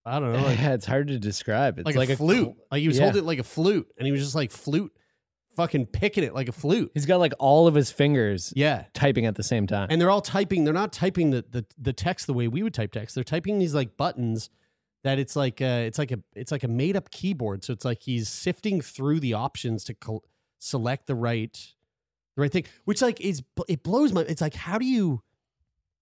I 0.05 0.19
don't 0.19 0.31
know, 0.31 0.41
like, 0.41 0.57
yeah, 0.59 0.73
it's 0.73 0.85
hard 0.85 1.09
to 1.09 1.19
describe. 1.19 1.79
It's 1.79 1.85
like, 1.85 1.95
like, 1.95 2.09
a 2.09 2.15
flute. 2.15 2.55
like 2.71 2.81
he 2.81 2.87
was 2.87 2.97
yeah. 2.97 3.05
holding 3.05 3.23
it 3.23 3.25
like 3.25 3.39
a 3.39 3.43
flute, 3.43 3.87
and 3.97 4.05
he 4.05 4.11
was 4.11 4.21
just 4.21 4.35
like 4.35 4.51
flute, 4.51 4.91
fucking 5.55 5.87
picking 5.87 6.23
it 6.23 6.33
like 6.33 6.47
a 6.47 6.53
flute. 6.53 6.91
He's 6.93 7.05
got 7.05 7.19
like 7.19 7.33
all 7.39 7.67
of 7.67 7.75
his 7.75 7.91
fingers 7.91 8.53
Yeah, 8.55 8.85
typing 8.93 9.25
at 9.25 9.35
the 9.35 9.43
same 9.43 9.67
time. 9.67 9.87
and 9.91 9.99
they're 9.99 10.09
all 10.09 10.21
typing. 10.21 10.63
They're 10.63 10.73
not 10.73 10.93
typing 10.93 11.31
the 11.31 11.43
the, 11.49 11.65
the 11.77 11.93
text 11.93 12.25
the 12.25 12.33
way 12.33 12.47
we 12.47 12.63
would 12.63 12.73
type 12.73 12.93
text. 12.93 13.15
They're 13.15 13.23
typing 13.23 13.59
these 13.59 13.75
like 13.75 13.97
buttons 13.97 14.49
that 15.03 15.19
it's 15.19 15.35
like 15.35 15.61
a, 15.61 15.85
it's 15.85 15.99
like 15.99 16.11
a 16.11 16.19
it's 16.35 16.51
like 16.51 16.63
a 16.63 16.67
made 16.67 16.95
up 16.95 17.11
keyboard. 17.11 17.63
So 17.65 17.73
it's 17.73 17.85
like 17.85 18.01
he's 18.01 18.29
sifting 18.29 18.81
through 18.81 19.19
the 19.19 19.33
options 19.33 19.83
to 19.85 19.93
col- 19.93 20.23
select 20.59 21.07
the 21.07 21.15
right 21.15 21.57
the 22.35 22.41
right 22.41 22.51
thing. 22.51 22.65
Which 22.85 23.01
like 23.01 23.19
is 23.21 23.43
it 23.67 23.83
blows 23.83 24.11
my. 24.13 24.21
It's 24.21 24.41
like 24.41 24.53
how 24.55 24.77
do 24.77 24.85
you 24.85 25.21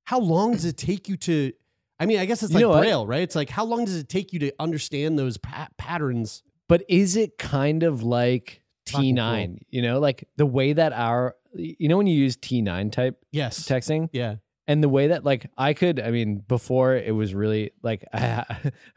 how 0.06 0.20
long 0.20 0.54
does 0.54 0.66
it 0.66 0.78
take 0.78 1.08
you 1.10 1.18
to? 1.18 1.52
I 2.00 2.06
mean, 2.06 2.20
I 2.20 2.26
guess 2.26 2.44
it's 2.44 2.52
You 2.52 2.56
like 2.58 2.62
know 2.64 2.70
what? 2.70 2.80
braille, 2.82 3.08
right? 3.08 3.22
It's 3.22 3.36
like 3.36 3.50
how 3.50 3.64
long 3.66 3.86
does 3.86 3.96
it 3.96 4.10
take 4.10 4.34
you 4.34 4.40
to 4.40 4.52
understand 4.60 5.18
those 5.18 5.38
pa- 5.38 5.70
patterns? 5.78 6.44
but 6.68 6.84
is 6.90 7.16
it 7.16 7.38
kind 7.38 7.84
of 7.84 8.02
like 8.02 8.64
T9? 8.88 9.60
You 9.70 9.82
know, 9.84 10.00
like 10.00 10.28
the 10.36 10.46
way 10.48 10.74
that 10.74 10.94
our, 10.94 11.36
you 11.54 11.88
know, 11.88 11.98
when 11.98 12.08
you 12.08 12.16
use 12.18 12.36
T9 12.38 12.92
type 12.92 13.24
Yes. 13.32 13.60
texting, 13.68 14.10
Yeah. 14.12 14.38
and 14.68 14.84
the 14.84 14.90
way 14.90 15.08
that 15.10 15.24
like 15.24 15.46
I 15.58 15.74
could, 15.74 16.00
I 16.00 16.10
mean, 16.12 16.40
before 16.48 16.96
it 16.96 17.14
was 17.14 17.34
really 17.36 17.72
like 17.84 18.04
I, 18.14 18.44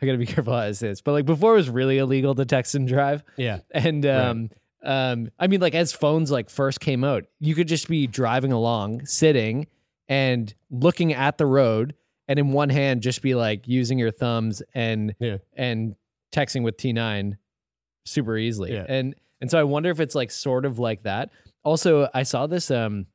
I 0.02 0.06
got 0.06 0.12
to 0.12 0.18
be 0.18 0.26
careful 0.26 0.54
how 0.54 0.60
I 0.60 0.72
say 0.72 0.88
this, 0.88 1.02
but 1.02 1.12
like 1.12 1.26
before 1.26 1.52
it 1.52 1.56
was 1.56 1.68
really 1.70 1.98
illegal 1.98 2.34
to 2.34 2.44
text 2.46 2.74
and 2.74 2.88
drive, 2.88 3.22
Yeah. 3.36 3.58
and 3.70 4.04
um, 4.06 4.50
um, 4.84 5.30
I 5.38 5.46
mean, 5.48 5.60
like 5.60 5.74
as 5.74 5.92
phones 5.92 6.30
like 6.30 6.50
first 6.50 6.80
came 6.80 7.04
out, 7.04 7.24
you 7.40 7.54
could 7.54 7.68
just 7.68 7.88
be 7.88 8.06
driving 8.06 8.52
along, 8.52 9.06
sitting 9.06 9.66
and 10.08 10.54
looking 10.70 11.12
at 11.12 11.36
the 11.38 11.46
road, 11.46 11.94
and 12.28 12.38
in 12.38 12.52
one 12.52 12.68
hand 12.70 13.02
just 13.02 13.22
be 13.22 13.34
like 13.34 13.66
using 13.66 13.98
your 13.98 14.10
thumbs 14.10 14.62
and 14.74 15.14
Yeah. 15.18 15.38
and 15.56 15.96
texting 16.34 16.62
with 16.62 16.76
T9 16.76 17.36
super 18.04 18.36
easily. 18.36 18.72
Yeah. 18.72 18.84
And 18.88 19.14
and 19.40 19.50
so 19.50 19.58
I 19.58 19.64
wonder 19.64 19.90
if 19.90 20.00
it's 20.00 20.14
like 20.14 20.30
sort 20.30 20.64
of 20.64 20.78
like 20.78 21.02
that. 21.04 21.30
Also, 21.64 22.08
I 22.14 22.22
saw 22.22 22.46
this 22.46 22.70
um 22.70 23.06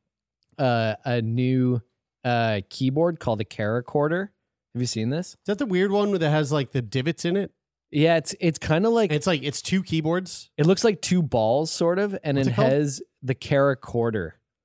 uh 0.57 0.95
a 1.05 1.21
new 1.21 1.81
uh 2.23 2.61
keyboard 2.69 3.19
called 3.19 3.41
a 3.41 3.45
CharaChorder. 3.45 4.29
Have 4.73 4.81
you 4.81 4.87
seen 4.87 5.09
this? 5.09 5.27
Is 5.29 5.37
that 5.45 5.59
the 5.59 5.65
weird 5.65 5.91
one 5.91 6.11
that 6.11 6.29
has 6.29 6.51
like 6.51 6.71
the 6.71 6.81
divots 6.81 7.25
in 7.25 7.37
it? 7.37 7.51
Yeah, 7.93 8.17
it's 8.17 8.35
it's 8.39 8.57
kind 8.59 8.85
of 8.85 8.91
like 8.93 9.11
It's 9.11 9.27
like 9.27 9.43
it's 9.43 9.61
two 9.61 9.83
keyboards. 9.83 10.49
it 10.57 10.65
looks 10.65 10.83
like 10.83 11.01
two 11.01 11.21
balls 11.21 11.71
sort 11.71 11.99
of 11.99 12.17
and 12.23 12.37
What's 12.37 12.47
it 12.47 12.51
it 12.51 12.55
called? 12.55 12.71
has 12.71 13.01
the. 13.21 13.35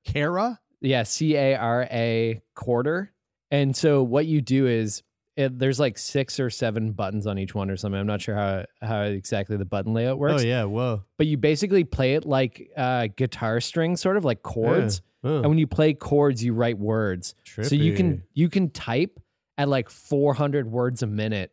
Cara? 0.05 0.59
Yeah, 0.81 1.03
C 1.03 1.37
A 1.37 1.55
R 1.57 1.83
A 1.91 2.41
quarter. 2.55 3.12
And 3.51 3.77
so 3.77 4.03
what 4.03 4.27
you 4.27 4.41
do 4.41 4.67
is 4.67 5.03
it, 5.37 5.59
there's 5.59 5.79
like 5.79 5.99
six 5.99 6.41
or 6.41 6.51
seven 6.51 6.93
buttons 6.93 7.27
on 7.27 7.38
each 7.38 7.55
one 7.55 7.71
or 7.71 7.77
something. 7.77 7.99
I'm 8.01 8.07
not 8.07 8.21
sure 8.21 8.35
how 8.35 8.64
how 8.81 9.03
exactly 9.03 9.57
the 9.57 9.64
button 9.64 9.93
layout 9.95 10.19
works. 10.19 10.43
Oh 10.43 10.47
yeah, 10.47 10.64
whoa. 10.64 11.03
But 11.17 11.27
you 11.27 11.37
basically 11.37 11.85
play 11.85 12.14
it 12.14 12.25
like 12.25 12.71
uh, 12.77 13.09
guitar 13.14 13.61
strings, 13.61 14.01
sort 14.01 14.17
of 14.17 14.25
like 14.25 14.43
chords. 14.43 15.03
Oh. 15.25 15.38
And 15.38 15.49
when 15.49 15.59
you 15.59 15.67
play 15.67 15.95
chords, 15.95 16.43
you 16.45 16.55
write 16.55 16.79
words. 16.79 17.35
So 17.62 17.75
you 17.75 17.93
Trippy. 17.93 17.97
can 17.97 18.23
you 18.35 18.49
can 18.49 18.71
type 18.71 19.19
at 19.57 19.69
like 19.69 19.91
400 19.91 20.71
words 20.71 21.03
a 21.03 21.07
minute, 21.07 21.51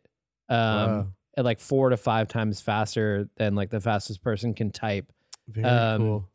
um, 0.48 0.56
Wow. 0.58 1.06
At 1.36 1.44
like 1.44 1.60
four 1.60 1.90
to 1.90 1.96
five 1.96 2.28
times 2.28 2.60
faster 2.60 3.28
than 3.36 3.54
like 3.54 3.70
the 3.70 3.80
fastest 3.80 4.22
person 4.22 4.54
can 4.54 4.70
type 4.70 5.12
Very 5.48 5.66
um, 5.66 6.00
cool. 6.00 6.28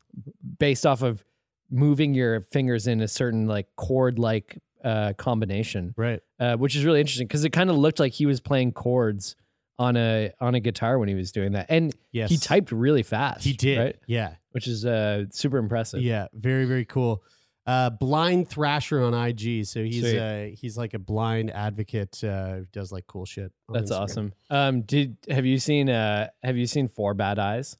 based 0.58 0.86
off 0.86 1.02
of 1.02 1.24
moving 1.70 2.14
your 2.14 2.40
fingers 2.40 2.86
in 2.86 3.00
a 3.00 3.08
certain 3.08 3.46
like 3.46 3.66
chord 3.76 4.18
like 4.18 4.58
uh, 4.84 5.12
combination, 5.16 5.94
Right. 5.96 6.20
uh, 6.40 6.56
which 6.56 6.74
is 6.76 6.84
really 6.84 7.00
interesting 7.00 7.26
because 7.26 7.44
it 7.44 7.50
kind 7.50 7.70
of 7.70 7.76
looked 7.76 8.00
like 8.00 8.12
he 8.12 8.26
was 8.26 8.40
playing 8.40 8.72
chords 8.72 9.36
on 9.78 9.96
a 9.96 10.30
on 10.40 10.54
a 10.54 10.60
guitar 10.60 10.98
when 10.98 11.08
he 11.08 11.14
was 11.14 11.32
doing 11.32 11.52
that, 11.52 11.66
and 11.68 11.94
Yes. 12.12 12.30
he 12.30 12.36
typed 12.36 12.70
really 12.72 13.02
fast. 13.02 13.42
He 13.44 13.52
did. 13.54 13.78
right? 13.78 13.96
Yeah. 14.06 14.34
which 14.52 14.66
is 14.68 14.84
uh, 14.84 15.24
super 15.30 15.56
impressive. 15.56 16.02
Yeah. 16.02 16.26
Very, 16.34 16.66
very 16.66 16.84
cool. 16.84 17.22
Uh, 17.64 17.90
blind 17.90 18.48
Thrasher 18.48 19.02
on 19.02 19.14
IG. 19.14 19.66
So 19.66 19.82
he's 19.84 20.00
Sweet. 20.00 20.18
uh, 20.18 20.44
he's 20.56 20.76
like 20.76 20.94
a 20.94 20.98
blind 20.98 21.50
advocate. 21.52 22.22
Uh, 22.24 22.54
who 22.56 22.66
does 22.72 22.90
like 22.90 23.06
cool 23.06 23.24
shit. 23.24 23.52
That's 23.68 23.90
Instagram. 23.90 24.00
awesome. 24.00 24.32
Um, 24.50 24.82
did 24.82 25.16
have 25.30 25.46
you 25.46 25.58
seen 25.58 25.88
uh 25.88 26.28
have 26.42 26.56
you 26.56 26.66
seen 26.66 26.88
Four 26.88 27.14
Bad 27.14 27.38
Eyes 27.38 27.76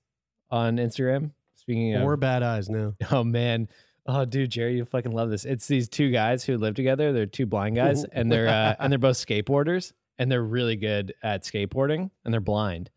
on 0.51 0.77
Instagram. 0.77 1.33
Speaking 1.57 1.95
of 1.95 2.03
Or 2.03 2.16
bad 2.16 2.42
eyes 2.42 2.68
no. 2.68 2.95
Oh 3.11 3.25
man. 3.25 3.68
Oh 4.07 4.25
dude, 4.25 4.51
Jerry, 4.51 4.77
you 4.77 4.85
fucking 4.85 5.12
love 5.12 5.31
this. 5.31 5.45
It's 5.45 5.66
these 5.66 5.88
two 5.88 6.11
guys 6.11 6.45
who 6.45 6.59
live 6.59 6.75
together. 6.75 7.12
They're 7.12 7.27
two 7.27 7.47
blind 7.47 7.77
guys 7.77 8.05
and 8.12 8.31
they're 8.31 8.49
uh, 8.49 8.75
and 8.79 8.92
they're 8.92 8.99
both 8.99 9.16
skateboarders 9.16 9.92
and 10.18 10.31
they're 10.31 10.42
really 10.42 10.77
good 10.77 11.14
at 11.23 11.42
skateboarding 11.45 12.11
and 12.25 12.33
they're 12.35 12.40
blind. 12.40 12.90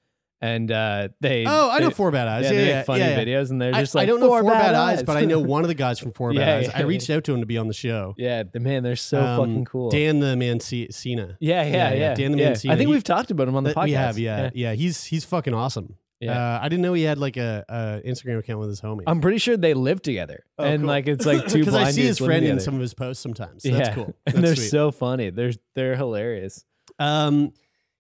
And 0.46 0.72
uh 0.72 1.10
they 1.22 1.46
Oh, 1.48 1.70
I 1.72 1.80
know 1.80 1.88
they- 1.90 1.94
Four 1.94 2.12
Bad 2.12 2.28
Eyes. 2.28 2.46
Yeah, 2.46 2.52
Yeah, 2.52 2.58
they 2.62 2.68
yeah, 2.70 2.84
funny 2.84 3.00
yeah, 3.02 3.10
yeah. 3.20 3.24
videos 3.26 3.50
and 3.52 3.62
they're 3.62 3.74
I- 3.76 3.82
just 3.82 3.96
I, 3.96 4.00
like 4.00 4.08
don't 4.08 4.20
know 4.20 4.28
Four, 4.28 4.44
Bad, 4.44 4.76
Eyes, 4.76 5.04
but 5.04 5.18
I 5.18 5.26
know 5.32 5.40
one 5.40 5.64
of 5.64 5.68
the 5.68 5.74
guys 5.74 6.00
from 6.00 6.12
Four 6.12 6.34
Bad 6.34 6.40
Yeah, 6.40 6.56
Eyes. 6.58 6.70
I 6.76 6.80
yeah, 6.80 6.86
reached 6.86 7.10
out 7.10 7.24
to 7.26 7.34
him 7.34 7.40
to 7.40 7.46
be 7.46 7.58
on 7.58 7.68
the 7.68 7.74
show. 7.74 8.14
Yeah, 8.26 8.44
the 8.44 8.60
man, 8.60 8.84
they're 8.84 8.96
so 8.96 9.22
Um, 9.22 9.40
fucking 9.40 9.66
cool. 9.66 9.90
Dan 9.90 10.20
the 10.20 10.36
Man 10.36 10.60
C- 10.60 10.88
Cena. 10.92 11.38
Yeah, 11.40 11.64
yeah, 11.64 11.94
yeah, 11.94 12.14
Dan 12.14 12.32
the 12.34 12.38
yeah. 12.40 12.52
Mancina. 12.52 12.72
I 12.72 12.76
think 12.78 12.88
He- 12.88 12.94
we've 12.94 13.04
talked 13.04 13.32
about 13.32 13.48
him 13.48 13.56
on 13.56 13.64
the 13.64 13.74
podcast. 13.74 13.84
We 13.86 13.92
have, 13.94 14.18
yeah, 14.20 14.42
Yeah. 14.44 14.50
yeah. 14.54 14.74
He's 14.74 15.04
he's 15.04 15.26
fucking 15.26 15.54
awesome. 15.54 15.96
Yeah. 16.22 16.40
Uh, 16.56 16.60
I 16.62 16.70
didn't 16.70 16.82
know 16.82 16.94
he 16.94 17.04
had 17.04 17.18
like 17.18 17.36
a, 17.38 17.66
a 17.68 18.08
Instagram 18.10 18.40
account 18.40 18.60
with 18.62 18.70
his 18.70 18.80
homie. 18.82 19.04
I'm 19.06 19.20
pretty 19.20 19.38
sure 19.38 19.58
they 19.58 19.74
live 19.74 20.02
together. 20.02 20.46
Oh, 20.58 20.64
and 20.64 20.82
cool. 20.84 20.88
like 20.88 21.08
it's 21.08 21.26
like 21.26 21.46
two 21.48 21.60
because 21.60 21.76
I 21.76 21.92
see 21.92 22.04
his 22.04 22.20
friend 22.20 22.46
in 22.46 22.60
some 22.62 22.74
of 22.76 22.80
his 22.82 22.94
posts 22.94 23.22
sometimes. 23.22 23.64
So 23.64 23.70
yeah. 23.70 23.78
That's 23.80 23.96
cool. 23.96 24.14
and 24.26 24.44
they're 24.44 24.56
sweet. 24.56 24.70
so 24.70 24.92
funny. 24.92 25.30
They're 25.30 25.52
they're 25.76 25.96
hilarious. 25.98 26.64
Um, 27.00 27.52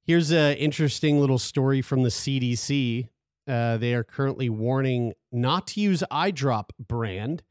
here's 0.05 0.31
an 0.31 0.55
interesting 0.57 1.19
little 1.19 1.39
story 1.39 1.81
from 1.81 2.03
the 2.03 2.09
CDC. 2.09 3.07
Uh, 3.47 3.77
they 3.77 3.93
are 3.93 4.03
currently 4.03 4.49
warning 4.49 5.13
not 5.31 5.67
to 5.67 5.79
use 5.81 6.03
eye 6.09 6.31
drop 6.31 6.73
brand 6.79 7.43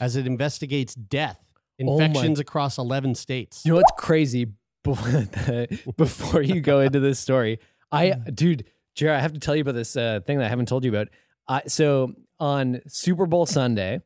as 0.00 0.16
it 0.16 0.26
investigates 0.26 0.94
death 0.94 1.44
Oh 1.80 1.98
infections 1.98 2.38
across 2.38 2.78
11 2.78 3.14
states. 3.14 3.64
You 3.64 3.72
know 3.72 3.76
what's 3.76 3.92
crazy? 3.98 4.46
Before, 4.82 5.66
before 5.98 6.40
you 6.40 6.62
go 6.62 6.80
into 6.80 7.00
this 7.00 7.18
story, 7.18 7.58
I, 7.92 8.12
dude, 8.34 8.64
Jared, 8.94 9.18
I 9.18 9.20
have 9.20 9.34
to 9.34 9.38
tell 9.38 9.54
you 9.54 9.60
about 9.60 9.74
this 9.74 9.94
uh, 9.94 10.20
thing 10.24 10.38
that 10.38 10.46
I 10.46 10.48
haven't 10.48 10.68
told 10.68 10.84
you 10.84 10.90
about. 10.90 11.08
I, 11.46 11.64
so 11.66 12.14
on 12.38 12.80
Super 12.88 13.26
Bowl 13.26 13.44
Sunday, 13.44 14.00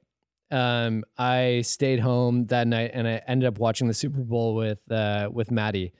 um, 0.50 1.04
I 1.16 1.60
stayed 1.60 2.00
home 2.00 2.46
that 2.46 2.66
night 2.66 2.90
and 2.92 3.06
I 3.06 3.22
ended 3.28 3.46
up 3.46 3.60
watching 3.60 3.86
the 3.86 3.94
Super 3.94 4.18
Bowl 4.18 4.56
with 4.56 4.80
uh, 4.90 5.30
with 5.32 5.52
Maddie. 5.52 5.92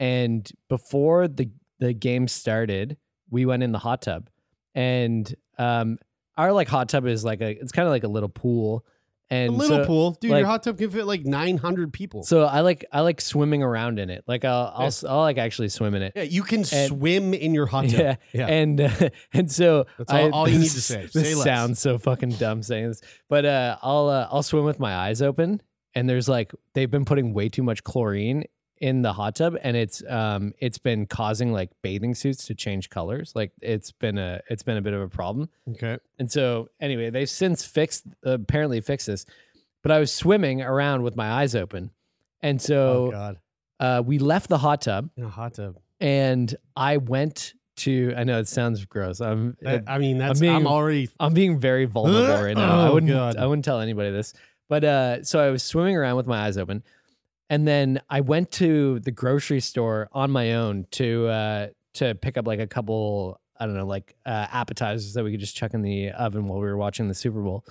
And 0.00 0.50
before 0.68 1.28
the 1.28 1.50
the 1.80 1.92
game 1.92 2.28
started, 2.28 2.96
we 3.30 3.46
went 3.46 3.62
in 3.62 3.72
the 3.72 3.78
hot 3.78 4.02
tub, 4.02 4.28
and 4.74 5.32
um, 5.58 5.98
our 6.36 6.52
like 6.52 6.68
hot 6.68 6.88
tub 6.88 7.06
is 7.06 7.24
like 7.24 7.40
a 7.40 7.50
it's 7.50 7.72
kind 7.72 7.86
of 7.86 7.92
like 7.92 8.04
a 8.04 8.08
little 8.08 8.28
pool. 8.28 8.84
And 9.30 9.50
a 9.50 9.56
little 9.58 9.78
so, 9.82 9.86
pool, 9.86 10.10
dude. 10.22 10.30
like- 10.30 10.38
your 10.38 10.46
hot 10.46 10.62
tub 10.62 10.78
can 10.78 10.88
fit 10.88 11.04
like 11.04 11.26
900 11.26 11.92
people. 11.92 12.22
so 12.22 12.44
I 12.44 12.60
like 12.60 12.86
I 12.90 13.02
like 13.02 13.20
swimming 13.20 13.62
around 13.62 13.98
in 13.98 14.08
it. 14.08 14.24
Like 14.26 14.46
I'll 14.46 14.72
I'll, 14.74 14.84
Yeah. 14.86 15.10
I'll 15.10 15.18
like 15.20 15.36
actually 15.36 15.68
swim 15.68 15.94
in 15.94 16.00
it. 16.00 16.14
yeah, 16.16 16.22
you 16.22 16.42
can 16.42 16.60
And- 16.60 16.66
swim 16.88 17.34
in 17.34 17.52
your 17.52 17.66
hot 17.66 17.90
tub. 17.90 18.00
Yeah, 18.00 18.16
yeah. 18.32 18.46
and 18.46 18.80
uh, 18.80 18.90
and 19.34 19.52
so 19.52 19.84
That's 19.98 20.10
all- 20.14 20.32
all 20.32 20.48
you 20.48 20.58
need 20.58 20.70
to 20.70 20.80
say. 20.80 21.02
This 21.12 21.12
Say 21.12 21.34
less. 21.34 21.44
sounds 21.44 21.78
so 21.78 21.98
fucking 21.98 22.30
dumb 22.36 22.62
saying 22.62 22.88
this, 22.88 23.02
but 23.28 23.44
uh, 23.44 23.76
I'll 23.82 24.08
uh, 24.08 24.28
I'll 24.30 24.42
swim 24.42 24.64
with 24.64 24.80
my 24.80 24.94
eyes 24.96 25.20
open, 25.20 25.60
and 25.94 26.08
there's 26.08 26.26
like 26.30 26.52
they've 26.72 26.90
been 26.90 27.04
putting 27.04 27.34
way 27.34 27.50
too 27.50 27.62
much 27.62 27.84
chlorine 27.84 28.44
in 28.80 29.02
the 29.02 29.12
hot 29.12 29.34
tub, 29.36 29.56
and 29.62 29.76
it's 29.76 30.02
um 30.08 30.52
it's 30.58 30.78
been 30.78 31.06
causing 31.06 31.52
like 31.52 31.70
bathing 31.82 32.14
suits 32.14 32.46
to 32.46 32.54
change 32.54 32.90
colors. 32.90 33.32
Like 33.34 33.52
it's 33.60 33.90
been 33.92 34.18
a 34.18 34.40
it's 34.48 34.62
been 34.62 34.76
a 34.76 34.82
bit 34.82 34.92
of 34.94 35.00
a 35.00 35.08
problem. 35.08 35.48
Okay. 35.70 35.98
And 36.18 36.30
so 36.30 36.68
anyway, 36.80 37.10
they've 37.10 37.28
since 37.28 37.64
fixed 37.64 38.04
apparently 38.22 38.80
fixed 38.80 39.06
this, 39.08 39.26
but 39.82 39.92
I 39.92 39.98
was 39.98 40.12
swimming 40.12 40.62
around 40.62 41.02
with 41.02 41.16
my 41.16 41.30
eyes 41.30 41.54
open, 41.54 41.90
and 42.42 42.58
Oh, 42.60 42.64
so 42.64 43.10
God. 43.10 43.38
uh, 43.80 44.02
we 44.04 44.18
left 44.18 44.48
the 44.48 44.58
hot 44.58 44.82
tub 44.82 45.10
In 45.16 45.24
a 45.24 45.28
hot 45.28 45.54
tub. 45.54 45.76
and 46.00 46.54
I 46.76 46.96
went 46.98 47.54
to. 47.78 48.12
I 48.16 48.24
know 48.24 48.38
it 48.40 48.48
sounds 48.48 48.84
gross. 48.84 49.20
I'm. 49.20 49.56
I, 49.64 49.82
I 49.86 49.98
mean, 49.98 50.18
that's, 50.18 50.40
I'm, 50.40 50.40
being- 50.40 50.66
already. 50.66 51.08
I'm 51.20 51.32
being 51.34 51.58
very 51.58 51.84
vulnerable 51.96 52.42
right 52.44 52.56
now. 52.56 52.80
I 52.86 52.88
Oh, 52.88 52.94
wouldn't. 52.94 53.12
God. 53.12 53.36
I 53.36 53.46
wouldn't 53.46 53.64
tell 53.64 53.80
anybody 53.80 54.10
this. 54.10 54.34
But 54.68 54.84
uh, 54.84 55.22
so 55.24 55.40
I 55.40 55.48
was 55.50 55.62
swimming 55.62 55.96
around 55.96 56.16
with 56.16 56.26
my 56.26 56.44
eyes 56.46 56.58
open, 56.58 56.82
and 57.50 57.66
then 57.66 58.00
I 58.08 58.20
went 58.20 58.50
to 58.52 59.00
the 59.00 59.10
grocery 59.10 59.60
store 59.60 60.08
on 60.12 60.30
my 60.30 60.54
own 60.54 60.86
to 60.92 61.28
uh, 61.28 61.68
to 61.94 62.14
pick 62.14 62.36
up 62.36 62.46
like 62.46 62.60
a 62.60 62.66
couple. 62.66 63.40
I 63.60 63.66
don't 63.66 63.74
know, 63.74 63.86
like 63.86 64.14
uh, 64.24 64.46
appetizers 64.52 65.14
that 65.14 65.24
we 65.24 65.32
could 65.32 65.40
just 65.40 65.56
chuck 65.56 65.74
in 65.74 65.82
the 65.82 66.10
oven 66.10 66.46
while 66.46 66.60
we 66.60 66.66
were 66.66 66.76
watching 66.76 67.08
the 67.08 67.14
Super 67.14 67.42
Bowl. 67.42 67.64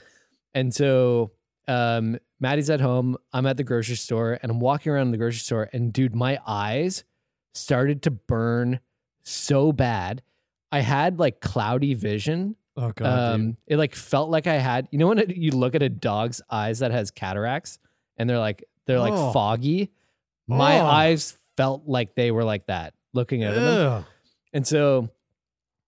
And 0.54 0.76
so 0.76 1.32
um, 1.68 2.18
Maddie's 2.40 2.70
at 2.70 2.82
home. 2.82 3.16
I'm 3.32 3.46
at 3.46 3.58
the 3.58 3.64
grocery 3.64 3.96
store, 3.96 4.38
and 4.42 4.52
I'm 4.52 4.60
walking 4.60 4.92
around 4.92 5.12
the 5.12 5.18
grocery 5.18 5.40
store, 5.40 5.70
and 5.72 5.94
dude, 5.94 6.16
my 6.16 6.40
eyes 6.46 7.04
started 7.54 8.04
to 8.04 8.12
burn 8.12 8.80
so 9.24 9.72
bad. 9.72 10.22
I 10.72 10.80
had 10.80 11.20
like 11.20 11.42
cloudy 11.42 11.94
vision. 11.94 12.56
Oh, 12.76 12.92
God. 12.92 13.34
Um, 13.34 13.58
it 13.66 13.78
like 13.78 13.96
felt 13.96 14.30
like 14.30 14.48
I 14.48 14.56
had, 14.56 14.88
you 14.92 15.00
know, 15.00 15.08
when 15.08 15.20
it, 15.20 15.36
you 15.36 15.52
look 15.52 15.74
at 15.74 15.82
a 15.82 15.90
dog's 15.90 16.42
eyes 16.50 16.80
that 16.80 16.92
has 16.92 17.12
cataracts 17.12 17.80
and 18.18 18.30
they're 18.30 18.40
like, 18.40 18.64
they're 18.88 19.00
like 19.00 19.14
Oh. 19.14 19.32
foggy. 19.32 19.92
My 20.48 20.80
Oh. 20.80 20.86
eyes 20.86 21.38
felt 21.58 21.84
like 21.88 22.16
they 22.16 22.32
were 22.32 22.44
like 22.44 22.66
that 22.68 22.94
looking 23.14 23.44
at 23.44 23.54
them. 23.56 24.06
And 24.54 24.66
so, 24.66 25.10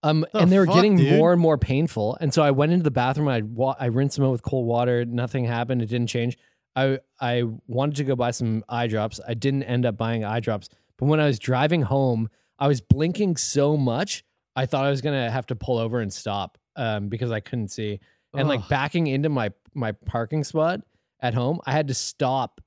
um, 0.02 0.24
The 0.32 0.38
and 0.40 0.52
they 0.52 0.58
were 0.58 0.66
fuck, 0.66 0.74
getting 0.76 0.96
dude? 0.96 1.16
more 1.18 1.32
and 1.32 1.40
more 1.40 1.58
painful. 1.58 2.16
And 2.20 2.32
so 2.32 2.42
I 2.42 2.50
went 2.50 2.72
into 2.72 2.84
the 2.84 2.90
bathroom. 2.90 3.28
I 3.28 3.42
wa- 3.42 3.76
I 3.78 3.86
rinsed 3.86 4.16
them 4.16 4.24
out 4.26 4.32
with 4.32 4.42
cold 4.42 4.66
water. 4.66 5.04
Nothing 5.04 5.44
happened. 5.44 5.82
It 5.82 5.86
didn't 5.86 6.08
change. 6.08 6.38
I 6.76 7.00
I 7.20 7.44
wanted 7.66 7.96
to 7.96 8.04
go 8.04 8.14
buy 8.16 8.30
some 8.30 8.64
eye 8.68 8.86
drops. 8.86 9.20
I 9.26 9.34
didn't 9.34 9.64
end 9.64 9.84
up 9.86 9.96
buying 9.96 10.24
eye 10.24 10.40
drops. 10.40 10.68
But 10.98 11.06
when 11.06 11.20
I 11.20 11.26
was 11.26 11.38
driving 11.38 11.82
home, 11.82 12.28
I 12.58 12.68
was 12.68 12.80
blinking 12.80 13.36
so 13.38 13.76
much, 13.76 14.24
I 14.54 14.66
thought 14.66 14.84
I 14.84 14.90
was 14.90 15.00
gonna 15.00 15.30
have 15.30 15.46
to 15.46 15.56
pull 15.56 15.78
over 15.78 16.00
and 16.00 16.12
stop 16.12 16.58
um, 16.76 17.08
because 17.08 17.30
I 17.32 17.40
couldn't 17.40 17.68
see. 17.68 18.00
And 18.34 18.46
like 18.48 18.68
backing 18.68 19.06
into 19.08 19.28
my 19.28 19.50
my 19.74 19.92
parking 19.92 20.44
spot 20.44 20.82
at 21.20 21.34
home, 21.34 21.60
I 21.66 21.72
had 21.72 21.88
to 21.88 21.94
stop 21.94 22.60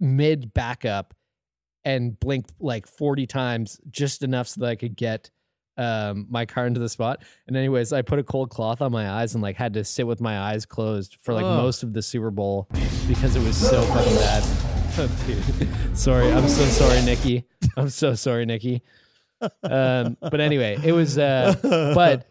mid 0.00 0.52
backup 0.54 1.14
and 1.84 2.18
blink 2.18 2.46
like 2.60 2.86
40 2.86 3.26
times 3.26 3.80
just 3.90 4.22
enough 4.22 4.48
so 4.48 4.60
that 4.62 4.68
I 4.68 4.74
could 4.76 4.96
get 4.96 5.30
um 5.76 6.26
my 6.30 6.46
car 6.46 6.66
into 6.66 6.80
the 6.80 6.88
spot. 6.88 7.22
And 7.46 7.56
anyways, 7.56 7.92
I 7.92 8.02
put 8.02 8.18
a 8.18 8.22
cold 8.22 8.50
cloth 8.50 8.80
on 8.80 8.92
my 8.92 9.10
eyes 9.10 9.34
and 9.34 9.42
like 9.42 9.56
had 9.56 9.74
to 9.74 9.84
sit 9.84 10.06
with 10.06 10.20
my 10.20 10.38
eyes 10.38 10.64
closed 10.66 11.18
for 11.22 11.34
like 11.34 11.44
Ugh. 11.44 11.62
most 11.62 11.82
of 11.82 11.92
the 11.92 12.02
Super 12.02 12.30
Bowl 12.30 12.68
because 13.08 13.36
it 13.36 13.42
was 13.42 13.56
so 13.56 13.82
fucking 13.82 14.14
bad. 14.14 14.44
Dude. 15.26 15.68
sorry, 15.98 16.32
I'm 16.32 16.48
so 16.48 16.64
sorry, 16.66 17.02
Nikki. 17.02 17.44
I'm 17.76 17.88
so 17.88 18.14
sorry, 18.14 18.46
Nikki. 18.46 18.82
Um, 19.64 20.16
but 20.20 20.40
anyway, 20.40 20.78
it 20.82 20.92
was 20.92 21.18
uh 21.18 21.54
but 21.62 22.28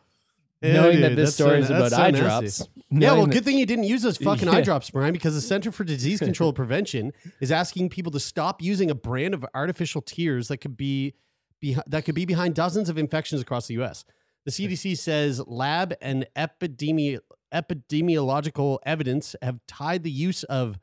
Yeah, 0.63 0.73
knowing 0.73 1.01
that 1.01 1.15
this 1.15 1.29
that's 1.29 1.35
so- 1.37 1.45
story 1.45 1.59
is 1.59 1.69
about 1.69 1.91
so 1.91 1.97
eye 1.97 2.11
nasty. 2.11 2.21
drops. 2.23 2.69
Yeah, 2.89 3.13
well, 3.13 3.25
good 3.25 3.43
thing 3.43 3.57
you 3.57 3.65
didn't 3.65 3.83
use 3.85 4.01
those 4.01 4.17
fucking 4.29 4.47
eye 4.47 4.61
drops, 4.61 4.89
Brian, 4.89 5.11
because 5.13 5.33
the 5.35 5.41
Center 5.41 5.71
for 5.71 5.83
Disease 5.83 6.19
Control 6.27 6.49
and 6.49 6.55
Prevention 6.55 7.11
is 7.41 7.51
asking 7.51 7.89
people 7.89 8.11
to 8.13 8.19
stop 8.19 8.61
using 8.61 8.89
a 8.89 8.95
brand 8.95 9.33
of 9.33 9.45
artificial 9.53 10.01
tears 10.01 10.47
that 10.47 10.57
could 10.57 10.77
be, 10.77 11.13
be 11.59 11.75
that 11.87 12.05
could 12.05 12.15
be 12.15 12.25
behind 12.25 12.55
dozens 12.55 12.87
of 12.89 12.97
infections 12.97 13.41
across 13.41 13.67
the 13.67 13.73
U.S. 13.75 14.05
The 14.45 14.51
CDC 14.51 14.97
says 14.97 15.41
lab 15.47 15.93
and 16.01 16.27
epidemi- 16.35 17.19
epidemiological 17.53 18.79
evidence 18.85 19.35
have 19.41 19.59
tied 19.67 20.03
the 20.03 20.11
use 20.11 20.43
of 20.43 20.77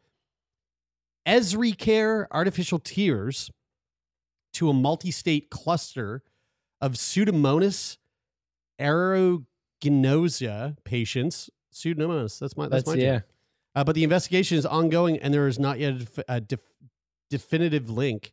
EzriCare 1.27 2.27
artificial 2.31 2.79
tears 2.79 3.51
to 4.55 4.69
a 4.69 4.73
multi-state 4.73 5.51
cluster 5.51 6.23
of 6.81 6.95
Pseudomonas 6.95 7.99
aeruginosa 8.81 9.45
patients. 10.85 11.51
Pseudomonas. 11.73 12.39
That's 12.39 12.57
my 12.57 12.69
that's, 12.69 12.85
That's- 12.85 12.97
my 12.99 13.03
yeah. 13.03 13.21
Uh, 13.75 13.85
but 13.85 13.95
the 13.95 14.03
investigation 14.03 14.59
is 14.59 14.67
ongoing, 14.67 15.17
and 15.19 15.33
there 15.33 15.47
is 15.47 15.59
not 15.59 15.79
yet 15.79 15.95
a, 16.29 16.41
def- 16.41 16.59
definitive 17.31 17.89
link. 17.89 18.33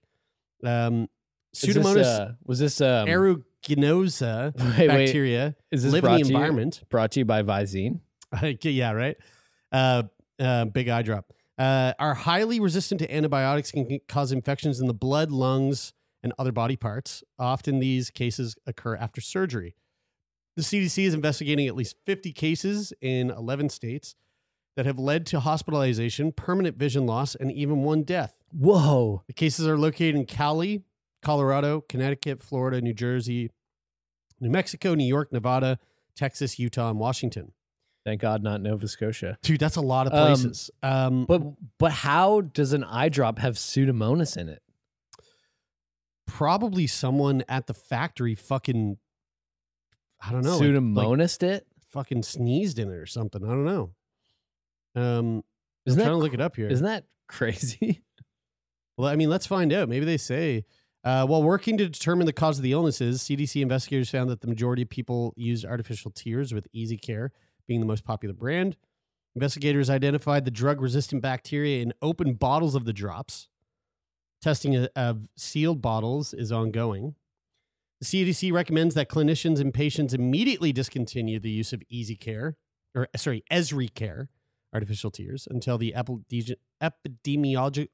Um, 0.63 1.07
Is 1.53 1.61
this, 1.61 1.77
Pseudomonas 1.77 2.03
uh, 2.19 2.31
was 2.43 2.57
this 2.57 2.81
um, 2.81 3.07
aeruginosa 3.07 4.53
wait, 4.77 4.87
wait. 4.87 5.05
bacteria 5.05 5.55
Is 5.71 5.83
this 5.83 5.93
live 5.93 6.03
in 6.05 6.11
the 6.11 6.17
to 6.23 6.29
you- 6.29 6.35
environment. 6.35 6.81
brought 6.89 7.11
to 7.11 7.19
you 7.19 7.25
by 7.25 7.43
Visine? 7.43 7.99
yeah, 8.63 8.91
right. 8.91 9.15
Uh, 9.71 10.03
uh, 10.39 10.65
big 10.65 10.89
eye 10.89 11.03
drop. 11.03 11.31
Uh, 11.57 11.93
are 11.99 12.13
highly 12.13 12.59
resistant 12.59 12.99
to 13.01 13.13
antibiotics 13.15 13.71
and 13.73 13.87
can 13.87 13.99
cause 14.07 14.31
infections 14.31 14.79
in 14.79 14.87
the 14.87 14.93
blood, 14.93 15.31
lungs, 15.31 15.93
and 16.23 16.33
other 16.39 16.51
body 16.51 16.75
parts. 16.75 17.23
Often 17.39 17.79
these 17.79 18.09
cases 18.09 18.55
occur 18.65 18.95
after 18.95 19.21
surgery. 19.21 19.75
The 20.57 20.63
CDC 20.63 21.05
is 21.05 21.13
investigating 21.13 21.67
at 21.67 21.75
least 21.75 21.95
50 22.05 22.33
cases 22.33 22.91
in 22.99 23.29
11 23.29 23.69
states 23.69 24.15
that 24.75 24.85
have 24.85 24.99
led 24.99 25.25
to 25.27 25.39
hospitalization, 25.39 26.31
permanent 26.33 26.75
vision 26.77 27.05
loss, 27.05 27.35
and 27.35 27.51
even 27.51 27.83
one 27.83 28.03
death. 28.03 28.43
Whoa. 28.51 29.23
The 29.27 29.33
cases 29.33 29.67
are 29.67 29.77
located 29.77 30.15
in 30.15 30.25
Cali, 30.25 30.83
Colorado, 31.21 31.81
Connecticut, 31.87 32.41
Florida, 32.41 32.81
New 32.81 32.93
Jersey, 32.93 33.49
New 34.39 34.49
Mexico, 34.49 34.93
New 34.95 35.05
York, 35.07 35.31
Nevada, 35.31 35.79
Texas, 36.15 36.59
Utah, 36.59 36.89
and 36.89 36.99
Washington. 36.99 37.53
Thank 38.03 38.21
God, 38.21 38.41
not 38.41 38.61
Nova 38.61 38.87
Scotia. 38.87 39.37
Dude, 39.43 39.59
that's 39.59 39.75
a 39.75 39.81
lot 39.81 40.07
of 40.07 40.13
Um, 40.13 40.27
places. 40.27 40.71
Um, 40.81 41.25
But 41.25 41.41
but 41.77 41.91
how 41.91 42.41
does 42.41 42.73
an 42.73 42.83
eye 42.83 43.09
drop 43.09 43.37
have 43.39 43.55
pseudomonas 43.55 44.35
in 44.35 44.49
it? 44.49 44.61
probably 46.25 46.85
someone 46.87 47.41
at 47.47 47.67
the 47.67 47.73
factory 47.73 48.35
fucking, 48.35 48.97
I 50.21 50.31
don't 50.31 50.43
know. 50.43 50.57
like- 50.93 51.05
it? 51.43 51.67
fucking 51.89 52.23
sneezed 52.23 52.79
in 52.79 52.89
it 52.89 52.95
or 52.95 53.05
something. 53.05 53.43
I 53.43 53.47
don't 53.47 53.65
know. 53.65 53.91
Um, 54.95 55.43
Isn't 55.85 55.99
I'm 55.99 56.03
that 56.03 56.03
trying 56.03 56.17
to 56.17 56.23
look 56.23 56.33
it 56.33 56.41
up 56.41 56.55
here. 56.55 56.67
Isn't 56.67 56.85
that 56.85 57.05
crazy? 57.27 58.03
Well, 58.97 59.07
I 59.07 59.15
mean, 59.15 59.29
let's 59.29 59.45
find 59.45 59.71
out. 59.73 59.89
Maybe 59.89 60.05
they 60.05 60.17
say. 60.17 60.65
Uh, 61.03 61.23
while 61.25 61.43
working 61.43 61.77
to 61.77 61.87
determine 61.87 62.25
the 62.25 62.33
cause 62.33 62.57
of 62.57 62.63
the 62.63 62.71
illnesses, 62.71 63.21
CDC 63.21 63.61
investigators 63.61 64.09
found 64.09 64.27
that 64.31 64.41
the 64.41 64.47
majority 64.47 64.81
of 64.81 64.89
people 64.89 65.35
used 65.37 65.63
artificial 65.63 66.09
tears, 66.09 66.51
with 66.51 66.67
EzriCare 66.73 67.29
being 67.67 67.79
the 67.79 67.85
most 67.85 68.03
popular 68.03 68.33
brand. 68.33 68.75
Investigators 69.35 69.87
identified 69.87 70.45
the 70.45 70.51
drug 70.51 70.81
resistant 70.81 71.21
bacteria 71.21 71.83
in 71.83 71.93
open 72.01 72.33
bottles 72.33 72.73
of 72.73 72.85
the 72.85 72.93
drops. 72.93 73.49
Testing 74.41 74.87
of 74.95 75.29
sealed 75.35 75.79
bottles 75.79 76.33
is 76.33 76.51
ongoing. 76.51 77.13
The 77.99 78.05
CDC 78.05 78.51
recommends 78.51 78.93
that 78.95 79.09
clinicians 79.09 79.59
and 79.59 79.73
patients 79.73 80.13
immediately 80.13 80.71
discontinue 80.71 81.39
the 81.39 81.49
use 81.49 81.73
of 81.73 81.81
Easy 81.89 82.15
Care, 82.15 82.55
or 82.93 83.07
sorry, 83.15 83.43
EzriCare, 83.51 84.27
artificial 84.73 85.09
tears, 85.09 85.47
until 85.49 85.77
the 85.77 85.93
epidemi- 85.95 86.55
epidemiologic, 86.81 87.87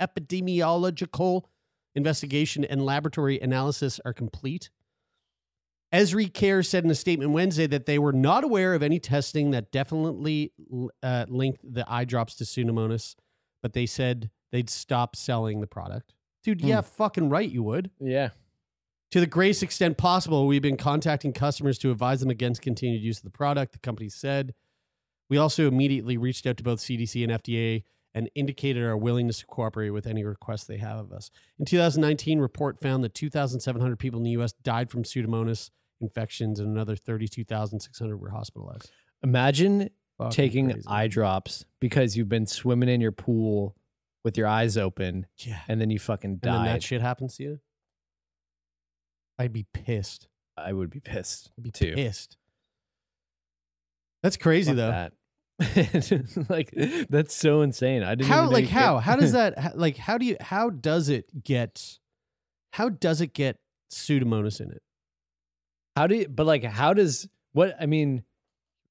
epidemiological 0.00 1.44
investigation 1.94 2.64
and 2.64 2.84
laboratory 2.84 3.38
analysis 3.40 4.00
are 4.04 4.14
complete. 4.14 4.70
EzriCare 5.92 6.64
said 6.64 6.84
in 6.84 6.90
a 6.90 6.94
statement 6.94 7.32
Wednesday 7.32 7.66
that 7.66 7.84
they 7.84 7.98
were 7.98 8.12
not 8.12 8.44
aware 8.44 8.74
of 8.74 8.82
any 8.82 9.00
testing 9.00 9.50
that 9.50 9.72
definitely 9.72 10.52
uh, 11.02 11.26
linked 11.28 11.60
the 11.62 11.84
eye 11.90 12.04
drops 12.04 12.36
to 12.36 12.44
Pseudomonas, 12.44 13.16
but 13.60 13.72
they 13.72 13.86
said 13.86 14.30
they'd 14.52 14.70
stop 14.70 15.16
selling 15.16 15.60
the 15.60 15.66
product. 15.66 16.14
Dude, 16.44 16.62
yeah, 16.62 16.80
fucking 16.80 17.28
right, 17.28 17.50
you 17.50 17.62
would. 17.64 17.90
Yeah. 18.00 18.30
To 19.12 19.20
the 19.20 19.26
greatest 19.26 19.62
extent 19.62 19.96
possible, 19.96 20.46
we've 20.46 20.62
been 20.62 20.76
contacting 20.76 21.32
customers 21.32 21.78
to 21.78 21.90
advise 21.90 22.20
them 22.20 22.30
against 22.30 22.62
continued 22.62 23.02
use 23.02 23.18
of 23.18 23.24
the 23.24 23.30
product, 23.30 23.72
the 23.72 23.78
company 23.80 24.08
said. 24.08 24.54
We 25.28 25.36
also 25.36 25.66
immediately 25.66 26.16
reached 26.16 26.46
out 26.46 26.56
to 26.58 26.62
both 26.62 26.78
CDC 26.80 27.22
and 27.24 27.32
FDA 27.32 27.82
and 28.14 28.28
indicated 28.34 28.84
our 28.84 28.96
willingness 28.96 29.38
to 29.40 29.46
cooperate 29.46 29.90
with 29.90 30.06
any 30.06 30.24
requests 30.24 30.64
they 30.64 30.78
have 30.78 30.98
of 30.98 31.12
us. 31.12 31.30
In 31.58 31.64
2019, 31.64 32.38
report 32.40 32.78
found 32.80 33.02
that 33.04 33.14
2,700 33.14 33.98
people 33.98 34.18
in 34.18 34.24
the 34.24 34.30
U.S. 34.32 34.52
died 34.52 34.90
from 34.90 35.02
Pseudomonas 35.04 35.70
infections 36.00 36.58
and 36.58 36.68
another 36.68 36.96
32,600 36.96 38.16
were 38.16 38.30
hospitalized. 38.30 38.90
Imagine 39.22 39.90
Fucking 40.18 40.30
taking 40.32 40.70
crazy. 40.70 40.86
eye 40.88 41.06
drops 41.08 41.64
because 41.80 42.16
you've 42.16 42.28
been 42.28 42.46
swimming 42.46 42.88
in 42.88 43.00
your 43.00 43.12
pool 43.12 43.76
with 44.24 44.36
your 44.36 44.46
eyes 44.46 44.76
open, 44.76 45.26
Yeah. 45.38 45.60
and 45.68 45.80
then 45.80 45.90
you 45.90 45.98
fucking 45.98 46.36
die. 46.38 46.48
And 46.48 46.58
then 46.58 46.64
died. 46.66 46.74
that 46.76 46.82
shit 46.82 47.00
happens 47.00 47.36
to 47.36 47.42
you? 47.44 47.60
I'd 49.40 49.52
be 49.52 49.64
pissed. 49.72 50.28
I 50.56 50.72
would 50.72 50.90
be 50.90 51.00
pissed. 51.00 51.50
I'd 51.56 51.64
be 51.64 51.70
too. 51.70 51.94
pissed. 51.94 52.36
That's 54.22 54.36
crazy 54.36 54.72
Fuck 54.72 54.76
though. 54.76 54.90
that. 54.90 55.12
like 56.48 56.74
that's 57.08 57.34
so 57.34 57.62
insane. 57.62 58.02
I 58.02 58.14
didn't 58.14 58.28
how 58.28 58.42
even 58.42 58.52
like 58.52 58.68
how 58.68 58.98
how 58.98 59.16
does 59.16 59.32
that 59.40 59.58
how, 59.58 59.72
like 59.74 59.96
how 59.96 60.18
do 60.18 60.26
you 60.26 60.36
how 60.40 60.68
does 60.68 61.08
it 61.08 61.42
get 61.42 61.98
how 62.72 62.90
does 62.90 63.20
it 63.20 63.32
get 63.32 63.58
pseudomonas 63.90 64.60
in 64.60 64.70
it 64.70 64.82
How 65.96 66.06
do 66.06 66.16
you, 66.16 66.28
but 66.28 66.46
like 66.46 66.64
how 66.64 66.92
does 66.92 67.26
what 67.52 67.74
I 67.80 67.86
mean 67.86 68.24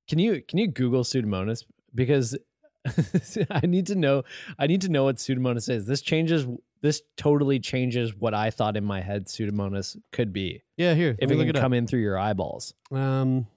can 0.07 0.17
you 0.17 0.41
can 0.41 0.57
you 0.57 0.67
Google 0.67 1.03
Pseudomonas? 1.03 1.65
Because 1.93 2.35
I 3.51 3.65
need 3.67 3.85
to 3.87 3.95
know 3.95 4.23
I 4.57 4.65
need 4.65 4.81
to 4.81 4.89
know 4.89 5.03
what 5.03 5.17
Pseudomonas 5.17 5.69
is. 5.69 5.85
This 5.85 6.01
changes 6.01 6.47
this 6.81 7.01
totally 7.17 7.59
changes 7.59 8.15
what 8.15 8.33
I 8.33 8.49
thought 8.51 8.77
in 8.77 8.85
my 8.85 9.01
head 9.01 9.25
Pseudomonas 9.27 9.97
could 10.11 10.31
be. 10.33 10.63
yeah 10.77 10.93
here 10.93 11.15
If 11.19 11.29
it 11.31 11.35
can 11.37 11.49
it 11.49 11.55
come 11.55 11.73
up. 11.73 11.77
in 11.77 11.87
through 11.87 12.01
your 12.01 12.17
eyeballs. 12.17 12.73
um 12.91 13.47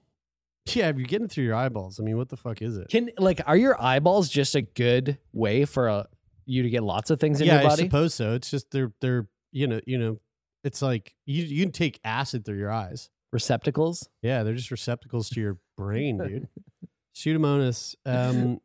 yeah 0.73 0.87
if 0.89 0.97
you're 0.97 1.05
getting 1.07 1.27
through 1.27 1.43
your 1.43 1.55
eyeballs 1.55 1.99
i 1.99 2.03
mean 2.03 2.15
what 2.17 2.29
the 2.29 2.37
fuck 2.37 2.61
is 2.61 2.77
it 2.77 2.87
Can 2.89 3.09
like 3.17 3.41
are 3.45 3.57
your 3.57 3.81
eyeballs 3.81 4.29
just 4.29 4.55
a 4.55 4.61
good 4.61 5.17
way 5.33 5.65
for 5.65 5.89
a, 5.89 6.07
you 6.45 6.63
to 6.63 6.69
get 6.69 6.83
lots 6.83 7.09
of 7.09 7.19
things 7.19 7.41
in 7.41 7.47
yeah 7.47 7.59
your 7.61 7.69
body? 7.69 7.83
i 7.83 7.85
suppose 7.85 8.13
so 8.13 8.33
it's 8.33 8.49
just 8.49 8.71
they're 8.71 8.93
they're 9.01 9.27
you 9.51 9.67
know 9.67 9.81
you 9.85 9.97
know 9.97 10.19
it's 10.63 10.81
like 10.81 11.15
you 11.25 11.43
you 11.43 11.63
can 11.63 11.71
take 11.73 11.99
acid 12.05 12.45
through 12.45 12.57
your 12.57 12.71
eyes 12.71 13.09
Receptacles? 13.33 14.07
yeah 14.21 14.43
they're 14.43 14.53
just 14.53 14.71
receptacles 14.71 15.27
to 15.31 15.41
your 15.41 15.57
brain 15.75 16.17
dude 16.19 16.47
pseudomonas 17.15 17.95
um 18.05 18.61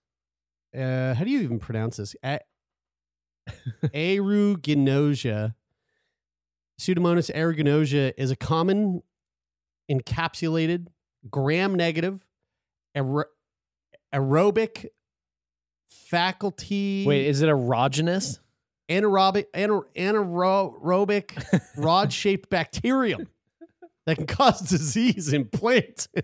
uh 0.76 1.14
how 1.14 1.24
do 1.24 1.30
you 1.30 1.40
even 1.40 1.58
pronounce 1.58 1.96
this 1.98 2.14
A- 2.24 2.40
aeruginosia 3.94 5.54
Pseudomonas 6.80 7.30
aeruginosia 7.34 8.12
is 8.16 8.30
a 8.30 8.36
common 8.36 9.02
encapsulated 9.90 10.86
gram 11.30 11.74
negative 11.74 12.26
aer- 12.94 13.26
aerobic 14.14 14.86
faculty 15.88 17.04
Wait, 17.06 17.26
is 17.26 17.42
it 17.42 17.48
erogenous? 17.48 18.38
anaerobic 18.88 19.46
ana- 19.54 19.82
anaerobic 19.96 21.60
rod 21.76 22.12
shaped 22.12 22.48
bacterium 22.48 23.28
that 24.06 24.16
can 24.16 24.26
cause 24.26 24.60
disease 24.60 25.32
in 25.34 25.44
plants. 25.46 26.08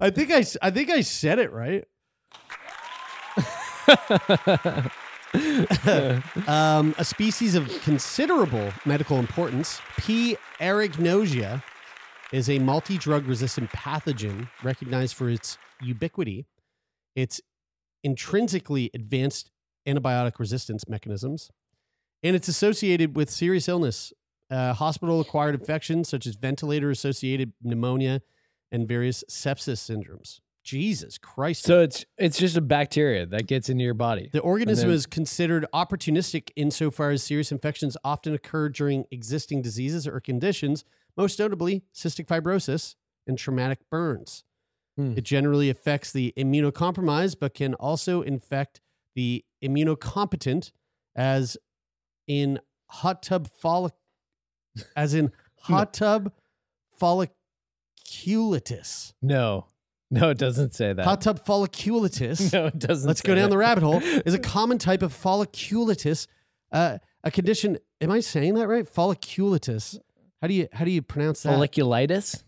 I 0.00 0.10
think 0.10 0.32
I 0.32 0.44
I 0.60 0.70
think 0.70 0.90
I 0.90 1.00
said 1.02 1.38
it 1.38 1.52
right. 1.52 1.84
um, 6.48 6.94
a 6.98 7.04
species 7.04 7.54
of 7.54 7.68
considerable 7.82 8.72
medical 8.84 9.18
importance, 9.18 9.80
P. 9.98 10.36
aeruginosia, 10.60 11.62
is 12.32 12.50
a 12.50 12.58
multi-drug 12.58 13.26
resistant 13.26 13.70
pathogen 13.70 14.48
recognized 14.62 15.14
for 15.14 15.28
its 15.28 15.58
ubiquity, 15.80 16.46
its 17.14 17.40
intrinsically 18.02 18.90
advanced 18.94 19.50
antibiotic 19.86 20.38
resistance 20.38 20.88
mechanisms, 20.88 21.50
and 22.22 22.34
it's 22.34 22.48
associated 22.48 23.16
with 23.16 23.30
serious 23.30 23.68
illness, 23.68 24.12
uh, 24.50 24.72
hospital-acquired 24.72 25.54
infections 25.54 26.08
such 26.08 26.26
as 26.26 26.34
ventilator-associated 26.34 27.52
pneumonia 27.62 28.22
and 28.72 28.88
various 28.88 29.22
sepsis 29.30 29.78
syndromes. 29.78 30.40
Jesus 30.66 31.16
Christ! 31.16 31.62
So 31.62 31.80
it's 31.80 32.04
it's 32.18 32.38
just 32.38 32.56
a 32.56 32.60
bacteria 32.60 33.24
that 33.26 33.46
gets 33.46 33.68
into 33.68 33.84
your 33.84 33.94
body. 33.94 34.28
The 34.32 34.40
organism 34.40 34.88
then- 34.88 34.96
is 34.96 35.06
considered 35.06 35.64
opportunistic 35.72 36.50
insofar 36.56 37.12
as 37.12 37.22
serious 37.22 37.52
infections 37.52 37.96
often 38.02 38.34
occur 38.34 38.68
during 38.68 39.04
existing 39.12 39.62
diseases 39.62 40.08
or 40.08 40.18
conditions, 40.18 40.84
most 41.16 41.38
notably 41.38 41.84
cystic 41.94 42.26
fibrosis 42.26 42.96
and 43.28 43.38
traumatic 43.38 43.78
burns. 43.90 44.42
Hmm. 44.96 45.12
It 45.16 45.22
generally 45.22 45.70
affects 45.70 46.10
the 46.10 46.34
immunocompromised, 46.36 47.36
but 47.38 47.54
can 47.54 47.74
also 47.74 48.22
infect 48.22 48.80
the 49.14 49.44
immunocompetent, 49.62 50.72
as 51.14 51.56
in 52.26 52.58
hot 52.88 53.22
tub 53.22 53.48
follic, 53.62 53.92
as 54.96 55.14
in 55.14 55.30
hot 55.60 55.94
tub 55.94 56.32
folliculitis. 57.00 59.12
No. 59.22 59.66
No, 60.10 60.30
it 60.30 60.38
doesn't 60.38 60.74
say 60.74 60.92
that. 60.92 61.04
Hot 61.04 61.20
tub 61.20 61.44
folliculitis. 61.44 62.52
No, 62.52 62.66
it 62.66 62.78
doesn't 62.78 63.08
Let's 63.08 63.20
say 63.20 63.26
go 63.26 63.34
down 63.34 63.44
that. 63.44 63.50
the 63.50 63.58
rabbit 63.58 63.82
hole. 63.82 64.00
Is 64.26 64.34
a 64.34 64.38
common 64.38 64.78
type 64.78 65.02
of 65.02 65.12
folliculitis, 65.12 66.26
uh, 66.72 66.98
a 67.24 67.30
condition. 67.30 67.78
Am 68.00 68.10
I 68.10 68.20
saying 68.20 68.54
that 68.54 68.68
right? 68.68 68.84
Folliculitis. 68.84 69.98
How 70.40 70.48
do 70.48 70.54
you 70.54 70.68
how 70.72 70.84
do 70.84 70.90
you 70.90 71.02
pronounce 71.02 71.42
that? 71.42 71.58
Folliculitis? 71.58 72.42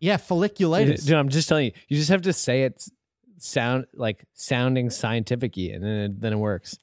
yeah, 0.00 0.16
folliculitis. 0.16 1.06
Dude, 1.06 1.16
I'm 1.16 1.28
just 1.28 1.48
telling 1.48 1.66
you. 1.66 1.72
You 1.88 1.96
just 1.96 2.10
have 2.10 2.22
to 2.22 2.32
say 2.32 2.62
it 2.62 2.86
sound 3.38 3.86
like 3.94 4.24
sounding 4.32 4.90
scientific 4.90 5.56
and 5.56 5.82
then 5.82 5.96
it, 5.98 6.20
then 6.20 6.32
it 6.32 6.36
works. 6.36 6.78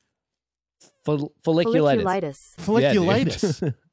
Fol- 1.04 1.34
folliculitis. 1.44 2.56
Folliculitis. 2.58 3.62
Yeah, 3.62 3.70
dude. 3.70 3.76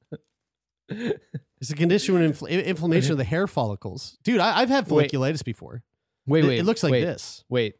It's 0.88 1.71
a 1.71 1.75
condition 1.75 2.15
with 2.15 2.40
infl- 2.40 2.65
inflammation 2.65 3.12
of 3.12 3.19
the 3.19 3.25
hair 3.25 3.46
follicles. 3.46 4.17
Dude, 4.23 4.40
I, 4.40 4.60
I've 4.60 4.69
had 4.69 4.88
Wait. 4.88 5.10
folliculitis 5.10 5.44
before. 5.44 5.83
wait, 6.27 6.44
It- 6.44 6.48
wait. 6.48 6.58
It 6.60 6.65
looks 6.65 6.83
like 6.83 6.92
wait, 6.92 7.04
this. 7.04 7.44
Wait. 7.48 7.75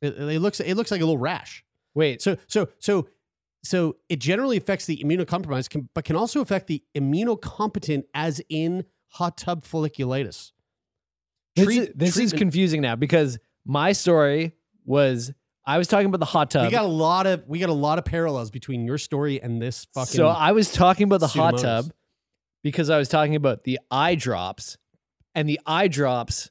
It, 0.00 0.18
it 0.18 0.40
looks 0.40 0.60
it 0.60 0.74
looks 0.74 0.90
like 0.90 1.00
a 1.00 1.04
little 1.04 1.18
rash. 1.18 1.64
Wait. 1.94 2.22
So 2.22 2.36
so 2.46 2.68
so 2.78 3.08
so 3.64 3.96
it 4.08 4.20
generally 4.20 4.56
affects 4.56 4.86
the 4.86 5.02
immunocompromised, 5.04 5.70
can, 5.70 5.88
but 5.94 6.04
can 6.04 6.14
also 6.14 6.40
affect 6.40 6.68
the 6.68 6.82
immunocompetent, 6.96 8.04
as 8.14 8.40
in 8.48 8.84
hot 9.08 9.36
tub 9.36 9.64
folliculitis. 9.64 10.52
This, 11.56 11.68
is, 11.68 11.88
this 11.94 12.16
is 12.18 12.32
confusing 12.32 12.80
now 12.80 12.94
because 12.94 13.38
my 13.66 13.90
story 13.92 14.52
was 14.84 15.32
I 15.66 15.76
was 15.76 15.88
talking 15.88 16.06
about 16.06 16.20
the 16.20 16.26
hot 16.26 16.50
tub. 16.50 16.66
we 16.66 16.70
got 16.70 16.84
a 16.84 16.86
lot 16.86 17.26
of 17.26 17.44
we 17.48 17.58
got 17.58 17.68
a 17.68 17.74
lot 17.74 17.98
of 17.98 18.04
parallels 18.04 18.50
between 18.50 18.86
your 18.86 18.96
story 18.96 19.42
and 19.42 19.60
this 19.60 19.86
fucking. 19.92 20.06
so 20.06 20.28
I 20.28 20.52
was 20.52 20.72
talking 20.72 21.04
about 21.04 21.20
the 21.20 21.26
hot 21.26 21.58
tub 21.58 21.92
because 22.62 22.90
I 22.90 22.98
was 22.98 23.08
talking 23.08 23.34
about 23.34 23.64
the 23.64 23.78
eye 23.90 24.14
drops, 24.14 24.76
and 25.34 25.48
the 25.48 25.60
eye 25.66 25.88
drops 25.88 26.50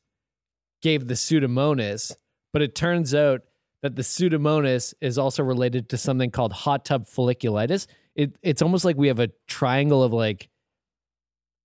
gave 0.82 1.08
the 1.08 1.16
pseudomonas, 1.16 2.14
but 2.54 2.62
it 2.62 2.76
turns 2.76 3.14
out 3.14 3.42
that 3.82 3.96
the 3.96 4.02
pseudomonas 4.02 4.94
is 5.02 5.18
also 5.18 5.44
related 5.44 5.90
to 5.90 5.98
something 5.98 6.32
called 6.32 6.54
hot 6.54 6.86
tub 6.86 7.06
folliculitis. 7.06 7.88
It, 8.16 8.38
it's 8.42 8.62
almost 8.62 8.86
like 8.86 8.98
we 8.98 9.08
have 9.08 9.20
a 9.20 9.30
triangle 9.48 10.04
of 10.04 10.14
like 10.14 10.50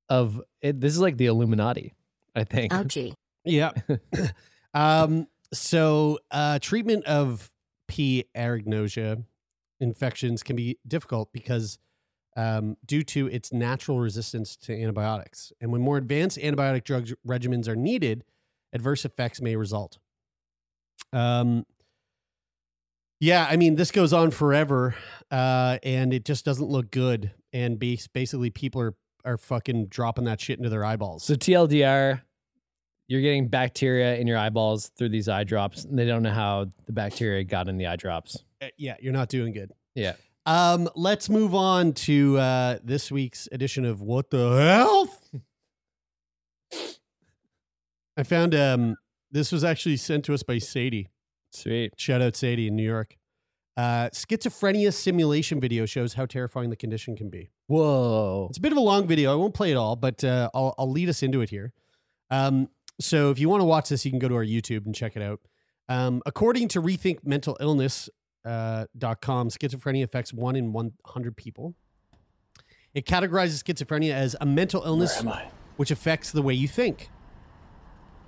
of 0.08 0.40
it. 0.60 0.80
This 0.80 0.92
is 0.92 1.00
like 1.00 1.16
the 1.16 1.26
Illuminati, 1.26 1.94
I 2.34 2.44
think. 2.44 2.72
Ouchie. 2.72 3.14
Yeah. 3.44 3.72
um, 4.74 5.26
so 5.52 6.18
uh, 6.30 6.58
treatment 6.58 7.04
of 7.04 7.50
P. 7.88 8.24
aeruginosa 8.36 9.24
infections 9.80 10.42
can 10.42 10.56
be 10.56 10.78
difficult 10.86 11.32
because 11.32 11.78
um, 12.36 12.76
due 12.86 13.02
to 13.02 13.26
its 13.28 13.52
natural 13.52 14.00
resistance 14.00 14.56
to 14.56 14.72
antibiotics. 14.72 15.52
And 15.60 15.70
when 15.72 15.80
more 15.80 15.96
advanced 15.96 16.38
antibiotic 16.38 16.84
drug 16.84 17.08
regimens 17.26 17.68
are 17.68 17.76
needed, 17.76 18.24
adverse 18.72 19.04
effects 19.04 19.40
may 19.40 19.56
result. 19.56 19.98
Um, 21.12 21.66
yeah, 23.20 23.46
I 23.48 23.56
mean, 23.56 23.76
this 23.76 23.90
goes 23.90 24.12
on 24.12 24.32
forever, 24.32 24.96
uh, 25.30 25.78
and 25.82 26.12
it 26.12 26.24
just 26.24 26.44
doesn't 26.44 26.68
look 26.68 26.90
good. 26.90 27.32
And 27.52 27.78
basically, 27.78 28.50
people 28.50 28.80
are 28.80 28.94
are 29.24 29.36
fucking 29.36 29.86
dropping 29.86 30.24
that 30.24 30.40
shit 30.40 30.58
into 30.58 30.68
their 30.68 30.84
eyeballs. 30.84 31.22
So 31.24 31.34
TLDR, 31.34 32.22
you're 33.08 33.20
getting 33.20 33.48
bacteria 33.48 34.16
in 34.16 34.26
your 34.26 34.38
eyeballs 34.38 34.90
through 34.96 35.10
these 35.10 35.28
eye 35.28 35.44
drops, 35.44 35.84
and 35.84 35.98
they 35.98 36.06
don't 36.06 36.22
know 36.22 36.32
how 36.32 36.66
the 36.86 36.92
bacteria 36.92 37.44
got 37.44 37.68
in 37.68 37.76
the 37.76 37.86
eye 37.86 37.96
drops. 37.96 38.42
Uh, 38.60 38.66
yeah, 38.76 38.96
you're 39.00 39.12
not 39.12 39.28
doing 39.28 39.52
good. 39.52 39.70
Yeah. 39.94 40.14
Um, 40.44 40.88
let's 40.96 41.28
move 41.28 41.54
on 41.54 41.92
to 41.92 42.38
uh, 42.38 42.78
this 42.82 43.12
week's 43.12 43.48
edition 43.52 43.84
of 43.84 44.00
What 44.00 44.30
the 44.30 44.38
Hellth. 44.38 45.30
I 48.16 48.24
found 48.24 48.54
um, 48.54 48.96
this 49.30 49.52
was 49.52 49.62
actually 49.62 49.96
sent 49.96 50.24
to 50.24 50.34
us 50.34 50.42
by 50.42 50.58
Sadie. 50.58 51.08
Sweet. 51.52 51.94
Shout 51.96 52.20
out 52.20 52.34
Sadie 52.34 52.66
in 52.66 52.76
New 52.76 52.82
York. 52.82 53.16
Uh, 53.76 54.10
schizophrenia 54.10 54.92
simulation 54.92 55.60
video 55.60 55.86
shows 55.86 56.14
how 56.14 56.26
terrifying 56.26 56.70
the 56.70 56.76
condition 56.76 57.16
can 57.16 57.30
be. 57.30 57.50
Whoa. 57.68 58.48
It's 58.50 58.58
a 58.58 58.60
bit 58.60 58.72
of 58.72 58.78
a 58.78 58.82
long 58.82 59.06
video. 59.06 59.32
I 59.32 59.36
won't 59.36 59.54
play 59.54 59.70
it 59.70 59.76
all, 59.76 59.96
but 59.96 60.24
uh, 60.24 60.50
I'll, 60.52 60.74
I'll 60.76 60.90
lead 60.90 61.08
us 61.08 61.22
into 61.22 61.40
it 61.40 61.50
here. 61.50 61.72
Um, 62.30 62.68
so 63.00 63.30
if 63.30 63.38
you 63.38 63.48
want 63.48 63.60
to 63.60 63.64
watch 63.64 63.88
this, 63.88 64.04
you 64.04 64.10
can 64.10 64.18
go 64.18 64.28
to 64.28 64.34
our 64.34 64.44
YouTube 64.44 64.86
and 64.86 64.94
check 64.94 65.16
it 65.16 65.22
out. 65.22 65.40
Um, 65.88 66.20
according 66.26 66.68
to 66.68 66.82
Rethink 66.82 67.24
Mental 67.24 67.56
Illness, 67.60 68.10
uh, 68.44 68.86
.com, 69.20 69.48
schizophrenia 69.48 70.02
affects 70.04 70.32
one 70.32 70.56
in 70.56 70.72
100 70.72 71.36
people. 71.36 71.74
It 72.94 73.06
categorizes 73.06 73.62
schizophrenia 73.62 74.12
as 74.12 74.36
a 74.40 74.46
mental 74.46 74.82
illness 74.84 75.22
which 75.76 75.90
affects 75.90 76.30
the 76.32 76.42
way 76.42 76.52
you 76.54 76.68
think. 76.68 77.08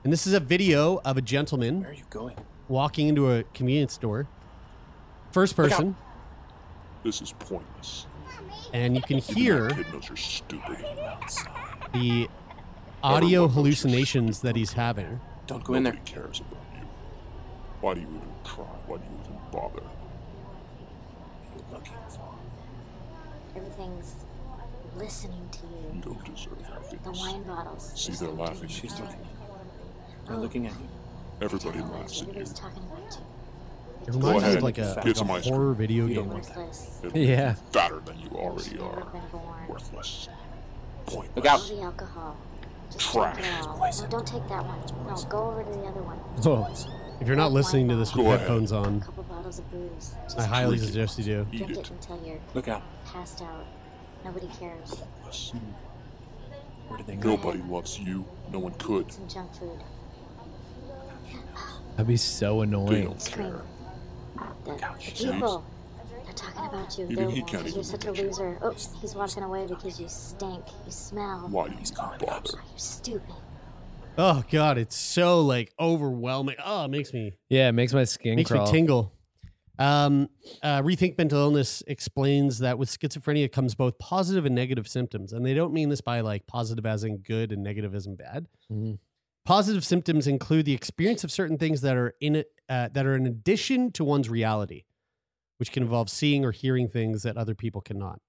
And 0.03 0.13
this 0.13 0.27
is 0.27 0.33
a 0.33 0.41
video 0.41 1.01
of 1.05 1.17
a 1.17 1.23
gentleman 1.23 1.81
Where 1.81 1.91
are 1.91 1.95
you 1.95 2.05
going? 2.11 2.37
walking 2.69 3.09
into 3.09 3.31
a 3.33 3.43
convenience 3.55 3.93
store. 3.95 4.27
First 5.33 5.57
person, 5.57 5.97
This 7.03 7.21
is 7.21 7.33
pointless. 7.39 8.07
and 8.73 8.95
you 8.97 9.03
can 9.03 9.19
hear 9.19 9.69
kid 9.71 9.93
knows 9.93 10.09
you're 10.09 10.17
stupid. 10.17 10.79
the 11.93 12.29
audio 13.03 13.49
hallucinations 13.49 14.41
that 14.41 14.57
he's 14.57 14.73
having. 14.73 15.21
Don't 15.47 15.63
go 15.65 15.75
in 15.75 15.83
there. 15.83 15.99
cares 16.07 16.41
about 16.41 16.61
you. 16.75 16.87
Why 17.81 17.95
do 17.95 18.01
you 18.01 18.07
even 18.07 18.23
try? 18.45 18.65
Why 18.87 18.97
do 18.99 19.03
you 19.05 19.21
even 19.25 19.39
bother? 19.53 19.83
What 19.83 21.53
are 21.53 21.57
you 21.57 21.65
looking 21.73 21.93
for? 22.09 22.35
Everything's 23.57 24.15
listening 24.97 25.49
to 25.53 25.59
you. 25.67 25.95
You 25.97 26.01
don't 26.03 26.25
deserve 26.25 26.61
happiness. 26.63 27.03
The 27.05 27.11
wine 27.13 27.43
bottles. 27.45 27.93
See, 27.95 28.13
they're 28.13 28.29
laughing. 28.29 28.69
She's 28.69 28.99
you. 28.99 29.05
looking 29.05 29.07
at 29.07 29.19
you. 29.21 29.27
They're 30.29 30.37
looking 30.37 30.67
at 30.67 30.73
you. 30.73 30.89
Oh. 31.41 31.45
Everybody 31.45 31.81
laughs 31.81 32.13
at 32.13 32.29
you. 32.29 32.33
Everybody's 32.33 32.53
talking 32.53 32.83
about 32.85 33.13
you. 33.13 33.25
It 34.07 34.11
Go 34.13 34.19
reminds 34.19 34.43
me 34.43 34.49
ahead. 34.49 34.57
of 34.59 34.63
like 34.65 34.79
a, 34.79 34.95
Get 34.97 35.07
like 35.07 35.17
some 35.17 35.31
a 35.31 35.33
ice 35.35 35.43
cream. 35.43 35.55
horror 35.55 35.73
video 35.75 36.07
You 36.07 36.15
don't 36.15 36.25
game. 36.25 36.33
want 36.35 36.45
that. 36.49 36.57
Worthless. 36.59 36.99
It'll 37.03 37.13
make 37.19 37.29
Yeah. 37.29 37.55
fatter 37.73 38.01
than 38.01 38.19
you 38.21 38.29
already 38.31 38.79
are. 38.79 39.05
been 39.07 39.21
born. 39.33 39.69
Worthless. 39.69 40.29
All 40.29 40.37
Pointless. 41.07 41.69
the 41.71 41.81
alcohol. 41.83 42.37
Just 42.93 43.13
Trash. 43.13 43.37
Take. 43.37 43.45
No, 44.03 44.07
don't 44.11 44.27
take 44.27 44.49
that 44.49 44.65
one. 44.65 45.07
No, 45.07 45.17
go 45.25 45.45
over 45.51 45.65
to 45.65 45.71
the 45.71 45.85
other 45.87 46.03
one. 46.03 46.17
Whoa. 46.43 46.67
If 47.21 47.29
you're 47.29 47.37
not 47.37 47.53
listening 47.53 47.89
to 47.89 47.97
this 47.97 48.15
with 48.15 48.25
Go 48.25 48.29
ahead. 48.33 48.41
headphones 48.41 48.73
on, 48.73 49.01
couple 49.01 49.23
bottles 49.25 49.59
of 49.59 49.71
booze. 49.71 50.15
Just 50.25 50.39
I 50.39 50.45
highly 50.45 50.77
drink 50.77 50.83
it. 50.83 50.87
suggest 50.87 51.19
you 51.19 51.25
do. 51.25 51.47
Eat 51.53 51.59
drink 51.59 51.71
it. 51.73 51.79
it 51.79 51.91
until 51.91 52.21
you're 52.27 52.39
Look 52.55 52.69
out. 52.69 52.83
passed 53.07 53.41
out. 53.43 53.67
Nobody 54.25 54.49
cares. 54.59 54.91
Pointless. 54.95 55.53
Where 56.89 56.99
did 56.99 57.07
they 57.07 57.17
go? 57.17 57.31
Nobody 57.37 57.63
loves 57.63 57.99
you. 57.99 58.27
No 58.53 58.59
one 58.59 58.75
could. 58.75 59.11
Some 59.13 59.29
junk 59.29 59.55
food. 59.55 59.81
That'd 61.93 62.07
be 62.09 62.17
so 62.17 62.57
They 62.59 62.63
annoying. 62.65 63.05
don't 63.05 63.25
care. 63.25 63.63
The, 64.65 64.73
the 64.73 65.13
people. 65.15 65.65
They're 66.25 66.33
talking 66.35 66.65
about 66.67 66.99
you. 66.99 67.05
Even 67.05 67.17
They're 67.17 67.31
he 67.31 67.43
can't 67.43 67.65
because 67.65 67.67
even 67.67 67.75
you're 67.75 67.85
such 67.85 68.05
a 68.05 68.09
look 68.09 68.19
at 68.19 68.23
you. 68.25 68.29
loser. 68.31 68.59
Oops, 68.67 68.89
he's 69.01 69.15
walking 69.15 69.43
away 69.45 69.67
because 69.67 70.01
you 70.01 70.09
stink. 70.09 70.65
You 70.85 70.91
smell. 70.93 71.47
Why 71.51 71.69
do 71.69 71.75
you 71.75 71.81
bother? 71.97 72.51
You're 72.55 72.63
stupid. 72.77 73.35
Oh 74.17 74.45
god, 74.51 74.79
it's 74.79 74.97
so 74.97 75.41
like 75.41 75.73
overwhelming. 75.79 76.57
Oh, 76.65 76.85
it 76.85 76.89
makes 76.91 77.13
me 77.13 77.33
Yeah, 77.49 77.69
it 77.69 77.73
makes 77.73 77.93
my 77.93 78.05
skin 78.05 78.37
makes 78.37 78.51
crawl. 78.51 78.67
me 78.67 78.73
tingle. 78.73 79.13
Um, 79.77 80.29
uh, 80.63 80.83
Rethink 80.83 81.19
Mental 81.19 81.39
Illness 81.41 81.83
explains 81.89 82.61
that 82.61 82.79
with 82.79 82.89
schizophrenia 82.89 83.51
comes 83.51 83.75
both 83.75 83.99
positive 83.99 84.47
and 84.47 84.55
negative 84.55 84.87
symptoms, 84.87 85.33
and 85.33 85.45
they 85.45 85.53
don't 85.53 85.73
mean 85.73 85.89
this 85.89 86.01
by 86.01 86.21
like 86.21 86.47
positive 86.47 86.87
as 86.87 87.03
in 87.03 87.19
good 87.19 87.51
and 87.51 87.65
negative 87.65 87.93
as 87.93 88.07
in 88.07 88.15
bad. 88.15 88.47
Mhm. 88.71 88.99
Positive 89.45 89.85
symptoms 89.85 90.29
include 90.29 90.65
the 90.65 90.75
experience 90.75 91.25
of 91.25 91.33
certain 91.33 91.59
things 91.59 91.81
that 91.81 91.97
are 91.97 92.15
in 92.21 92.37
it 92.37 92.53
uh, 92.69 92.89
that 92.95 93.05
are 93.05 93.17
in 93.17 93.27
addition 93.27 93.91
to 93.93 94.05
one's 94.05 94.29
reality, 94.29 94.85
which 95.59 95.73
can 95.73 95.83
involve 95.83 96.09
seeing 96.09 96.45
or 96.45 96.53
hearing 96.53 96.89
things 96.89 97.25
that 97.25 97.37
other 97.37 97.55
people 97.57 97.81
cannot. 97.81 98.21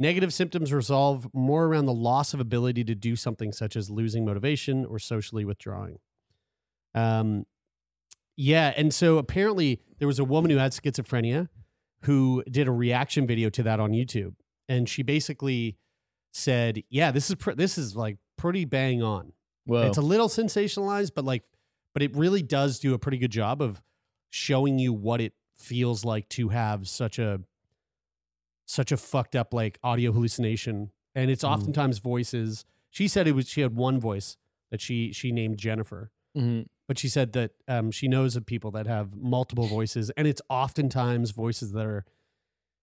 Negative 0.00 0.32
symptoms 0.32 0.72
resolve 0.72 1.28
more 1.34 1.66
around 1.66 1.84
the 1.84 1.92
loss 1.92 2.32
of 2.32 2.40
ability 2.40 2.84
to 2.84 2.94
do 2.94 3.16
something, 3.16 3.52
such 3.52 3.76
as 3.76 3.90
losing 3.90 4.24
motivation 4.24 4.86
or 4.86 4.98
socially 4.98 5.44
withdrawing. 5.44 5.98
Um, 6.94 7.44
yeah, 8.34 8.72
and 8.78 8.94
so 8.94 9.18
apparently 9.18 9.82
there 9.98 10.08
was 10.08 10.18
a 10.18 10.24
woman 10.24 10.50
who 10.50 10.56
had 10.56 10.72
schizophrenia 10.72 11.48
who 12.04 12.42
did 12.50 12.66
a 12.66 12.72
reaction 12.72 13.26
video 13.26 13.50
to 13.50 13.62
that 13.62 13.78
on 13.78 13.90
YouTube, 13.90 14.36
and 14.70 14.88
she 14.88 15.02
basically 15.02 15.76
said, 16.32 16.82
"Yeah, 16.88 17.10
this 17.10 17.28
is 17.28 17.36
pr- 17.36 17.52
this 17.52 17.76
is 17.76 17.94
like 17.94 18.16
pretty 18.38 18.64
bang 18.64 19.02
on. 19.02 19.34
Whoa. 19.66 19.82
It's 19.82 19.98
a 19.98 20.02
little 20.02 20.28
sensationalized, 20.28 21.10
but 21.14 21.26
like, 21.26 21.42
but 21.92 22.02
it 22.02 22.16
really 22.16 22.40
does 22.40 22.78
do 22.78 22.94
a 22.94 22.98
pretty 22.98 23.18
good 23.18 23.30
job 23.30 23.60
of 23.60 23.82
showing 24.30 24.78
you 24.78 24.94
what 24.94 25.20
it 25.20 25.34
feels 25.58 26.06
like 26.06 26.26
to 26.30 26.48
have 26.48 26.88
such 26.88 27.18
a 27.18 27.40
such 28.70 28.92
a 28.92 28.96
fucked 28.96 29.34
up 29.34 29.52
like 29.52 29.78
audio 29.82 30.12
hallucination, 30.12 30.90
and 31.14 31.30
it's 31.30 31.42
Mm. 31.44 31.50
oftentimes 31.50 31.98
voices. 31.98 32.64
She 32.90 33.08
said 33.08 33.26
it 33.26 33.32
was 33.32 33.48
she 33.48 33.60
had 33.62 33.74
one 33.76 33.98
voice 34.00 34.36
that 34.70 34.80
she 34.80 35.12
she 35.12 35.32
named 35.32 35.58
Jennifer, 35.58 36.10
Mhm. 36.36 36.66
but 36.86 36.98
she 36.98 37.08
said 37.08 37.32
that 37.32 37.52
um, 37.66 37.90
she 37.90 38.06
knows 38.08 38.36
of 38.36 38.46
people 38.46 38.70
that 38.72 38.86
have 38.86 39.16
multiple 39.16 39.66
voices, 39.66 40.10
and 40.16 40.28
it's 40.28 40.42
oftentimes 40.48 41.32
voices 41.32 41.72
that 41.72 41.84
are 41.86 42.04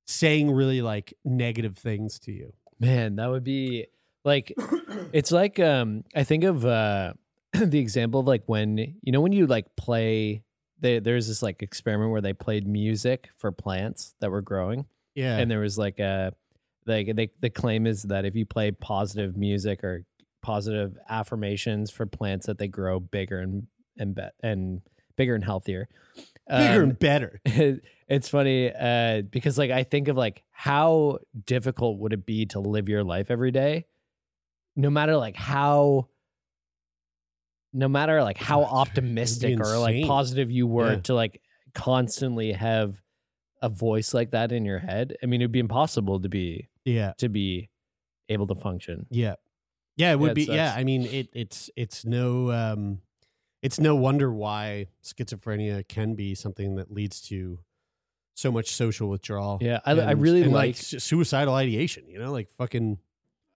saying 0.06 0.52
really 0.52 0.82
like 0.82 1.14
negative 1.26 1.78
things 1.78 2.20
to 2.20 2.32
you. 2.32 2.54
Man, 2.80 3.16
that 3.16 3.30
would 3.30 3.44
be 3.44 3.88
like 4.26 4.54
it's 5.14 5.32
like 5.32 5.60
um 5.60 6.04
I 6.16 6.24
think 6.24 6.44
of 6.44 6.66
uh 6.66 7.14
the 7.54 7.80
example 7.80 8.20
of 8.20 8.28
like 8.28 8.44
when 8.46 8.78
you 8.78 9.12
know 9.12 9.22
when 9.22 9.32
you 9.32 9.48
like 9.48 9.76
play 9.76 10.44
they, 10.80 11.00
there's 11.00 11.28
this 11.28 11.42
like 11.42 11.64
experiment 11.64 12.12
where 12.12 12.22
they 12.22 12.34
played 12.34 12.68
music 12.68 13.30
for 13.36 13.52
plants 13.52 14.14
that 14.20 14.30
were 14.30 14.44
growing. 14.44 14.86
Yeah. 15.18 15.38
And 15.38 15.50
there 15.52 15.60
was 15.60 15.78
like 15.78 16.00
a 16.00 16.32
like 16.86 17.14
they, 17.16 17.30
the 17.42 17.50
claim 17.50 17.86
is 17.88 18.04
that 18.04 18.24
if 18.24 18.36
you 18.36 18.46
play 18.46 18.72
positive 18.72 19.36
music 19.36 19.84
or 19.84 20.06
positive 20.42 20.96
affirmations 21.10 21.92
for 21.92 22.06
plants 22.06 22.46
that 22.46 22.58
they 22.60 22.68
grow 22.70 23.00
bigger 23.02 23.40
and 23.40 23.68
and 23.98 24.14
be, 24.16 24.22
and 24.44 24.82
bigger 25.18 25.34
and 25.36 25.44
healthier. 25.44 25.90
Bigger 26.48 26.84
Um, 26.84 26.90
and 26.92 27.00
better. 27.00 27.42
it's 28.08 28.30
funny 28.30 28.72
uh, 28.74 29.24
because 29.24 29.58
like 29.58 29.72
I 29.72 29.84
think 29.84 30.08
of 30.08 30.16
like 30.16 30.44
how 30.52 31.18
difficult 31.46 31.98
would 32.00 32.14
it 32.14 32.26
be 32.26 32.46
to 32.48 32.60
live 32.60 32.88
your 32.88 33.04
life 33.04 33.32
every 33.32 33.52
day, 33.52 33.86
no 34.76 34.90
matter 34.92 35.18
like 35.18 35.36
how, 35.36 36.08
no 37.74 37.88
matter 37.88 38.22
like 38.24 38.38
how 38.38 38.64
optimistic 38.64 39.60
or 39.60 39.78
like 39.80 40.06
positive 40.06 40.50
you 40.52 40.68
were 40.68 40.94
Yeah. 40.94 41.00
to 41.02 41.14
like 41.16 41.42
constantly 41.74 42.54
have 42.54 43.02
a 43.62 43.70
voice 43.70 44.14
like 44.14 44.32
that 44.32 44.52
in 44.52 44.66
your 44.66 44.80
head. 44.80 45.16
I 45.24 45.26
mean, 45.26 45.42
it'd 45.42 45.52
be 45.52 45.60
impossible 45.60 46.20
to 46.20 46.30
be 46.30 46.70
Yeah. 46.86 47.14
to 47.18 47.30
be 47.30 47.70
able 48.30 48.48
to 48.48 48.56
function. 48.56 49.08
Yeah. 49.10 49.36
Yeah, 49.96 50.12
it 50.12 50.20
would 50.20 50.36
be 50.36 50.44
yeah. 50.44 50.74
I 50.76 50.84
mean 50.84 51.06
it 51.06 51.30
it's 51.34 51.70
it's 51.76 52.06
no 52.06 52.52
um 52.52 53.02
it's 53.64 53.80
no 53.80 53.96
wonder 53.96 54.32
why 54.32 54.88
schizophrenia 55.04 55.88
can 55.88 56.14
be 56.14 56.36
something 56.36 56.76
that 56.76 56.92
leads 56.92 57.20
to 57.30 57.60
so 58.36 58.52
much 58.52 58.70
social 58.76 59.10
withdrawal. 59.10 59.58
Yeah, 59.62 59.80
I- 59.86 59.94
I 60.00 60.12
really 60.12 60.44
and 60.44 60.54
like- 60.54 60.76
su- 60.76 61.00
suicidal 61.00 61.56
ideation, 61.56 62.08
you 62.08 62.20
know, 62.20 62.32
like 62.32 62.50
fucking 62.52 63.00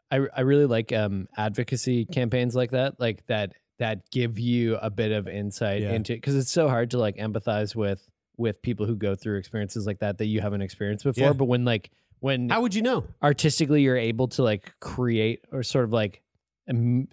I 0.10 0.22
I 0.36 0.41
really 0.41 0.66
like 0.66 0.91
um 0.91 1.28
advocacy 1.38 2.06
campaigns 2.06 2.56
like 2.56 2.72
that, 2.72 2.99
like 2.99 3.26
that 3.28 3.54
that 3.78 4.10
give 4.10 4.39
you 4.39 4.78
a 4.78 4.89
bit 4.89 5.12
of 5.12 5.28
insight 5.28 5.82
Yeah. 5.84 5.93
into 5.93 6.14
because 6.14 6.36
it's 6.36 6.52
so 6.52 6.68
hard 6.70 6.89
to 6.91 6.97
like 6.97 7.18
empathize 7.18 7.76
with 7.76 8.10
with 8.42 8.62
people 8.62 8.86
who 8.86 8.96
go 8.96 9.16
through 9.16 9.38
experiences 9.38 9.88
like 9.88 10.00
that 10.00 10.18
that 10.18 10.26
you 10.26 10.42
haven't 10.42 10.62
experienced 10.62 11.06
before. 11.06 11.28
Yeah. 11.28 11.34
But 11.34 11.46
when 11.46 11.64
like 11.64 11.92
when 12.20 12.50
how 12.50 12.62
would 12.62 12.76
you 12.76 12.82
know? 12.82 13.06
artistically 13.24 13.82
you're 13.84 13.96
able 13.98 14.28
to 14.30 14.44
like 14.44 14.74
create 14.82 15.46
or 15.52 15.64
sort 15.64 15.86
of 15.86 15.94
like 15.94 16.22
um, 16.70 17.08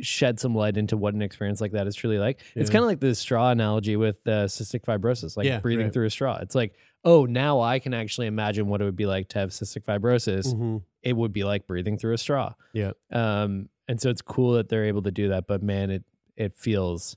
shed 0.00 0.38
some 0.38 0.54
light 0.54 0.76
into 0.76 0.96
what 0.96 1.14
an 1.14 1.22
experience 1.22 1.60
like 1.60 1.72
that 1.72 1.86
is 1.86 1.94
truly 1.96 2.18
like. 2.18 2.40
It's 2.54 2.70
kind 2.70 2.84
of 2.84 2.88
like 2.88 3.00
the 3.00 3.14
straw 3.14 3.50
analogy 3.50 3.96
with 3.96 4.24
uh, 4.28 4.46
cystic 4.46 4.82
fibrosis, 4.84 5.36
like 5.36 5.46
Yeah, 5.46 5.58
breathing 5.60 5.86
right. 5.86 5.92
through 5.92 6.06
a 6.06 6.10
straw. 6.10 6.38
It's 6.40 6.54
like, 6.54 6.74
oh, 7.04 7.24
now 7.24 7.60
I 7.60 7.80
can 7.80 7.94
actually 7.94 8.28
imagine 8.28 8.68
what 8.68 8.80
it 8.80 8.84
would 8.84 8.94
be 8.96 9.06
like 9.06 9.28
to 9.30 9.40
have 9.40 9.50
cystic 9.50 9.84
fibrosis. 9.84 10.54
Mhm. 10.54 10.82
It 11.02 11.16
would 11.16 11.32
be 11.32 11.42
like 11.42 11.66
breathing 11.66 11.98
through 11.98 12.14
a 12.14 12.18
straw. 12.18 12.54
Yeah. 12.72 12.92
Um, 13.10 13.68
and 13.88 14.00
so 14.00 14.10
it's 14.10 14.22
cool 14.22 14.52
that 14.52 14.68
they're 14.68 14.84
able 14.84 15.02
to 15.02 15.10
do 15.10 15.30
that, 15.30 15.46
but 15.48 15.62
man, 15.62 15.90
it 15.90 16.04
it 16.36 16.54
feels 16.54 17.16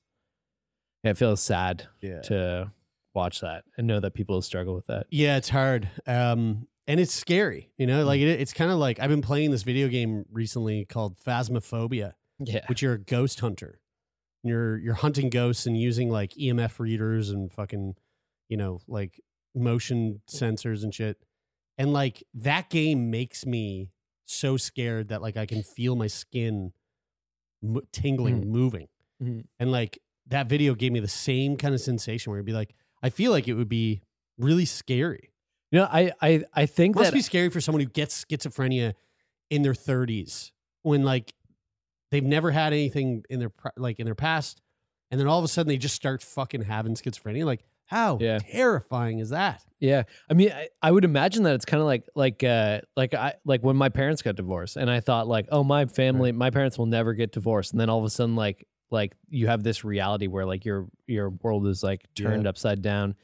it 1.04 1.16
feels 1.18 1.42
sad 1.42 1.88
Yeah. 2.02 2.22
to 2.22 2.72
watch 3.14 3.42
that 3.42 3.64
and 3.78 3.88
know 3.88 4.00
that 4.00 4.14
people 4.14 4.42
struggle 4.42 4.74
with 4.76 4.88
that. 4.88 5.08
Yeah, 5.10 5.38
it's 5.38 5.50
hard. 5.50 5.90
Um, 6.08 6.68
and 6.88 7.00
it's 7.00 7.14
scary. 7.14 7.72
You 7.78 7.88
know, 7.88 8.04
like 8.06 8.20
it, 8.22 8.28
it's 8.40 8.54
kind 8.54 8.72
of 8.72 8.78
like 8.78 9.00
I've 9.00 9.10
been 9.10 9.22
playing 9.22 9.52
this 9.52 9.64
video 9.64 9.88
game 9.88 10.26
recently 10.32 10.86
called 10.86 11.18
Phasmophobia. 11.18 12.14
Yeah. 12.40 12.62
Which 12.68 12.82
you're 12.82 12.94
a 12.94 13.00
ghost 13.00 13.40
hunter. 13.42 13.80
You're 14.44 14.78
you're 14.80 14.96
hunting 14.96 15.30
ghosts 15.30 15.66
and 15.68 15.80
using 15.80 16.10
like 16.10 16.32
EMF 16.34 16.80
readers 16.80 17.30
and 17.30 17.52
fucking, 17.52 17.96
you 18.50 18.58
know, 18.58 18.80
like 18.88 19.22
motion 19.54 20.22
sensors 20.30 20.84
and 20.84 20.94
shit. 20.94 21.18
And 21.78 21.94
like 21.94 22.24
that 22.34 22.70
game 22.70 23.12
makes 23.12 23.46
me 23.46 23.92
so 24.26 24.58
scared 24.58 25.10
that 25.10 25.22
like 25.22 25.38
I 25.38 25.46
can 25.46 25.62
feel 25.62 25.96
my 25.96 26.08
skin 26.08 26.74
mo- 27.62 27.82
tingling, 27.92 28.42
Mhm. 28.44 28.48
moving. 28.48 28.88
Mhm. 29.22 29.46
And 29.60 29.72
like 29.72 30.00
that 30.28 30.48
video 30.48 30.74
gave 30.74 30.92
me 30.92 31.00
the 31.00 31.08
same 31.08 31.58
kind 31.58 31.76
of 31.76 31.82
sensation 31.82 32.32
where 32.32 32.40
it'd 32.40 32.46
be 32.46 32.54
like, 32.54 32.74
I 33.04 33.10
feel 33.10 33.32
like 33.32 33.48
it 33.48 33.54
would 33.54 33.70
be 33.70 34.02
really 34.38 34.66
scary. 34.66 35.32
You 35.72 35.80
know, 35.80 35.86
I 35.92 36.12
I 36.22 36.44
I 36.54 36.66
think 36.66 36.96
that 36.96 37.02
Must 37.02 37.12
that 37.12 37.18
be 37.18 37.22
scary 37.22 37.50
for 37.50 37.62
someone 37.62 37.82
who 37.82 37.90
gets 37.90 38.26
schizophrenia 38.26 38.94
in 39.50 39.62
their 39.62 39.74
30s 39.74 40.52
when 40.84 41.04
like 41.04 41.34
they've 42.12 42.24
never 42.24 42.52
had 42.52 42.74
anything 42.74 43.24
in 43.30 43.40
their 43.40 43.52
like 43.78 44.00
in 44.00 44.06
their 44.06 44.16
past, 44.16 44.62
and 45.10 45.20
then 45.20 45.28
all 45.28 45.40
of 45.40 45.46
a 45.46 45.48
sudden 45.48 45.70
they 45.70 45.78
just 45.78 45.96
start 45.96 46.22
fucking 46.22 46.64
having 46.64 46.96
schizophrenia. 46.96 47.46
Like, 47.46 47.64
how 47.86 48.18
Yeah. 48.20 48.40
terrifying 48.40 49.20
is 49.20 49.30
that? 49.30 49.62
Yeah, 49.80 50.04
I 50.30 50.34
mean, 50.34 50.52
I, 50.52 50.68
I 50.82 50.92
would 50.92 51.06
imagine 51.06 51.44
that 51.44 51.56
it's 51.56 51.66
kind 51.66 51.80
of 51.82 51.88
like 51.88 52.06
like 52.16 52.44
uh 52.44 52.82
like 52.98 53.14
I 53.14 53.36
like 53.46 53.62
when 53.64 53.78
my 53.78 53.90
parents 53.90 54.22
got 54.22 54.36
divorced, 54.36 54.76
and 54.78 54.92
I 54.92 55.00
thought 55.00 55.28
like, 55.28 55.48
oh, 55.52 55.64
my 55.64 55.86
family, 55.86 56.32
my 56.34 56.50
parents 56.50 56.78
will 56.78 56.86
never 56.86 57.14
get 57.14 57.32
divorced, 57.32 57.72
and 57.72 57.80
then 57.80 57.90
all 57.90 58.00
of 58.00 58.06
a 58.06 58.10
sudden, 58.10 58.36
like 58.36 58.68
like 58.92 59.14
you 59.30 59.48
have 59.48 59.64
this 59.64 59.84
reality 59.84 60.28
where 60.28 60.46
like 60.46 60.66
your 60.66 60.88
your 61.08 61.30
world 61.30 61.68
is 61.68 61.82
like 61.84 62.06
turned 62.16 62.44
Yeah. 62.44 62.50
upside 62.50 62.82
down. 62.82 63.16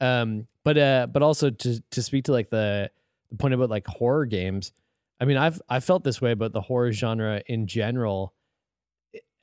Um, 0.00 0.46
but 0.64 0.76
uh, 0.78 1.06
but 1.10 1.22
also 1.22 1.50
to 1.50 1.80
to 1.90 2.02
speak 2.02 2.24
to 2.24 2.32
like 2.32 2.50
the 2.50 2.90
the 3.30 3.36
point 3.36 3.54
about 3.54 3.70
like 3.70 3.86
horror 3.86 4.26
games. 4.26 4.72
I 5.20 5.24
mean, 5.24 5.36
I've 5.36 5.62
I 5.68 5.80
felt 5.80 6.02
this 6.04 6.20
way 6.20 6.32
about 6.32 6.52
the 6.52 6.60
horror 6.60 6.92
genre 6.92 7.42
in 7.46 7.66
general. 7.66 8.34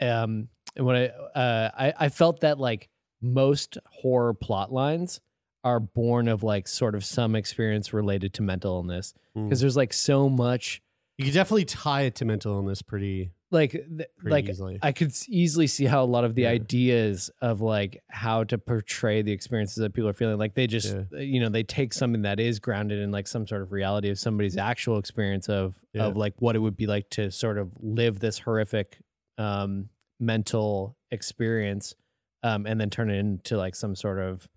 Um, 0.01 0.49
and 0.75 0.85
when 0.85 0.95
I 0.95 1.07
uh, 1.07 1.71
I 1.77 1.93
I 2.05 2.09
felt 2.09 2.41
that 2.41 2.59
like 2.59 2.89
most 3.21 3.77
horror 3.85 4.33
plot 4.33 4.71
lines 4.71 5.19
are 5.63 5.79
born 5.79 6.27
of 6.29 6.41
like 6.41 6.67
sort 6.67 6.95
of 6.95 7.03
some 7.03 7.35
experience 7.35 7.91
related 7.93 8.33
to 8.33 8.41
mental 8.41 8.75
illness 8.77 9.13
because 9.33 9.59
Mm. 9.59 9.61
there's 9.61 9.75
like 9.77 9.91
so 9.93 10.29
much 10.29 10.81
You 11.19 11.25
could 11.25 11.33
definitely 11.33 11.65
tie 11.65 12.03
it 12.03 12.15
to 12.15 12.25
mental 12.25 12.53
illness 12.55 12.81
pretty. 12.81 13.31
like 13.51 13.71
th- 13.71 14.09
like 14.23 14.47
easily. 14.47 14.79
I 14.81 14.91
could 14.93 15.11
easily 15.27 15.67
see 15.67 15.85
how 15.85 16.01
a 16.03 16.05
lot 16.05 16.23
of 16.23 16.33
the 16.33 16.47
ideas 16.47 17.29
of 17.41 17.59
like 17.61 18.01
how 18.09 18.45
to 18.45 18.57
portray 18.57 19.21
the 19.21 19.31
experiences 19.33 19.75
that 19.77 19.93
people 19.93 20.07
are 20.09 20.13
feeling 20.13 20.37
like 20.37 20.53
they 20.55 20.65
just 20.65 20.95
uh, 20.95 21.17
you 21.17 21.39
know 21.41 21.49
they 21.49 21.63
take 21.63 21.93
something 21.93 22.21
that 22.21 22.39
is 22.39 22.59
grounded 22.59 22.99
in 22.99 23.11
like 23.11 23.27
some 23.27 23.45
sort 23.45 23.61
of 23.61 23.71
reality 23.73 24.09
of 24.09 24.17
somebody's 24.17 24.55
actual 24.55 24.97
experience 24.97 25.49
of 25.49 25.75
Yeah. 25.93 26.05
of 26.05 26.15
like 26.15 26.35
what 26.39 26.55
it 26.55 26.59
would 26.59 26.77
be 26.77 26.87
like 26.87 27.09
to 27.11 27.31
sort 27.31 27.57
of 27.57 27.73
live 27.81 28.19
this 28.19 28.39
horrific 28.39 28.97
um 29.37 29.89
mental 30.21 30.95
experience 31.11 31.95
um 32.43 32.65
and 32.65 32.79
then 32.79 32.89
turn 32.89 33.09
it 33.09 33.17
into 33.17 33.57
like 33.57 33.75
some 33.75 33.95
sort 33.95 34.19
of 34.19 34.47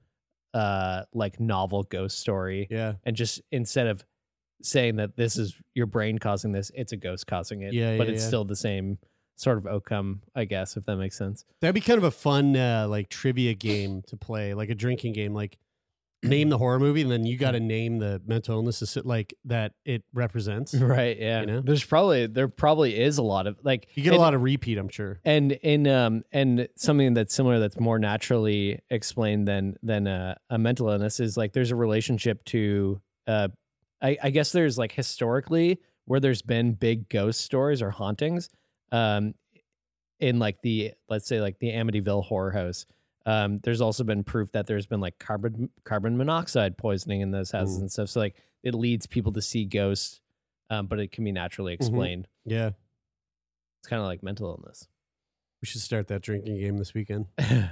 uh 0.54 1.02
like 1.14 1.40
novel 1.40 1.82
ghost 1.82 2.18
story 2.20 2.68
Yeah. 2.70 2.94
and 3.04 3.16
just 3.16 3.40
instead 3.50 3.86
of 3.86 4.04
saying 4.62 4.96
that 4.96 5.16
this 5.16 5.36
is 5.36 5.54
your 5.74 5.86
brain 5.86 6.18
causing 6.18 6.52
this 6.52 6.70
it's 6.74 6.92
a 6.92 6.96
ghost 6.96 7.26
causing 7.26 7.62
it 7.62 7.72
Yeah, 7.72 7.96
but 7.98 8.06
yeah, 8.06 8.12
it's 8.14 8.22
yeah. 8.22 8.28
still 8.28 8.44
the 8.44 8.56
same 8.56 8.98
sort 9.36 9.58
of 9.58 9.66
outcome 9.66 10.22
i 10.36 10.44
guess 10.44 10.76
if 10.76 10.84
that 10.86 10.96
makes 10.96 11.16
sense 11.18 11.44
That'd 11.60 11.74
be 11.74 11.80
kind 11.80 11.98
of 11.98 12.04
a 12.04 12.10
fun 12.10 12.56
uh, 12.56 12.86
like 12.88 13.08
trivia 13.08 13.54
game 13.54 14.02
to 14.08 14.16
play, 14.16 14.54
like 14.54 14.68
a 14.70 14.74
drinking 14.74 15.14
game. 15.14 15.32
Like 15.34 15.58
name 16.24 16.50
the 16.50 16.58
horror 16.58 16.78
movie, 16.78 17.02
and 17.02 17.10
then 17.10 17.24
you 17.26 17.36
got 17.36 17.50
to 17.52 17.58
name 17.60 17.98
the 17.98 18.22
mental 18.24 18.54
illness 18.56 18.80
is- 18.82 18.96
like 19.04 19.34
that 19.44 19.72
it 19.84 20.04
represents. 20.14 20.72
right 20.96 21.18
yeah 21.18 21.40
You 21.40 21.46
know? 21.46 21.60
there's 21.60 21.82
probably 21.84 22.26
there 22.26 22.46
probably 22.46 22.96
is 23.00 23.18
a 23.18 23.22
lot 23.24 23.46
of 23.48 23.56
like 23.64 23.88
You 23.94 24.04
get 24.04 24.12
a 24.12 24.18
lot 24.18 24.34
of 24.34 24.42
repeat, 24.42 24.78
I'm 24.78 24.88
sure. 24.88 25.18
and 25.24 25.50
in 25.50 25.88
um 25.88 26.22
and 26.30 26.68
something 26.76 27.14
that's 27.14 27.34
similar 27.34 27.58
that's 27.58 27.80
more 27.80 27.98
naturally 27.98 28.78
explained 28.90 29.48
than 29.48 29.76
than 29.82 30.06
a, 30.06 30.36
a 30.50 30.58
mental 30.58 30.88
illness 30.90 31.18
is 31.18 31.36
like 31.36 31.52
there's 31.54 31.70
a 31.72 31.76
relationship 31.76 32.44
to 32.46 33.00
uh 33.26 33.48
I, 34.02 34.18
I 34.22 34.30
guess 34.30 34.52
there's 34.52 34.76
like 34.76 34.92
historically 34.92 35.78
where 36.06 36.18
there's 36.20 36.42
been 36.42 36.72
big 36.72 37.08
ghost 37.08 37.40
stories 37.40 37.80
or 37.80 37.90
hauntings 37.90 38.50
um 38.90 39.34
in 40.18 40.38
like 40.38 40.60
the 40.62 40.92
let's 41.08 41.26
say 41.26 41.40
like 41.40 41.58
the 41.60 41.68
Amityville 41.70 42.24
horror 42.24 42.50
house 42.50 42.84
um 43.26 43.60
there's 43.62 43.80
also 43.80 44.02
been 44.04 44.24
proof 44.24 44.50
that 44.52 44.66
there's 44.66 44.86
been 44.86 45.00
like 45.00 45.18
carbon 45.18 45.70
carbon 45.84 46.16
monoxide 46.16 46.76
poisoning 46.76 47.20
in 47.20 47.30
those 47.30 47.50
houses 47.52 47.78
and 47.78 47.90
stuff 47.90 48.08
so 48.08 48.18
like 48.20 48.34
it 48.62 48.74
leads 48.74 49.06
people 49.06 49.32
to 49.32 49.40
see 49.42 49.64
ghosts 49.64 50.20
um 50.70 50.86
but 50.86 50.98
it 50.98 51.12
can 51.12 51.22
be 51.24 51.32
naturally 51.32 51.72
explained 51.72 52.26
Yeah. 52.44 52.70
it's 53.80 53.88
kind 53.88 54.00
of 54.00 54.06
like 54.06 54.22
mental 54.22 54.48
illness 54.48 54.88
We 55.60 55.66
should 55.66 55.80
start 55.80 56.08
that 56.08 56.22
drinking 56.22 56.58
game 56.58 56.76
this 56.78 56.92
weekend. 56.94 57.26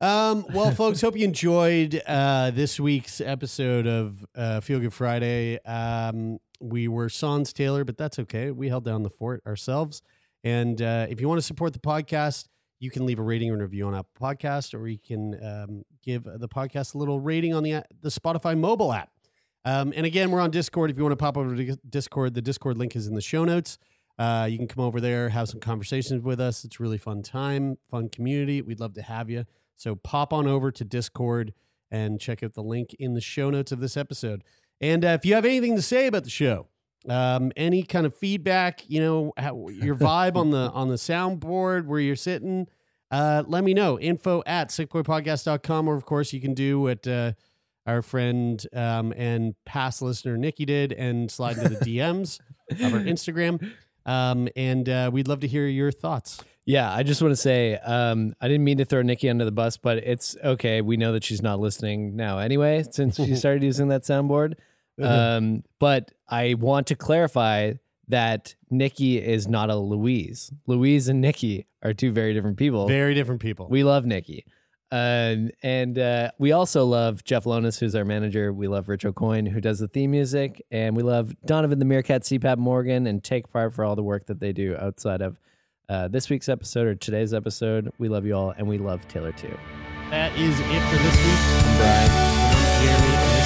Um, 0.00 0.44
well, 0.52 0.70
folks, 0.74 1.00
hope 1.00 1.16
you 1.16 1.24
enjoyed 1.24 2.02
uh, 2.06 2.50
this 2.50 2.78
week's 2.78 3.20
episode 3.20 3.86
of 3.86 4.24
uh, 4.34 4.60
Feel 4.60 4.80
Good 4.80 4.92
Friday. 4.92 5.58
Um, 5.64 6.38
we 6.60 6.88
were 6.88 7.08
sans 7.08 7.52
Taylor, 7.52 7.84
but 7.84 7.96
that's 7.96 8.18
okay. 8.18 8.50
We 8.50 8.68
held 8.68 8.84
down 8.84 9.02
the 9.02 9.10
fort 9.10 9.42
ourselves. 9.46 10.02
And 10.44 10.80
uh, 10.80 11.06
if 11.08 11.20
you 11.20 11.28
want 11.28 11.38
to 11.38 11.46
support 11.46 11.72
the 11.72 11.78
podcast, 11.78 12.46
you 12.78 12.90
can 12.90 13.06
leave 13.06 13.18
a 13.18 13.22
rating 13.22 13.50
and 13.50 13.60
review 13.60 13.86
on 13.86 13.94
Apple 13.94 14.12
Podcast, 14.20 14.78
or 14.78 14.86
you 14.86 14.98
can 14.98 15.42
um, 15.42 15.82
give 16.02 16.24
the 16.24 16.48
podcast 16.48 16.94
a 16.94 16.98
little 16.98 17.20
rating 17.20 17.54
on 17.54 17.62
the 17.62 17.82
the 18.02 18.10
Spotify 18.10 18.56
mobile 18.56 18.92
app. 18.92 19.10
Um, 19.64 19.92
and 19.96 20.04
again, 20.06 20.30
we're 20.30 20.40
on 20.40 20.50
Discord. 20.50 20.90
If 20.90 20.96
you 20.96 21.02
want 21.02 21.14
to 21.14 21.16
pop 21.16 21.36
over 21.36 21.56
to 21.56 21.76
Discord, 21.88 22.34
the 22.34 22.42
Discord 22.42 22.76
link 22.76 22.94
is 22.94 23.06
in 23.06 23.14
the 23.14 23.22
show 23.22 23.44
notes. 23.44 23.78
Uh, 24.18 24.46
you 24.48 24.58
can 24.58 24.68
come 24.68 24.84
over 24.84 25.00
there, 25.00 25.30
have 25.30 25.48
some 25.48 25.58
conversations 25.58 26.22
with 26.22 26.38
us. 26.38 26.64
It's 26.64 26.78
a 26.78 26.82
really 26.82 26.98
fun 26.98 27.22
time, 27.22 27.78
fun 27.90 28.08
community. 28.08 28.62
We'd 28.62 28.80
love 28.80 28.94
to 28.94 29.02
have 29.02 29.28
you. 29.30 29.44
So 29.76 29.94
pop 29.94 30.32
on 30.32 30.46
over 30.46 30.70
to 30.70 30.84
Discord 30.84 31.52
and 31.90 32.20
check 32.20 32.42
out 32.42 32.54
the 32.54 32.62
link 32.62 32.94
in 32.98 33.14
the 33.14 33.20
show 33.20 33.50
notes 33.50 33.72
of 33.72 33.80
this 33.80 33.96
episode. 33.96 34.42
And 34.80 35.04
uh, 35.04 35.08
if 35.08 35.24
you 35.24 35.34
have 35.34 35.44
anything 35.44 35.76
to 35.76 35.82
say 35.82 36.06
about 36.06 36.24
the 36.24 36.30
show, 36.30 36.66
um, 37.08 37.52
any 37.56 37.82
kind 37.82 38.06
of 38.06 38.14
feedback, 38.14 38.88
you 38.88 39.00
know, 39.00 39.32
how, 39.36 39.68
your 39.68 39.94
vibe 39.96 40.36
on 40.36 40.50
the 40.50 40.70
on 40.72 40.88
the 40.88 40.96
soundboard 40.96 41.86
where 41.86 42.00
you're 42.00 42.16
sitting, 42.16 42.66
uh, 43.10 43.44
let 43.46 43.64
me 43.64 43.74
know. 43.74 43.98
Info 43.98 44.42
at 44.46 44.70
sickboypodcast.com. 44.70 45.88
Or, 45.88 45.94
of 45.94 46.04
course, 46.04 46.32
you 46.32 46.40
can 46.40 46.54
do 46.54 46.80
what 46.80 47.06
uh, 47.06 47.32
our 47.86 48.02
friend 48.02 48.64
um, 48.72 49.12
and 49.16 49.54
past 49.64 50.02
listener 50.02 50.36
Nikki 50.36 50.64
did 50.64 50.92
and 50.92 51.30
slide 51.30 51.56
into 51.58 51.70
the 51.70 51.76
DMs 51.98 52.40
of 52.70 52.94
our 52.94 53.00
Instagram. 53.00 53.72
Um, 54.04 54.48
and 54.56 54.88
uh, 54.88 55.10
we'd 55.12 55.28
love 55.28 55.40
to 55.40 55.48
hear 55.48 55.66
your 55.66 55.92
thoughts. 55.92 56.42
Yeah, 56.66 56.92
I 56.92 57.04
just 57.04 57.22
want 57.22 57.30
to 57.30 57.36
say 57.36 57.76
um, 57.76 58.34
I 58.40 58.48
didn't 58.48 58.64
mean 58.64 58.78
to 58.78 58.84
throw 58.84 59.00
Nikki 59.02 59.30
under 59.30 59.44
the 59.44 59.52
bus, 59.52 59.76
but 59.76 59.98
it's 59.98 60.36
okay. 60.42 60.80
We 60.82 60.96
know 60.96 61.12
that 61.12 61.22
she's 61.22 61.40
not 61.40 61.60
listening 61.60 62.16
now 62.16 62.38
anyway, 62.38 62.84
since 62.90 63.16
she 63.16 63.36
started 63.36 63.62
using 63.62 63.88
that 63.88 64.02
soundboard. 64.02 64.54
Um, 65.00 65.62
but 65.78 66.10
I 66.28 66.54
want 66.54 66.88
to 66.88 66.96
clarify 66.96 67.74
that 68.08 68.54
Nikki 68.68 69.18
is 69.18 69.46
not 69.46 69.70
a 69.70 69.76
Louise. 69.76 70.52
Louise 70.66 71.08
and 71.08 71.20
Nikki 71.20 71.66
are 71.82 71.94
two 71.94 72.10
very 72.10 72.34
different 72.34 72.56
people. 72.56 72.88
Very 72.88 73.14
different 73.14 73.40
people. 73.40 73.68
We 73.68 73.84
love 73.84 74.04
Nikki. 74.04 74.44
Um, 74.90 75.50
and 75.62 75.98
uh, 75.98 76.30
we 76.38 76.52
also 76.52 76.84
love 76.84 77.24
Jeff 77.24 77.44
Lonis, 77.44 77.78
who's 77.78 77.94
our 77.94 78.04
manager. 78.04 78.52
We 78.52 78.68
love 78.68 78.88
Rich 78.88 79.04
O'Coin, 79.04 79.46
who 79.46 79.60
does 79.60 79.80
the 79.80 79.88
theme 79.88 80.12
music. 80.12 80.64
And 80.70 80.96
we 80.96 81.02
love 81.02 81.34
Donovan 81.44 81.78
the 81.78 81.84
Meerkat, 81.84 82.22
CPAP 82.22 82.58
Morgan, 82.58 83.06
and 83.06 83.22
Take 83.22 83.50
Part 83.52 83.74
for 83.74 83.84
all 83.84 83.96
the 83.96 84.02
work 84.02 84.26
that 84.26 84.40
they 84.40 84.52
do 84.52 84.76
outside 84.76 85.20
of 85.20 85.38
uh, 85.88 86.08
this 86.08 86.28
week's 86.30 86.48
episode 86.48 86.86
or 86.86 86.94
today's 86.94 87.32
episode. 87.34 87.92
We 87.98 88.08
love 88.08 88.26
you 88.26 88.34
all, 88.34 88.50
and 88.50 88.66
we 88.66 88.78
love 88.78 89.06
Taylor 89.08 89.32
too. 89.32 89.56
That 90.10 90.36
is 90.38 90.58
it 90.58 90.82
for 90.90 90.96
this 91.02 91.16
week. 91.16 91.40
Brian. 91.78 93.45